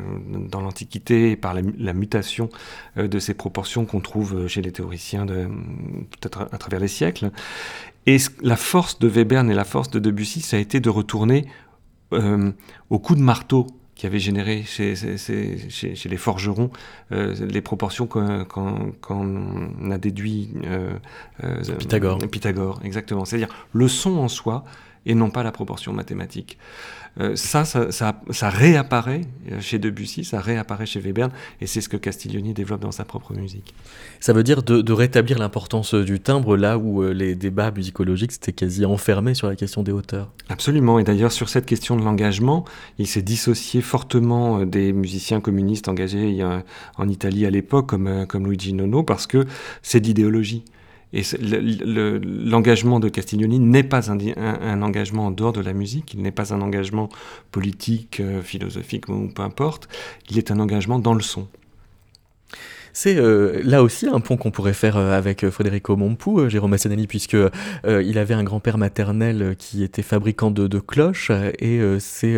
dans 0.49 0.61
l'Antiquité, 0.61 1.37
par 1.37 1.55
la, 1.55 1.93
mutation 1.93 2.49
euh, 2.97 3.09
de 3.09 3.19
ces 3.19 3.35
proportions 3.35 3.85
qu'on 3.85 4.01
trouve 4.01 4.47
chez 4.47 4.63
les 4.63 4.73
théoriciens 4.73 5.27
peut-être 5.27 6.49
à, 6.51 6.59
travers 6.59 6.81
les 6.81 6.89
siècles. 6.89 7.31
Et 8.07 8.17
la 8.43 8.57
force 8.57 8.99
de 8.99 9.09
Webern 9.09 9.51
et 9.51 9.55
la 9.55 9.65
force 9.65 9.91
de 9.91 9.99
Debussy, 9.99 10.41
ça 10.41 10.57
a 10.57 10.61
été 10.61 10.81
de 10.81 10.89
retourner 10.89 11.47
au 12.11 12.99
coup 12.99 13.15
de 13.15 13.21
marteau 13.21 13.67
qui 13.99 14.07
avait 14.07 14.21
généré 14.21 14.63
chez, 14.63 14.95
chez, 14.97 16.09
les 16.09 16.17
forgerons 16.17 16.71
euh, 17.11 17.35
les 17.35 17.61
proportions 17.61 18.07
qu'on 18.07 19.91
a 19.91 19.99
déduit 19.99 20.51
euh, 20.65 20.93
euh, 21.43 21.77
Pythagore. 21.77 22.19
Pythagore, 22.31 22.81
exactement. 22.85 23.25
C'est-à-dire 23.25 23.49
le 23.73 23.89
son 23.89 24.19
en 24.19 24.29
soi 24.29 24.65
et 25.09 25.15
non 25.15 25.31
pas 25.31 25.43
la 25.43 25.51
proportion 25.51 25.93
mathématique. 25.93 26.59
Euh, 27.21 27.35
ça, 27.35 27.65
ça, 27.65 28.51
réapparaît 28.51 29.23
chez 29.61 29.79
Debussy, 29.79 30.25
ça 30.25 30.41
réapparaît 30.41 30.87
chez 30.87 31.01
Webern, 31.01 31.33
et 31.61 31.67
c'est 31.67 31.81
ce 31.81 31.89
que 31.89 31.97
Castiglioni 31.97 32.55
développe 32.55 32.81
dans 32.81 32.93
sa 32.93 33.05
propre 33.05 33.35
musique. 33.35 33.75
Ça 34.21 34.33
veut 34.33 34.45
dire 34.45 34.63
de, 34.63 34.93
rétablir 34.93 35.39
l'importance 35.39 35.95
du 35.95 36.21
timbre 36.21 36.57
là 36.57 36.79
où 36.79 37.03
euh, 37.03 37.13
les 37.13 37.35
débats 37.35 37.71
musicologiques 37.71 38.33
s'étaient 38.33 38.53
quasi 38.53 38.85
enfermés 38.85 39.35
sur 39.35 39.49
la 39.49 39.57
question 39.57 39.83
des 39.83 39.91
hauteurs. 39.91 40.31
Absolument, 40.49 40.99
et 40.99 41.05
d'ailleurs 41.05 41.33
sur 41.33 41.49
cette 41.49 41.67
question 41.67 41.97
de 41.97 42.03
l'engagement, 42.03 42.65
il 42.99 43.07
s'est 43.07 43.23
dissocié 43.23 43.81
fortement 43.81 44.61
euh, 44.61 44.67
des 44.67 44.93
musiciens 44.93 45.41
communistes 45.41 45.89
engagés 45.89 46.45
en 46.97 47.09
Italie 47.09 47.47
à 47.47 47.51
l'époque, 47.51 47.89
comme, 47.89 48.27
comme 48.27 48.47
Luigi 48.47 48.73
Nono, 48.75 49.03
parce 49.03 49.27
que 49.27 49.47
c'est 49.83 50.01
d'idéologie. 50.01 50.65
Et 51.13 51.23
l'engagement 51.41 53.01
de 53.01 53.09
Castiglioni 53.09 53.59
n'est 53.59 53.83
pas 53.83 54.11
un, 54.11 54.83
engagement 54.83 55.27
en 55.27 55.31
dehors 55.31 55.53
de 55.53 55.61
la 55.61 55.73
musique, 55.73 56.15
il 56.15 56.23
n'est 56.23 56.33
pas 56.33 56.53
un 56.53 56.61
engagement 56.61 57.09
politique, 57.51 58.21
euh, 58.21 58.43
philosophique 58.43 59.09
ou 59.09 59.29
peu 59.29 59.43
importe, 59.43 59.89
il 60.31 60.39
est 60.39 60.51
un 60.51 60.61
engagement 60.61 60.99
dans 60.99 61.15
le 61.15 61.23
son. 61.23 61.49
C'est 62.93 63.17
euh, 63.17 63.61
là 63.65 63.83
aussi 63.83 64.07
un 64.07 64.21
pont 64.21 64.37
qu'on 64.37 64.51
pourrait 64.51 64.73
faire 64.73 64.97
euh, 64.97 65.17
avec 65.17 65.45
euh, 65.45 65.51
Federico 65.51 65.97
Mompou, 65.97 66.49
Jérôme 66.49 66.71
Massanelli, 66.71 67.07
puisque 67.07 67.37
il 67.87 68.19
avait 68.19 68.35
un 68.35 68.45
grand-père 68.45 68.79
maternel 68.79 69.55
qui 69.59 69.83
était 69.83 70.03
fabricant 70.03 70.51
de, 70.51 70.79
cloches, 70.79 71.31
et 71.59 71.81
c'est 71.99 72.37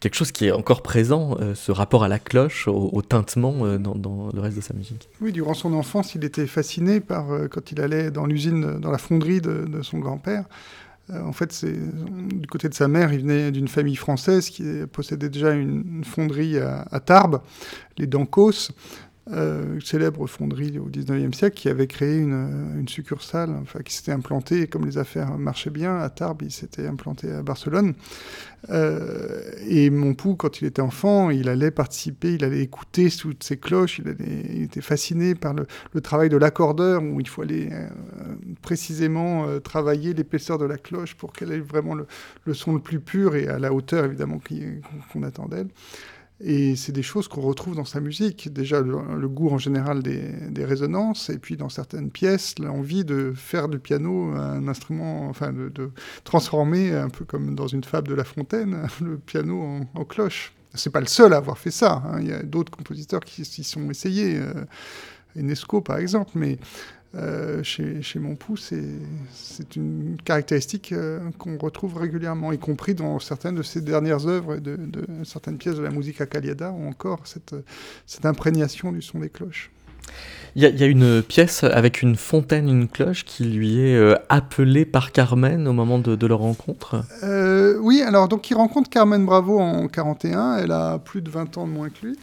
quelque 0.00 0.14
chose 0.14 0.32
qui 0.32 0.46
est 0.46 0.52
encore 0.52 0.82
présent, 0.82 1.36
ce 1.54 1.72
rapport 1.72 2.04
à 2.04 2.08
la 2.08 2.18
cloche, 2.18 2.68
au, 2.68 3.02
tintement 3.02 3.78
dans, 3.78 4.30
le 4.32 4.40
reste 4.40 4.56
de 4.56 4.62
sa 4.62 4.74
musique. 4.74 5.08
Oui, 5.20 5.32
durant 5.32 5.54
son 5.54 5.72
enfance, 5.72 6.14
il 6.14 6.24
était 6.24 6.46
fasciné 6.46 7.00
par 7.00 7.26
quand 7.50 7.72
il 7.72 7.80
allait 7.80 8.10
dans 8.10 8.26
l'usine, 8.26 8.78
dans 8.78 8.90
la 8.90 8.98
fonderie 8.98 9.40
de, 9.40 9.82
son 9.82 9.98
grand-père. 9.98 10.44
En 11.12 11.32
fait, 11.32 11.52
c'est 11.52 11.72
du 11.72 12.46
côté 12.46 12.68
de 12.68 12.74
sa 12.74 12.86
mère, 12.86 13.12
il 13.12 13.20
venait 13.20 13.50
d'une 13.50 13.68
famille 13.68 13.96
française 13.96 14.48
qui 14.48 14.62
possédait 14.92 15.28
déjà 15.28 15.52
une, 15.52 16.04
fonderie 16.04 16.58
à, 16.58 16.86
à, 16.90 17.00
Tarbes, 17.00 17.40
les 17.98 18.06
Dancos, 18.06 18.70
euh, 19.32 19.78
célèbre 19.80 20.26
fonderie 20.26 20.78
au 20.78 20.88
19e 20.88 21.32
siècle 21.32 21.56
qui 21.56 21.68
avait 21.68 21.86
créé 21.86 22.18
une, 22.18 22.86
succursale, 22.88 23.50
enfin, 23.62 23.80
qui 23.80 23.94
s'était 23.94 24.12
implantée, 24.12 24.66
comme 24.66 24.84
les 24.84 24.98
affaires 24.98 25.36
marchaient 25.38 25.70
bien, 25.70 25.96
à 25.98 26.08
Tarbes, 26.10 26.42
il 26.42 26.50
s'était 26.50 26.86
implanté 26.86 27.30
à 27.30 27.42
Barcelone. 27.42 27.94
Euh, 28.68 29.40
et 29.66 29.88
mon 29.88 30.14
quand 30.14 30.60
il 30.60 30.66
était 30.66 30.82
enfant, 30.82 31.30
il 31.30 31.48
allait 31.48 31.70
participer, 31.70 32.34
il 32.34 32.44
allait 32.44 32.60
écouter 32.60 33.08
toutes 33.10 33.42
ces 33.42 33.56
cloches, 33.56 34.00
il, 34.00 34.62
était 34.62 34.82
fasciné 34.82 35.34
par 35.34 35.54
le, 35.54 35.66
travail 36.00 36.28
de 36.28 36.36
l'accordeur, 36.36 37.02
où 37.02 37.20
il 37.20 37.28
faut 37.28 37.42
aller 37.42 37.70
euh, 37.72 37.88
précisément 38.60 39.46
euh, 39.46 39.60
travailler 39.60 40.12
l'épaisseur 40.12 40.58
de 40.58 40.66
la 40.66 40.76
cloche 40.76 41.14
pour 41.14 41.32
qu'elle 41.32 41.52
ait 41.52 41.60
vraiment 41.60 41.94
le, 41.94 42.06
le, 42.44 42.54
son 42.54 42.74
le 42.74 42.80
plus 42.80 43.00
pur 43.00 43.34
et 43.34 43.48
à 43.48 43.58
la 43.58 43.72
hauteur, 43.72 44.04
évidemment, 44.04 44.40
qu'on 45.12 45.22
attend 45.22 45.46
d'elle. 45.46 45.68
Et 46.42 46.74
c'est 46.74 46.92
des 46.92 47.02
choses 47.02 47.28
qu'on 47.28 47.42
retrouve 47.42 47.76
dans 47.76 47.84
sa 47.84 48.00
musique. 48.00 48.50
Déjà, 48.52 48.80
le, 48.80 49.28
goût 49.28 49.50
en 49.50 49.58
général 49.58 50.02
des, 50.02 50.64
résonances, 50.64 51.28
et 51.28 51.38
puis 51.38 51.56
dans 51.56 51.68
certaines 51.68 52.10
pièces, 52.10 52.58
l'envie 52.58 53.04
de 53.04 53.32
faire 53.34 53.68
du 53.68 53.78
piano 53.78 54.30
un 54.32 54.66
instrument, 54.66 55.28
enfin, 55.28 55.52
de, 55.52 55.90
transformer, 56.24 56.94
un 56.94 57.10
peu 57.10 57.24
comme 57.24 57.54
dans 57.54 57.66
une 57.66 57.84
fable 57.84 58.08
de 58.08 58.14
La 58.14 58.24
Fontaine, 58.24 58.86
le 59.02 59.18
piano 59.18 59.60
en, 59.60 59.80
en 59.94 60.04
cloche. 60.04 60.54
C'est 60.74 60.90
pas 60.90 61.00
le 61.00 61.06
seul 61.06 61.32
à 61.32 61.38
avoir 61.38 61.58
fait 61.58 61.70
ça. 61.72 62.02
Hein. 62.06 62.20
Il 62.20 62.28
y 62.28 62.32
a 62.32 62.42
d'autres 62.42 62.70
compositeurs 62.70 63.20
qui 63.20 63.44
s'y 63.44 63.64
sont 63.64 63.90
essayés. 63.90 64.38
Euh, 64.38 64.64
par 65.84 65.98
exemple, 65.98 66.32
mais 66.34 66.58
euh, 67.16 67.62
chez, 67.64 68.02
chez 68.02 68.20
Montpou, 68.20 68.56
c'est 68.56 69.76
une 69.76 70.16
caractéristique 70.24 70.92
euh, 70.92 71.18
qu'on 71.38 71.58
retrouve 71.58 71.96
régulièrement, 71.96 72.52
y 72.52 72.58
compris 72.58 72.94
dans 72.94 73.18
certaines 73.18 73.56
de 73.56 73.64
ses 73.64 73.80
dernières 73.80 74.28
œuvres, 74.28 74.58
de, 74.58 74.76
de 74.76 75.04
certaines 75.24 75.58
pièces 75.58 75.74
de 75.74 75.82
la 75.82 75.90
musique 75.90 76.20
acaliada, 76.20 76.70
ou 76.70 76.86
encore 76.86 77.26
cette, 77.26 77.56
cette 78.06 78.26
imprégnation 78.26 78.92
du 78.92 79.02
son 79.02 79.18
des 79.18 79.28
cloches. 79.28 79.72
Il 80.56 80.62
y, 80.62 80.82
a 80.82 80.86
une 80.86 81.22
pièce 81.22 81.62
avec 81.62 82.02
une 82.02 82.16
fontaine, 82.16 82.68
une 82.68 82.88
cloche 82.88 83.24
qui 83.24 83.44
lui 83.44 83.80
est 83.80 83.94
euh, 83.94 84.16
appelée 84.28 84.84
par 84.84 85.12
Carmen 85.12 85.68
au 85.68 85.72
moment 85.72 86.00
de, 86.00 86.16
de 86.16 86.26
leur 86.26 86.40
rencontre? 86.40 87.04
oui, 87.80 88.02
alors 88.02 88.28
donc 88.28 88.50
il 88.50 88.54
rencontre 88.54 88.90
Carmen 88.90 89.24
Bravo 89.24 89.58
en 89.58 89.88
41, 89.88 90.58
elle 90.58 90.72
a 90.72 90.98
plus 90.98 91.22
de 91.22 91.30
20 91.30 91.58
ans 91.58 91.66
de 91.66 91.72
moins 91.72 91.88
que 91.88 92.06
lui. 92.06 92.18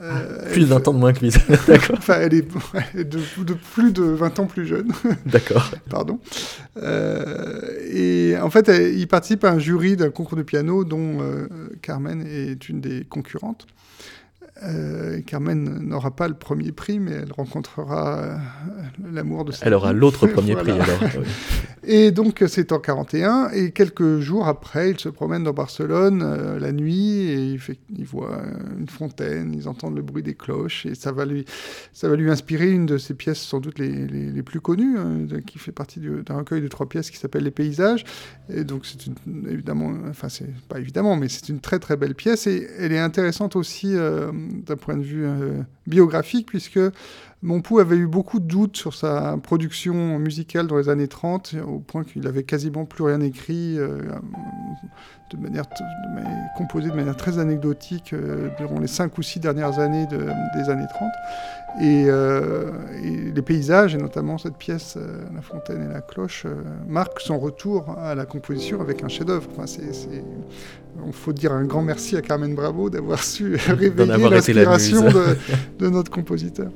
Euh, 0.00 0.50
plus 0.52 0.62
de 0.62 0.66
20 0.66 0.88
ans 0.88 0.94
de 0.94 0.98
moins 0.98 1.12
que 1.12 1.20
lui, 1.20 1.30
d'accord. 1.66 1.96
enfin, 1.98 2.14
elle 2.20 2.32
est, 2.32 2.48
de, 2.94 3.54
plus 3.74 3.92
de 3.92 4.02
20 4.02 4.38
ans 4.40 4.46
plus 4.46 4.66
jeune. 4.66 4.90
D'accord. 5.26 5.70
Pardon. 5.90 6.18
Euh, 6.78 7.60
et 7.90 8.36
en 8.40 8.48
fait, 8.48 8.68
il 8.68 9.06
participe 9.06 9.44
à 9.44 9.50
un 9.50 9.58
jury 9.58 9.96
d'un 9.96 10.10
concours 10.10 10.38
de 10.38 10.42
piano 10.42 10.84
dont 10.84 11.18
euh, 11.20 11.46
Carmen 11.82 12.26
est 12.26 12.70
une 12.70 12.80
des 12.80 13.04
concurrentes. 13.04 13.66
Euh, 14.64 15.20
Carmen 15.22 15.80
n'aura 15.80 16.14
pas 16.14 16.28
le 16.28 16.34
premier 16.34 16.72
prix, 16.72 17.00
mais 17.00 17.12
elle 17.12 17.32
rencontrera 17.32 18.18
euh, 18.18 18.36
l'amour 19.12 19.44
de 19.44 19.52
sa 19.52 19.66
Elle 19.66 19.74
aura 19.74 19.92
l'autre 19.92 20.26
premier 20.28 20.54
prix 20.54 20.72
alors. 20.72 21.00
Et 21.84 22.12
donc 22.12 22.44
c'est 22.46 22.70
en 22.70 22.78
41, 22.78 23.50
et 23.52 23.72
quelques 23.72 24.20
jours 24.20 24.46
après, 24.46 24.92
il 24.92 25.00
se 25.00 25.08
promène 25.08 25.42
dans 25.42 25.52
Barcelone 25.52 26.22
euh, 26.22 26.60
la 26.60 26.70
nuit, 26.70 27.22
et 27.22 27.44
il, 27.44 27.58
fait, 27.58 27.76
il 27.92 28.04
voit 28.04 28.40
une 28.78 28.88
fontaine, 28.88 29.52
ils 29.52 29.66
entendent 29.68 29.96
le 29.96 30.02
bruit 30.02 30.22
des 30.22 30.34
cloches, 30.34 30.86
et 30.86 30.94
ça 30.94 31.10
va 31.10 31.24
lui, 31.24 31.44
ça 31.92 32.08
va 32.08 32.14
lui 32.14 32.30
inspirer 32.30 32.70
une 32.70 32.86
de 32.86 32.98
ses 32.98 33.14
pièces 33.14 33.40
sans 33.40 33.58
doute 33.58 33.80
les, 33.80 34.06
les, 34.06 34.42
plus 34.44 34.60
connues, 34.60 34.96
hein, 34.96 35.26
qui 35.44 35.58
fait 35.58 35.72
partie 35.72 35.98
d'un 35.98 36.36
recueil 36.36 36.60
de 36.60 36.68
trois 36.68 36.88
pièces 36.88 37.10
qui 37.10 37.16
s'appelle 37.16 37.42
Les 37.42 37.50
Paysages. 37.50 38.04
Et 38.48 38.62
donc 38.62 38.86
c'est 38.86 39.10
évidemment, 39.50 39.92
enfin 40.08 40.28
c'est 40.28 40.54
pas 40.68 40.78
évidemment, 40.78 41.16
mais 41.16 41.28
c'est 41.28 41.48
une 41.48 41.58
très 41.58 41.80
très 41.80 41.96
belle 41.96 42.14
pièce, 42.14 42.46
et 42.46 42.68
elle 42.78 42.92
est 42.92 43.00
intéressante 43.00 43.56
aussi 43.56 43.96
d'un 44.52 44.76
point 44.76 44.96
de 44.96 45.02
vue 45.02 45.24
euh, 45.26 45.62
biographique, 45.86 46.46
puisque 46.46 46.80
Montpou 47.42 47.78
avait 47.78 47.96
eu 47.96 48.06
beaucoup 48.06 48.38
de 48.38 48.46
doutes 48.46 48.76
sur 48.76 48.94
sa 48.94 49.36
production 49.42 50.18
musicale 50.18 50.66
dans 50.66 50.76
les 50.76 50.88
années 50.88 51.08
30, 51.08 51.56
au 51.66 51.78
point 51.80 52.04
qu'il 52.04 52.26
avait 52.26 52.44
quasiment 52.44 52.84
plus 52.84 53.04
rien 53.04 53.20
écrit, 53.20 53.78
euh, 53.78 54.02
de 55.30 55.36
manière, 55.38 55.64
composé 56.56 56.90
de 56.90 56.94
manière 56.94 57.16
très 57.16 57.38
anecdotique 57.38 58.12
euh, 58.12 58.50
durant 58.58 58.78
les 58.78 58.86
cinq 58.86 59.18
ou 59.18 59.22
six 59.22 59.40
dernières 59.40 59.78
années 59.78 60.06
des 60.06 60.70
années 60.70 60.86
30. 60.88 61.10
Et, 61.80 62.06
les 63.34 63.42
paysages, 63.42 63.94
et 63.94 63.98
notamment 63.98 64.38
cette 64.38 64.56
pièce, 64.56 64.98
La 65.34 65.40
Fontaine 65.40 65.88
et 65.88 65.92
la 65.92 66.00
Cloche, 66.00 66.46
marquent 66.86 67.20
son 67.20 67.38
retour 67.38 67.96
à 67.98 68.14
la 68.14 68.26
composition 68.26 68.80
avec 68.80 69.02
un 69.02 69.08
chef-d'œuvre. 69.08 69.48
Enfin, 69.56 69.64
il 71.06 71.12
faut 71.12 71.32
dire 71.32 71.52
un 71.52 71.64
grand 71.64 71.82
merci 71.82 72.16
à 72.16 72.22
Carmen 72.22 72.54
Bravo 72.54 72.90
d'avoir 72.90 73.22
su 73.24 73.56
réveiller 73.66 74.28
l'inspiration 74.28 75.02
de, 75.02 75.36
de 75.78 75.88
notre 75.88 76.10
compositeur. 76.10 76.70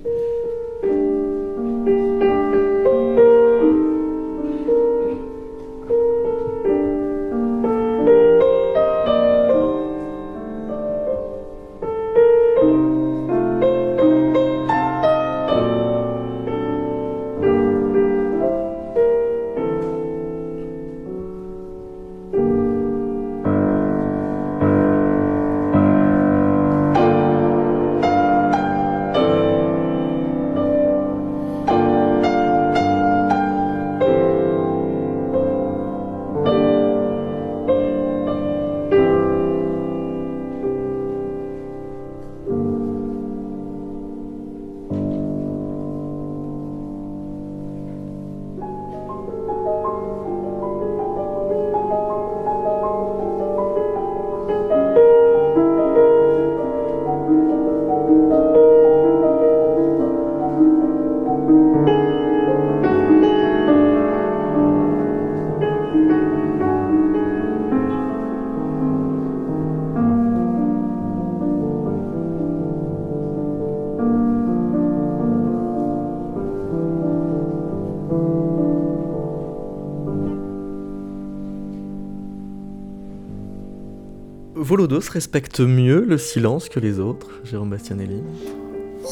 Volodos 84.67 85.09
respecte 85.13 85.61
mieux 85.61 86.01
le 86.01 86.19
silence 86.19 86.69
que 86.69 86.81
les 86.81 86.99
autres, 86.99 87.29
Jérôme 87.45 87.71
Bastianelli 87.71 88.21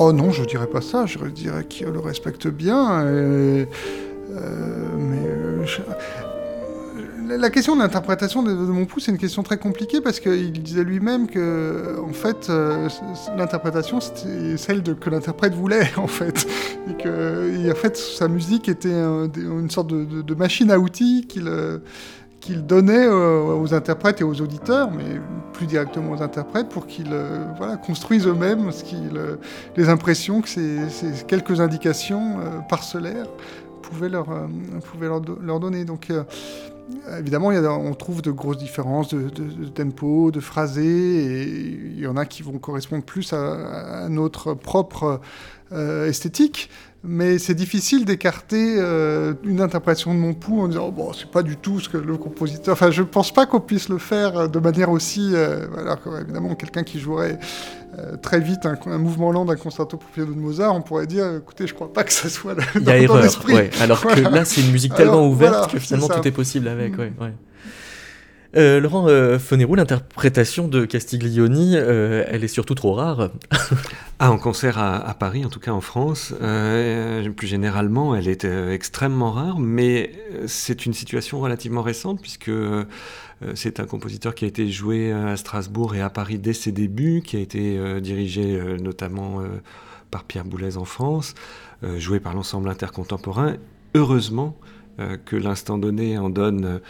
Oh 0.01 0.13
non, 0.13 0.33
je 0.33 0.43
dirais 0.43 0.67
pas 0.67 0.81
ça. 0.81 1.07
Je 1.07 1.17
dirais 1.27 1.65
qu'il 1.65 1.87
le 1.87 2.01
respecte 2.01 2.49
bien. 2.49 3.05
Euh, 3.05 3.65
mais 4.99 5.25
euh, 5.25 5.65
la 7.29 7.51
question 7.51 7.77
de 7.77 7.83
l'interprétation 7.83 8.43
de, 8.43 8.53
mon 8.53 8.85
pouce, 8.85 9.05
c'est 9.05 9.13
une 9.13 9.19
question 9.19 9.45
très 9.45 9.59
compliquée 9.59 10.01
parce 10.01 10.19
qu'il 10.19 10.61
disait 10.61 10.83
lui-même 10.83 11.29
que, 11.29 12.01
en 12.05 12.13
fait, 12.13 12.51
euh, 12.51 12.89
l'interprétation, 13.39 14.01
c'était 14.01 14.57
celle 14.57 14.83
que 14.83 15.09
l'interprète 15.09 15.55
voulait, 15.55 15.89
en 15.97 16.09
fait. 16.09 16.49
Et 16.91 17.01
que, 17.01 17.71
en 17.71 17.77
fait, 17.77 17.97
sa 17.97 18.27
musique 18.27 18.69
était 18.69 18.91
une 18.91 19.71
sorte 19.71 19.87
de, 19.87 20.21
de, 20.21 20.35
machine 20.35 20.73
à 20.73 20.81
outils 20.81 21.27
qu'il 21.29 21.49
qu'il 22.45 22.67
donnait 22.67 23.09
aux 23.09 23.75
interprètes 23.75 24.21
et 24.21 24.25
aux 24.25 24.41
auditeurs, 24.41 24.91
mais 24.91 25.21
plus 25.53 25.67
directement 25.67 26.13
aux 26.13 26.23
interprètes, 26.23 26.69
pour 26.69 26.87
qu'ils 26.87 27.15
voilà, 27.57 27.77
construisent 27.77 28.27
eux-mêmes 28.27 28.71
ce 28.71 28.85
les 29.77 29.89
impressions 29.89 30.43
que 30.43 30.49
ces, 30.49 30.79
quelques 31.27 31.61
indications 31.61 32.39
parcellaires 32.69 33.29
pouvaient 33.83 34.09
leur, 34.09 34.27
pouvaient 34.93 35.09
leur, 35.09 35.23
leur 35.41 35.61
donner. 35.61 35.85
Donc, 35.85 36.11
Évidemment, 37.19 37.49
on 37.49 37.95
trouve 37.95 38.21
de 38.21 38.31
grosses 38.31 38.59
différences 38.59 39.15
de, 39.15 39.29
tempo, 39.69 40.31
de 40.31 40.41
phrasé, 40.41 40.85
et 40.85 41.43
il 41.45 41.99
y 41.99 42.07
en 42.07 42.17
a 42.17 42.27
qui 42.27 42.43
vont 42.43 42.59
correspondre 42.59 43.05
plus 43.05 43.33
à, 43.33 44.09
notre 44.11 44.53
propre 44.53 45.21
euh, 45.73 46.07
esthétique 46.07 46.69
mais 47.07 47.39
c'est 47.39 47.55
difficile 47.55 48.07
d'écarter 48.07 48.77
euh, 48.79 49.35
une 49.45 49.61
interprétation 49.61 50.15
de 50.15 50.19
mon 50.19 50.33
pouls 50.33 50.63
en 50.63 50.69
disant 50.69 50.89
bon 50.89 51.13
c'est 51.13 51.31
pas 51.31 51.43
du 51.43 51.57
tout 51.57 51.79
ce 51.79 51.89
que 51.89 51.99
le 51.99 52.17
compositeur 52.17 52.73
enfin 52.73 52.91
je 52.91 53.03
pense 53.03 53.33
pas 53.33 53.45
qu'on 53.45 53.61
puisse 53.61 53.91
le 53.91 53.99
faire 53.99 54.49
de 54.49 54.59
manière 54.59 54.91
aussi 54.91 55.33
euh, 55.35 55.67
alors 55.79 55.99
évidemment 56.19 56.55
quelqu'un 56.55 56.83
qui 56.83 56.99
jouerait 56.99 57.39
euh, 57.99 58.17
très 58.17 58.41
vite 58.41 58.65
un, 58.65 58.99
mouvement 58.99 59.33
lent 59.33 59.45
d'un 59.45 59.57
concerto 59.57 59.99
pour 59.99 60.09
piano 60.11 60.33
de 60.33 60.39
Mozart 60.39 60.75
on 60.75 60.81
pourrait 60.81 61.07
dire 61.07 61.27
écoutez 61.37 61.67
je 61.67 61.75
crois 61.75 61.93
pas 61.93 62.05
que 62.05 62.13
ça 62.13 62.31
soit 62.31 62.55
il 62.75 62.83
y 62.83 62.91
a 62.91 62.97
erreur 62.97 63.23
ouais. 63.49 63.71
alors 63.83 64.01
que 64.01 64.21
là 64.21 64.47
c'est 64.47 64.63
une 64.63 64.73
musique 64.73 64.95
tellement 64.95 65.29
ouverte 65.29 65.71
que 65.71 65.79
finalement 65.79 66.09
tout 66.09 66.27
est 66.27 66.33
possible 66.33 66.69
avec 66.69 66.97
ouais, 66.97 67.13
ouais. 67.21 67.35
Euh, 68.57 68.79
Laurent 68.79 69.09
euh, 69.09 69.39
l'interprétation 69.75 70.69
de 70.69 70.85
Castiglioni, 70.85 71.73
euh, 71.75 72.25
elle 72.29 72.45
est 72.45 72.49
surtout 72.49 72.75
trop 72.75 72.93
rare. 72.93 73.31
ah, 74.21 74.31
en 74.31 74.39
concert 74.39 74.79
à, 74.79 75.15
Paris, 75.15 75.45
en 75.45 75.49
tout 75.49 75.59
cas 75.59 75.73
en 75.73 75.81
France, 75.81 76.33
euh, 76.41 77.29
plus 77.31 77.49
généralement, 77.49 78.15
elle 78.15 78.29
est 78.29 78.45
extrêmement 78.45 79.33
rare, 79.33 79.59
mais 79.59 80.13
c'est 80.47 80.87
une 80.87 80.93
situation 80.93 81.41
relativement 81.41 81.83
récente 81.83 82.21
puisque 82.21 82.53
c'est 83.55 83.81
un 83.81 83.87
compositeur 83.87 84.35
qui 84.35 84.45
a 84.45 84.49
été 84.49 84.71
joué 84.71 85.13
à 85.13 85.37
Strasbourg 85.37 85.97
et 85.97 86.01
à 86.01 86.11
Paris 86.11 86.39
dès 86.39 86.53
ses 86.53 86.71
débuts, 86.73 87.23
qui 87.25 87.37
a 87.37 87.41
été 87.41 88.01
dirigé 88.01 88.61
notamment 88.81 89.43
par 90.11 90.25
Pierre 90.25 90.45
Boulez 90.45 90.77
en 90.77 90.85
France, 90.85 91.35
joué 91.97 92.21
par 92.21 92.35
l'ensemble 92.35 92.69
intercontemporain. 92.69 93.57
Heureusement, 93.95 94.57
que 95.25 95.37
l'instant 95.37 95.79
donné 95.79 96.19
en 96.19 96.31
donne 96.31 96.81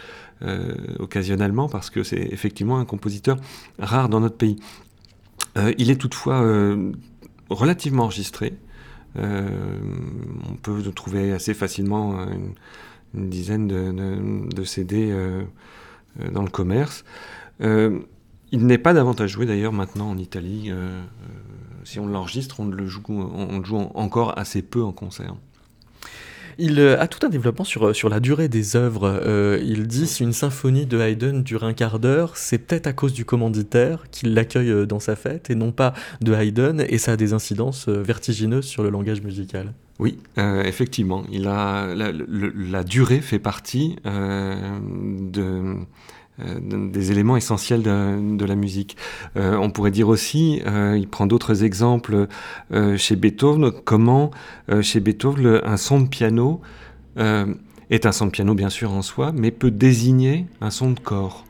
euh, 0.41 0.75
occasionnellement, 0.99 1.69
parce 1.69 1.89
que 1.89 2.03
c'est 2.03 2.19
effectivement 2.19 2.77
un 2.77 2.83
compositeur 2.83 3.37
rare 3.79 4.09
dans 4.09 4.19
notre 4.19 4.35
pays. 4.35 4.57
Euh, 5.57 5.73
il 5.77 5.89
est 5.89 5.95
toutefois 5.95 6.43
euh, 6.43 6.91
relativement 7.49 8.03
enregistré. 8.03 8.53
on 9.15 10.55
peut 10.61 10.81
trouver 10.91 11.31
assez 11.31 11.53
facilement 11.53 12.27
une, 13.13 13.29
dizaine 13.29 13.67
de, 13.69 14.63
CD 14.65 15.15
dans 16.33 16.43
le 16.43 16.49
commerce. 16.49 17.05
il 17.61 18.65
n'est 18.65 18.77
pas 18.77 18.93
davantage 18.93 19.31
joué 19.31 19.45
d'ailleurs 19.45 19.71
maintenant 19.71 20.09
en 20.09 20.17
Italie. 20.17 20.69
si 21.85 21.97
on 21.97 22.07
l'enregistre, 22.07 22.59
on 22.59 22.65
le 22.65 22.87
joue 22.87 23.89
encore 23.93 24.37
assez 24.37 24.61
peu 24.61 24.83
en 24.83 24.91
concert. 24.91 25.37
Il 26.57 26.79
euh, 26.79 26.99
a 26.99 27.07
tout 27.07 27.25
un 27.25 27.29
développement 27.29 27.65
sur, 27.65 27.87
euh, 27.87 28.09
la 28.09 28.19
durée 28.19 28.47
des 28.47 28.75
œuvres. 28.75 29.21
Euh, 29.25 29.59
il 29.63 29.87
dit 29.87 30.07
si 30.07 30.23
une 30.23 30.33
symphonie 30.33 30.85
de 30.85 30.99
Haydn 30.99 31.41
dure 31.41 31.63
un 31.63 31.73
quart 31.73 31.99
d'heure, 31.99 32.37
c'est 32.37 32.57
peut-être 32.57 32.87
à 32.87 32.93
cause 32.93 33.13
du 33.13 33.25
commanditaire 33.25 34.05
qui 34.11 34.25
l'accueille 34.25 34.87
dans 34.87 34.99
sa 34.99 35.15
fête 35.15 35.49
et 35.49 35.55
non 35.55 35.71
pas 35.71 35.93
de 36.21 36.33
Haydn, 36.33 36.81
et 36.87 36.97
ça 36.97 37.13
a 37.13 37.17
des 37.17 37.33
incidences 37.33 37.87
vertigineuses 37.89 38.65
sur 38.65 38.83
le 38.83 38.89
langage 38.89 39.21
musical. 39.21 39.73
Oui, 39.97 40.17
effectivement, 40.37 41.23
la, 41.31 42.83
durée 42.83 43.21
fait 43.21 43.39
partie 43.39 43.95
de 44.03 45.75
des 46.37 47.11
éléments 47.11 47.37
essentiels 47.37 47.81
de, 47.83 48.45
la 48.45 48.55
musique. 48.55 48.97
Euh, 49.37 49.55
on 49.55 49.71
pourrait 49.71 49.91
dire 49.91 50.09
aussi, 50.09 50.61
euh, 50.65 50.97
il 50.97 51.07
prend 51.07 51.27
d'autres 51.27 51.63
exemples 51.63 52.27
chez 52.97 53.15
Beethoven, 53.15 53.71
comment 53.83 54.31
chez 54.81 54.99
Beethoven 54.99 55.61
un 55.63 55.77
son 55.77 56.01
de 56.01 56.07
piano 56.07 56.61
est 57.17 58.05
un 58.05 58.11
son 58.11 58.25
de 58.25 58.31
piano 58.31 58.53
bien 58.53 58.69
sûr 58.69 58.91
en 58.91 59.01
soi, 59.01 59.31
mais 59.33 59.51
peut 59.51 59.71
désigner 59.71 60.45
un 60.61 60.71
son 60.71 60.91
de 60.91 60.99
corps. 60.99 61.45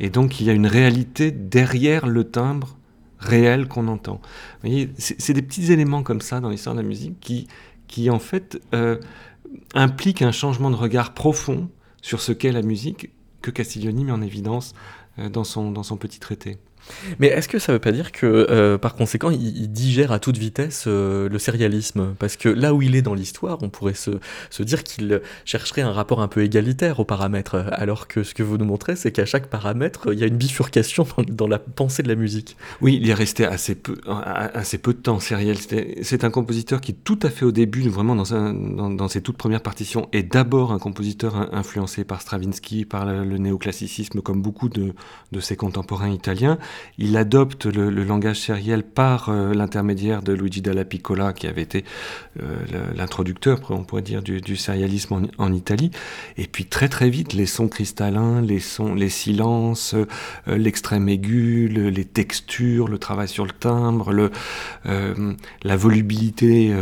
Et 0.00 0.10
donc 0.10 0.40
il 0.40 0.46
y 0.46 0.50
a 0.50 0.54
une 0.54 0.66
réalité 0.66 1.30
derrière 1.30 2.06
le 2.06 2.24
timbre 2.24 2.76
réel 3.18 3.68
qu'on 3.68 3.86
entend. 3.88 4.20
Vous 4.62 4.70
voyez, 4.70 4.90
c'est 4.96 5.34
des 5.34 5.42
petits 5.42 5.72
éléments 5.72 6.02
comme 6.02 6.22
ça 6.22 6.40
dans 6.40 6.48
l'histoire 6.48 6.74
de 6.74 6.80
la 6.80 6.86
musique 6.86 7.20
qui, 7.20 7.46
qui 7.86 8.10
en 8.10 8.18
fait 8.18 8.60
impliquent 9.74 10.22
un 10.22 10.32
changement 10.32 10.70
de 10.70 10.76
regard 10.76 11.14
profond 11.14 11.68
sur 12.02 12.20
ce 12.20 12.32
qu'est 12.32 12.52
la 12.52 12.62
musique 12.62 13.10
que 13.42 13.50
Castiglioni 13.50 14.04
met 14.04 14.12
en 14.12 14.22
évidence 14.22 14.74
euh, 15.18 15.28
dans 15.28 15.44
son, 15.44 15.70
dans 15.72 15.82
son 15.82 15.96
petit 15.96 16.20
traité. 16.20 16.58
Mais 17.18 17.28
est-ce 17.28 17.48
que 17.48 17.58
ça 17.58 17.72
ne 17.72 17.76
veut 17.76 17.80
pas 17.80 17.92
dire 17.92 18.12
que, 18.12 18.26
euh, 18.26 18.78
par 18.78 18.94
conséquent, 18.94 19.30
il, 19.30 19.70
digère 19.70 20.12
à 20.12 20.18
toute 20.18 20.36
vitesse 20.36 20.84
euh, 20.86 21.28
le 21.28 21.38
sérialisme? 21.38 22.14
Parce 22.18 22.36
que 22.36 22.48
là 22.48 22.74
où 22.74 22.82
il 22.82 22.94
est 22.94 23.02
dans 23.02 23.14
l'histoire, 23.14 23.58
on 23.62 23.68
pourrait 23.68 23.94
se, 23.94 24.10
dire 24.62 24.84
qu'il 24.84 25.20
chercherait 25.44 25.82
un 25.82 25.92
rapport 25.92 26.20
un 26.20 26.28
peu 26.28 26.42
égalitaire 26.42 27.00
aux 27.00 27.04
paramètres, 27.04 27.56
alors 27.72 28.08
que 28.08 28.22
ce 28.22 28.34
que 28.34 28.42
vous 28.42 28.58
nous 28.58 28.64
montrez, 28.64 28.96
c'est 28.96 29.12
qu'à 29.12 29.24
chaque 29.24 29.46
paramètre, 29.46 30.12
il 30.12 30.18
y 30.18 30.24
a 30.24 30.26
une 30.26 30.36
bifurcation 30.36 31.06
dans, 31.28 31.46
la 31.46 31.58
pensée 31.58 32.02
de 32.02 32.08
la 32.08 32.14
musique. 32.14 32.56
Oui, 32.80 32.98
il 33.00 33.08
est 33.08 33.14
resté 33.14 33.44
assez 33.44 33.74
peu, 33.74 33.94
de 33.94 34.92
temps 34.92 35.20
sériel. 35.20 35.56
C'est 36.02 36.24
un 36.24 36.30
compositeur 36.30 36.80
qui, 36.80 36.94
tout 36.94 37.18
à 37.22 37.30
fait 37.30 37.44
au 37.44 37.52
début, 37.52 37.88
vraiment 37.88 38.16
dans, 38.16 39.08
ses 39.08 39.22
toutes 39.22 39.36
premières 39.36 39.62
partitions, 39.62 40.08
est 40.12 40.22
d'abord 40.22 40.72
un 40.72 40.78
compositeur 40.78 41.54
influencé 41.54 42.04
par 42.04 42.20
Stravinsky, 42.20 42.84
par 42.84 43.06
le, 43.06 43.38
néoclassicisme, 43.38 44.20
comme 44.20 44.42
beaucoup 44.42 44.68
de 44.68 44.92
ses 45.40 45.56
contemporains 45.56 46.10
italiens. 46.10 46.58
Il 46.98 47.16
adopte 47.16 47.66
le, 47.66 47.90
langage 48.04 48.40
sériel 48.40 48.82
par 48.82 49.28
euh, 49.28 49.54
l'intermédiaire 49.54 50.22
de 50.22 50.32
Luigi 50.32 50.60
Dalla 50.60 50.84
Piccola, 50.84 51.32
qui 51.32 51.46
avait 51.46 51.62
été 51.62 51.84
euh, 52.42 52.56
l'introducteur, 52.94 53.60
on 53.70 53.84
pourrait 53.84 54.02
dire, 54.02 54.22
du, 54.22 54.56
sérialisme 54.56 55.28
en, 55.38 55.52
Italie. 55.52 55.90
Et 56.36 56.46
puis 56.46 56.66
très 56.66 56.88
très 56.88 57.08
vite, 57.10 57.32
les 57.32 57.46
sons 57.46 57.68
cristallins, 57.68 58.42
les 58.42 58.60
sons, 58.60 58.94
les 58.94 59.08
silences, 59.08 59.94
euh, 59.94 60.58
l'extrême 60.58 61.08
aigu, 61.08 61.68
les 61.68 62.04
textures, 62.04 62.88
le 62.88 62.98
travail 62.98 63.28
sur 63.28 63.44
le 63.44 63.52
timbre, 63.52 64.30
la 64.84 65.76
volubilité 65.76 66.72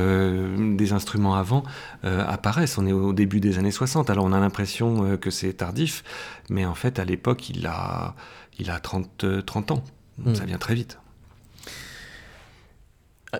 des 0.76 0.92
instruments 0.92 1.34
avant 1.34 1.62
apparaissent. 2.02 2.78
On 2.78 2.86
est 2.86 2.92
au 2.92 3.12
début 3.12 3.40
des 3.40 3.58
années 3.58 3.70
60, 3.70 4.10
alors 4.10 4.24
on 4.24 4.32
a 4.32 4.40
l'impression 4.40 5.16
que 5.16 5.30
c'est 5.30 5.52
tardif, 5.52 6.04
mais 6.50 6.64
en 6.64 6.74
fait 6.74 6.98
à 6.98 7.04
l'époque 7.04 7.50
il 7.50 7.66
a 7.66 8.14
il 8.58 8.70
a 8.70 8.78
30, 8.78 9.24
30 9.44 9.70
euh, 9.70 9.74
ans. 9.74 9.84
Hmm. 10.18 10.34
Ça 10.34 10.44
vient 10.44 10.58
très 10.58 10.74
vite. 10.74 10.98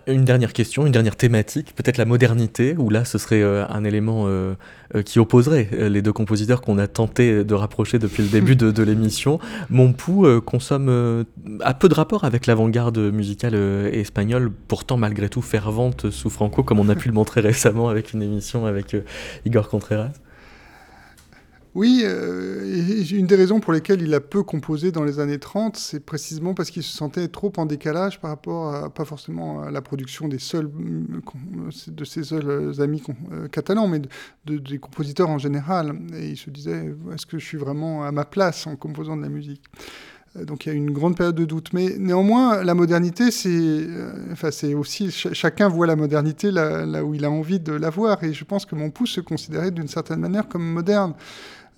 Une 0.07 0.27
dernière 0.27 0.53
question, 0.53 0.85
une 0.85 0.93
dernière 0.93 1.17
thématique, 1.17 1.75
peut-être 1.75 1.97
la 1.97 2.05
modernité, 2.05 2.77
où 2.77 2.91
là 2.91 3.07
ce 3.07 3.17
serait 3.17 3.41
euh, 3.41 3.67
un 3.71 3.85
élément 3.85 4.25
euh, 4.27 4.55
qui 5.03 5.19
opposerait 5.19 5.71
les 5.73 6.03
deux 6.03 6.13
compositeurs 6.13 6.61
qu'on 6.61 6.77
a 6.77 6.87
tenté 6.87 7.43
de 7.43 7.55
rapprocher 7.55 7.99
depuis 7.99 8.23
le 8.23 8.29
début 8.29 8.55
de, 8.55 8.83
l'émission. 8.83 9.39
Mon 9.71 9.95
pouls 9.95 10.43
consomme 10.43 11.25
a 11.61 11.73
peu 11.73 11.89
de 11.89 11.95
rapport 11.95 12.25
avec 12.25 12.47
l'avant-garde 12.47 12.99
musicale 12.99 13.55
espagnole, 13.55 14.53
pourtant 14.69 14.99
malgré 14.99 15.31
tout 15.31 15.41
fervente 15.41 16.11
sous 16.11 16.29
Franco, 16.29 16.63
comme 16.63 16.81
on 16.81 16.91
a 16.91 16.95
pu 16.95 17.09
le 17.09 17.15
montrer 17.15 17.41
récemment 17.53 17.89
avec 17.89 18.13
une 18.13 18.23
émission 18.23 18.67
avec 18.67 18.95
Igor 19.47 19.71
Contreras. 19.71 20.11
Oui, 21.79 22.01
euh, 22.03 23.05
une 23.13 23.29
des 23.29 23.37
raisons 23.37 23.61
pour 23.61 23.73
lesquelles 23.73 24.03
il 24.03 24.13
a 24.13 24.19
peu 24.19 24.43
composé 24.43 24.91
dans 24.91 25.05
les 25.05 25.21
années 25.21 25.39
30, 25.39 25.77
c'est 25.77 26.01
précisément 26.01 26.53
parce 26.53 26.71
qu'il 26.71 26.83
se 26.83 26.93
sentait 26.93 27.29
trop 27.29 27.53
en 27.57 27.67
décalage 27.67 28.21
par 28.21 28.31
rapport 28.31 28.75
à, 28.75 28.91
pas 28.91 29.05
forcément 29.05 29.63
à 29.63 29.71
la 29.71 29.81
production 29.81 30.27
des 30.27 30.41
seuls, 30.41 30.69
de 31.87 32.05
ses 32.05 32.25
seuls 32.25 32.81
amis 32.81 33.01
euh, 33.31 33.47
catalans, 33.47 33.87
mais 33.87 34.01
de, 34.01 34.59
des 34.59 34.79
compositeurs 34.81 35.31
en 35.31 35.39
général. 35.39 35.97
Et 36.17 36.31
il 36.31 36.37
se 36.37 36.51
disait, 36.51 36.97
est-ce 37.15 37.27
que 37.27 37.39
je 37.39 37.45
suis 37.45 37.59
vraiment 37.59 38.03
à 38.03 38.11
ma 38.11 38.25
place 38.25 38.67
en 38.67 38.75
composant 38.75 39.17
de 39.17 39.23
la 39.23 39.29
musique? 39.29 39.63
Euh, 40.37 40.45
donc 40.45 40.67
il 40.67 40.71
y 40.71 40.73
a 40.73 40.75
une 40.75 40.91
grande 40.91 41.17
période 41.17 41.37
de 41.37 41.45
doute. 41.45 41.73
Mais 41.75 41.95
néanmoins, 41.97 42.65
la 42.65 42.75
modernité, 42.75 43.31
c'est 43.31 43.87
enfin, 44.33 44.51
aussi, 44.75 45.13
chacun 45.13 45.69
voit 45.69 45.87
la 45.87 45.95
modernité 45.95 46.51
là, 46.51 46.85
là, 46.85 47.05
où 47.05 47.15
il 47.15 47.25
a 47.25 47.31
envie 47.31 47.61
de 47.61 47.73
la 47.73 47.91
voir. 47.91 48.25
Et 48.25 48.33
je 48.33 48.45
pense 48.45 48.67
que 48.67 48.75
mon 48.75 48.91
pouce 48.91 49.11
se 49.11 49.21
considérait 49.21 49.71
d'une 49.71 49.87
certaine 49.87 50.19
manière 50.19 50.49
comme 50.49 50.65
moderne. 50.65 51.15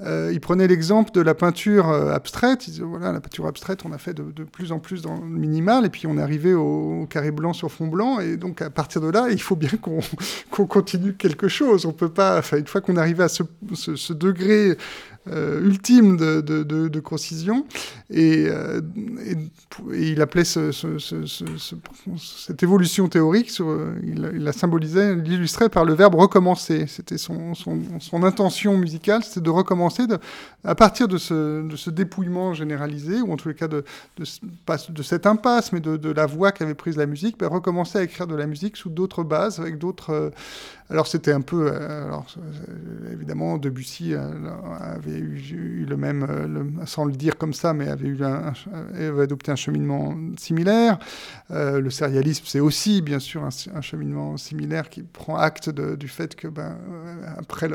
Euh, 0.02 0.30
il 0.32 0.40
prenait 0.40 0.66
l'exemple 0.66 1.12
de 1.12 1.20
la 1.20 1.34
peinture 1.34 1.90
euh, 1.90 2.12
abstraite. 2.12 2.66
Il 2.66 2.70
disait, 2.72 2.84
voilà, 2.84 3.12
la 3.12 3.20
peinture 3.20 3.46
abstraite, 3.46 3.84
on 3.84 3.92
a 3.92 3.98
fait 3.98 4.14
de, 4.14 4.44
plus 4.44 4.72
en 4.72 4.78
plus 4.78 5.02
dans 5.02 5.16
le 5.16 5.26
minimal, 5.26 5.84
et 5.84 5.90
puis 5.90 6.06
on 6.06 6.16
est 6.16 6.22
arrivé 6.22 6.54
au, 6.54 7.06
carré 7.08 7.30
blanc 7.30 7.52
sur 7.52 7.70
fond 7.70 7.86
blanc, 7.86 8.20
et 8.20 8.36
donc 8.36 8.62
à 8.62 8.70
partir 8.70 9.00
de 9.00 9.08
là, 9.08 9.28
il 9.30 9.40
faut 9.40 9.56
bien 9.56 9.70
qu'on 9.80 10.00
continue 10.66 11.14
quelque 11.14 11.48
chose. 11.48 11.86
On 11.86 11.92
peut 11.92 12.08
pas, 12.08 12.40
une 12.56 12.66
fois 12.66 12.80
qu'on 12.80 12.96
est 12.96 13.00
arrivé 13.00 13.24
à 13.24 13.28
ce, 13.28 14.12
degré 14.12 14.76
ultime 15.26 16.16
de, 16.16 16.40
de, 16.40 16.62
de, 16.88 17.00
concision. 17.00 17.66
Et, 18.10 18.46
et, 18.46 19.36
il 19.92 20.20
appelait 20.20 20.44
ce, 20.44 20.72
ce, 20.72 20.98
cette 22.18 22.62
évolution 22.62 23.08
théorique, 23.08 23.50
sur, 23.50 23.66
il, 24.02 24.20
la 24.20 24.52
symbolisait, 24.52 25.14
l'illustrait 25.14 25.68
par 25.68 25.84
le 25.84 25.94
verbe 25.94 26.14
recommencer. 26.14 26.86
C'était 26.86 27.18
son, 27.18 27.54
son, 27.54 28.24
intention 28.24 28.76
musicale, 28.76 29.22
c'était 29.22 29.40
de 29.40 29.50
recommencer 29.50 30.02
à 30.64 30.74
partir 30.74 31.08
de 31.08 31.18
ce, 31.18 31.90
dépouillement 31.90 32.54
généralisé, 32.54 33.20
ou 33.20 33.32
en 33.32 33.36
tous 33.36 33.48
les 33.48 33.54
cas 33.54 33.68
de, 33.68 33.84
de, 34.16 35.02
cette 35.02 35.26
impasse, 35.26 35.72
mais 35.72 35.80
de, 35.80 35.96
de 35.96 36.10
la 36.10 36.26
voie 36.26 36.52
qu'avait 36.52 36.74
prise 36.74 36.96
la 36.96 37.06
musique, 37.06 37.38
ben, 37.38 37.48
recommencer 37.48 37.98
à 37.98 38.02
écrire 38.02 38.26
de 38.26 38.34
la 38.34 38.46
musique 38.46 38.76
sous 38.76 38.90
d'autres 38.90 39.22
bases, 39.22 39.60
avec 39.60 39.78
d'autres. 39.78 40.32
Euh, 40.90 41.00
alors 41.00 41.06
c'était 41.06 41.32
un 41.32 41.40
peu, 41.40 41.70
euh, 41.72 42.06
alors 42.06 42.26
euh, 42.38 43.12
évidemment 43.12 43.58
Debussy 43.58 44.14
avait 44.14 45.18
eu, 45.18 45.86
le 45.88 45.96
même, 45.96 46.80
sans 46.86 47.04
le 47.04 47.12
dire 47.12 47.36
comme 47.36 47.52
ça, 47.52 47.72
mais 47.72 47.88
avait 47.88 49.22
adopté 49.22 49.50
un 49.50 49.56
cheminement 49.56 50.14
similaire. 50.38 50.98
le 51.50 51.90
sérialisme, 51.90 52.44
c'est 52.46 52.60
aussi 52.60 53.02
bien 53.02 53.18
sûr 53.18 53.44
un, 53.44 53.80
cheminement 53.80 54.36
similaire 54.36 54.88
qui 54.90 55.02
prend 55.02 55.36
acte 55.36 55.70
du 55.70 56.08
fait 56.08 56.34
que 56.34 56.48
ben 56.48 56.76
après 57.38 57.68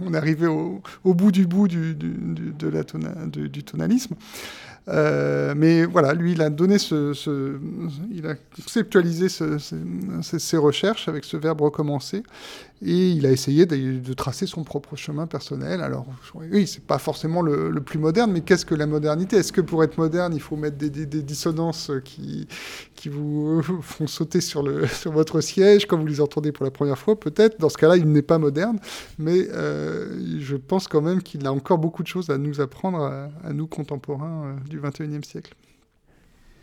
on 0.00 0.14
est 0.14 0.16
arrivé 0.16 0.46
au, 0.46 0.82
bout 1.04 1.32
du 1.32 1.46
bout 1.46 1.68
du 1.68 3.64
tonalisme. 3.64 4.14
Euh, 4.88 5.54
mais 5.56 5.84
voilà, 5.84 6.14
lui, 6.14 6.32
il 6.32 6.42
a 6.42 6.50
donné 6.50 6.78
ce, 6.78 7.58
il 8.10 8.26
a 8.26 8.34
conceptualisé 8.56 9.28
ses 9.28 10.56
recherches 10.56 11.08
avec 11.08 11.24
ce 11.24 11.36
verbe 11.36 11.60
recommencer. 11.60 12.22
Et 12.82 13.10
il 13.10 13.26
a 13.26 13.30
essayé 13.30 13.66
de, 13.66 14.14
tracer 14.14 14.46
son 14.46 14.64
propre 14.64 14.96
chemin 14.96 15.26
personnel. 15.26 15.82
Alors, 15.82 16.06
oui, 16.34 16.66
c'est 16.66 16.82
pas 16.82 16.98
forcément 16.98 17.42
le, 17.42 17.78
plus 17.80 17.98
moderne, 17.98 18.32
mais 18.32 18.40
qu'est-ce 18.40 18.64
que 18.64 18.74
la 18.74 18.86
modernité? 18.86 19.36
Est-ce 19.36 19.52
que 19.52 19.60
pour 19.60 19.84
être 19.84 19.98
moderne, 19.98 20.32
il 20.34 20.40
faut 20.40 20.56
mettre 20.56 20.78
des, 20.78 20.88
dissonances 21.06 21.90
qui, 22.04 22.48
qui 22.94 23.08
vous 23.10 23.62
font 23.82 24.06
sauter 24.06 24.40
sur, 24.40 24.62
le, 24.62 24.86
sur 25.00 25.12
votre 25.12 25.40
siège 25.42 25.86
quand 25.86 25.98
vous 25.98 26.06
les 26.06 26.20
entendez 26.20 26.52
pour 26.52 26.64
la 26.64 26.70
première 26.70 26.98
fois? 26.98 27.20
Peut-être. 27.20 27.60
Dans 27.60 27.68
ce 27.68 27.76
cas-là, 27.76 27.98
il 27.98 28.10
n'est 28.10 28.22
pas 28.22 28.38
moderne, 28.38 28.78
mais 29.18 29.46
euh, 29.50 30.38
je 30.40 30.56
pense 30.56 30.88
quand 30.88 31.02
même 31.02 31.22
qu'il 31.22 31.46
a 31.46 31.52
encore 31.52 31.78
beaucoup 31.78 32.02
de 32.02 32.08
choses 32.08 32.30
à 32.30 32.38
nous 32.38 32.62
apprendre, 32.62 33.02
à, 33.44 33.52
nous 33.52 33.66
contemporains 33.66 34.56
euh, 34.56 34.68
du 34.68 34.80
XXIe 34.80 35.22
siècle. 35.22 35.54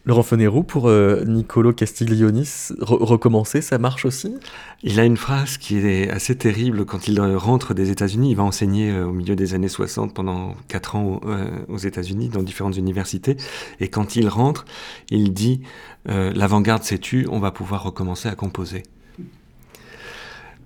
Laurent 0.07 0.23
Fonerou, 0.23 0.63
pour 0.63 0.87
euh, 0.87 1.25
Niccolo 1.25 1.73
Castiglioni, 1.73 2.47
recommencer, 2.79 3.59
ça 3.59 3.77
marche 3.77 4.05
aussi? 4.05 4.33
Il 4.81 5.01
a 5.01 5.03
une 5.03 5.17
phrase 5.17 5.57
qui 5.57 5.79
est 5.79 6.09
assez 6.09 6.33
terrible 6.37 6.85
quand 6.85 7.09
il 7.09 7.19
rentre 7.19 7.73
des 7.73 7.91
États-Unis. 7.91 8.31
Il 8.31 8.37
va 8.37 8.43
enseigner 8.43 8.89
euh, 8.89 9.05
au 9.05 9.11
milieu 9.11 9.35
des 9.35 9.53
années 9.53 9.67
60 9.67 10.13
pendant 10.13 10.55
4 10.69 10.95
ans 10.95 11.19
euh, 11.25 11.49
aux 11.67 11.77
États-Unis, 11.77 12.29
dans 12.29 12.41
différentes 12.41 12.77
universités. 12.77 13.35
Et 13.81 13.89
quand 13.89 14.15
il 14.15 14.29
rentre, 14.29 14.63
il 15.11 15.33
dit 15.33 15.61
L'avant-garde 16.05 16.83
s'est 16.83 16.99
tue, 16.99 17.27
on 17.29 17.39
va 17.39 17.51
pouvoir 17.51 17.83
recommencer 17.83 18.29
à 18.29 18.35
composer. 18.35 18.83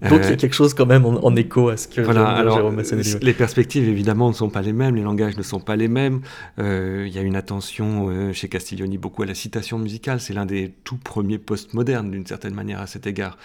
Donc 0.10 0.22
il 0.24 0.26
y 0.26 0.28
a 0.30 0.32
euh, 0.32 0.36
quelque 0.36 0.56
chose 0.56 0.74
quand 0.74 0.88
même 0.88 1.06
en, 1.06 1.36
écho 1.36 1.70
à 1.70 1.78
ce 1.78 1.88
que 1.88 2.02
voilà, 2.02 2.28
alors, 2.28 2.56
Jérôme 2.56 2.82
Les 3.22 3.34
perspectives 3.34 3.88
évidemment 3.88 4.30
ne 4.30 4.34
sont 4.34 4.50
pas 4.50 4.62
les 4.62 4.74
mêmes, 4.74 4.96
les 4.96 5.04
langages 5.04 5.38
ne 5.38 5.44
sont 5.44 5.60
pas 5.60 5.76
les 5.76 5.88
mêmes. 5.88 6.22
Euh, 6.58 7.06
il 7.08 7.14
y 7.14 7.20
a 7.20 7.22
une 7.22 7.36
attention 7.36 8.10
euh, 8.10 8.34
chez 8.34 8.50
Castiglioni 8.50 8.98
beaucoup 8.98 9.22
à 9.22 9.28
la 9.28 9.36
citation 9.36 9.78
musicale. 9.78 10.20
C'est 10.20 10.34
l'un 10.34 10.48
des 10.48 10.74
tout 10.84 10.98
premiers 10.98 11.38
postmodernes 11.38 12.10
d'une 12.10 12.26
certaine 12.26 12.56
manière 12.56 12.82
à 12.82 12.88
cet 12.88 13.06
égard. 13.06 13.38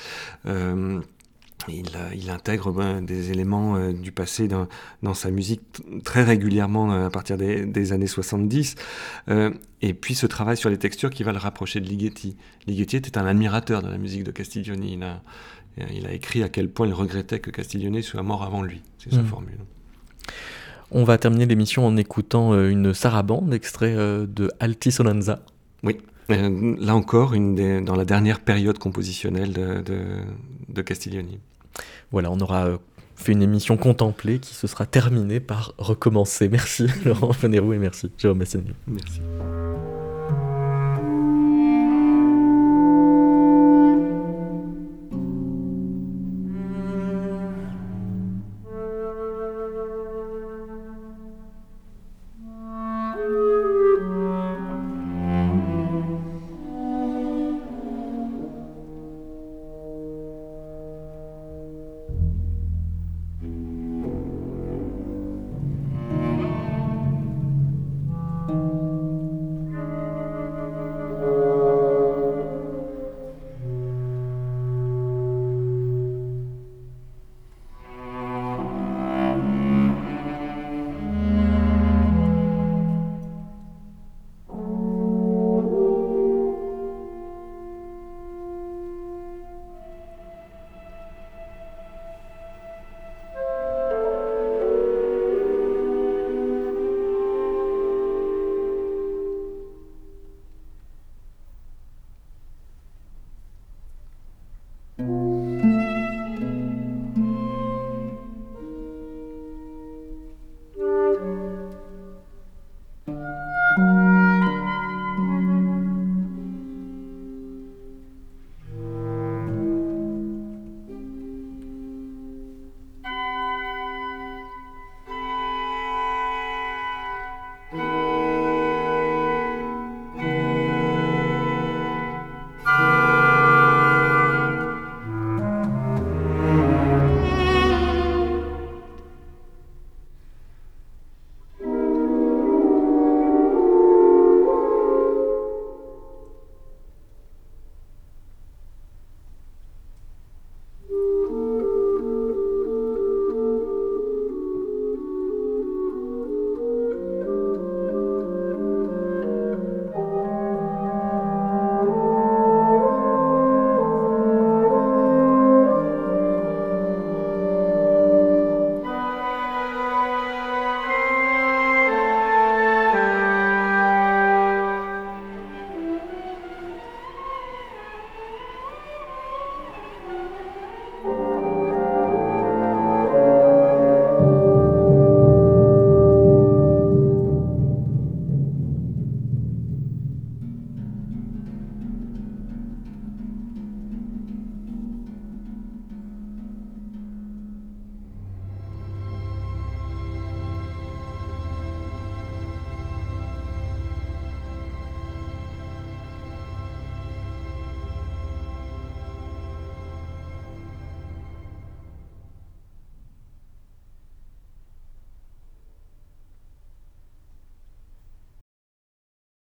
Il, 1.69 1.85
il, 2.15 2.31
intègre 2.31 2.71
ben, 2.71 3.03
des 3.03 3.33
éléments 3.33 3.91
du 3.91 4.13
passé 4.13 4.47
dans, 4.47 4.69
dans, 5.03 5.15
sa 5.15 5.31
musique 5.31 5.63
très 6.05 6.23
régulièrement 6.23 6.93
à 6.93 7.11
partir 7.11 7.37
des, 7.39 7.67
des 7.67 7.93
années 7.93 8.07
70. 8.07 8.77
et 9.83 9.95
puis 9.95 10.15
ce 10.15 10.27
travail 10.27 10.57
sur 10.57 10.71
les 10.71 10.77
textures 10.77 11.11
qui 11.11 11.25
va 11.25 11.33
le 11.33 11.39
rapprocher 11.39 11.81
de 11.81 11.87
Ligeti. 11.87 12.37
Ligeti 12.67 12.97
était 12.97 13.19
un 13.19 13.27
admirateur 13.27 13.83
de 13.83 13.89
la 13.89 13.99
musique 13.99 14.23
de 14.23 14.31
Castiglioni. 14.31 14.95
Il 14.95 15.03
a, 15.03 15.23
il 15.79 16.07
a 16.07 16.13
écrit 16.13 16.43
à 16.43 16.49
quel 16.49 16.69
point 16.69 16.87
il 16.87 16.95
regrettait 16.95 17.39
que 17.39 17.51
Castiglione 17.51 18.01
soit 18.03 18.23
mort 18.23 18.43
avant 18.43 18.63
lui. 18.63 18.83
C'est 18.99 19.13
sa 19.13 19.23
hmm. 19.23 19.27
formule. 19.27 19.59
On 20.91 21.05
va 21.05 21.19
terminer 21.19 21.47
l'émission 21.47 21.87
en 21.87 21.97
écoutant 21.97 22.53
euh, 22.53 22.71
une 22.71 22.95
sarabande, 22.95 23.53
extrait 23.53 23.95
euh, 23.97 24.27
de 24.27 24.51
Altisonanza. 24.61 25.41
Oui, 25.83 25.99
euh, 26.31 26.77
là 26.79 26.95
encore, 26.95 27.35
une 27.35 27.85
dans 27.85 27.97
la 27.97 28.05
dernière 28.05 28.41
période 28.41 28.79
compositionnelle 28.79 29.53
de, 29.53 29.83
de, 30.69 30.83
Castiglioni. 30.83 31.41
Voilà, 32.13 32.31
on 32.31 32.39
aura 32.39 32.79
fait 33.17 33.33
une 33.33 33.43
émission 33.43 33.77
contemplée 33.77 34.39
qui 34.39 34.55
se 34.55 34.67
sera 34.67 34.87
terminée 34.87 35.41
par 35.41 35.75
recommencer. 35.79 36.49
Merci 36.49 36.87
Laurent 37.05 37.33
Fanerou 37.33 37.73
et 37.73 37.79
merci 37.79 38.11
Jérôme 38.17 38.39
Bassani. 38.39 38.73
Merci. 38.87 39.21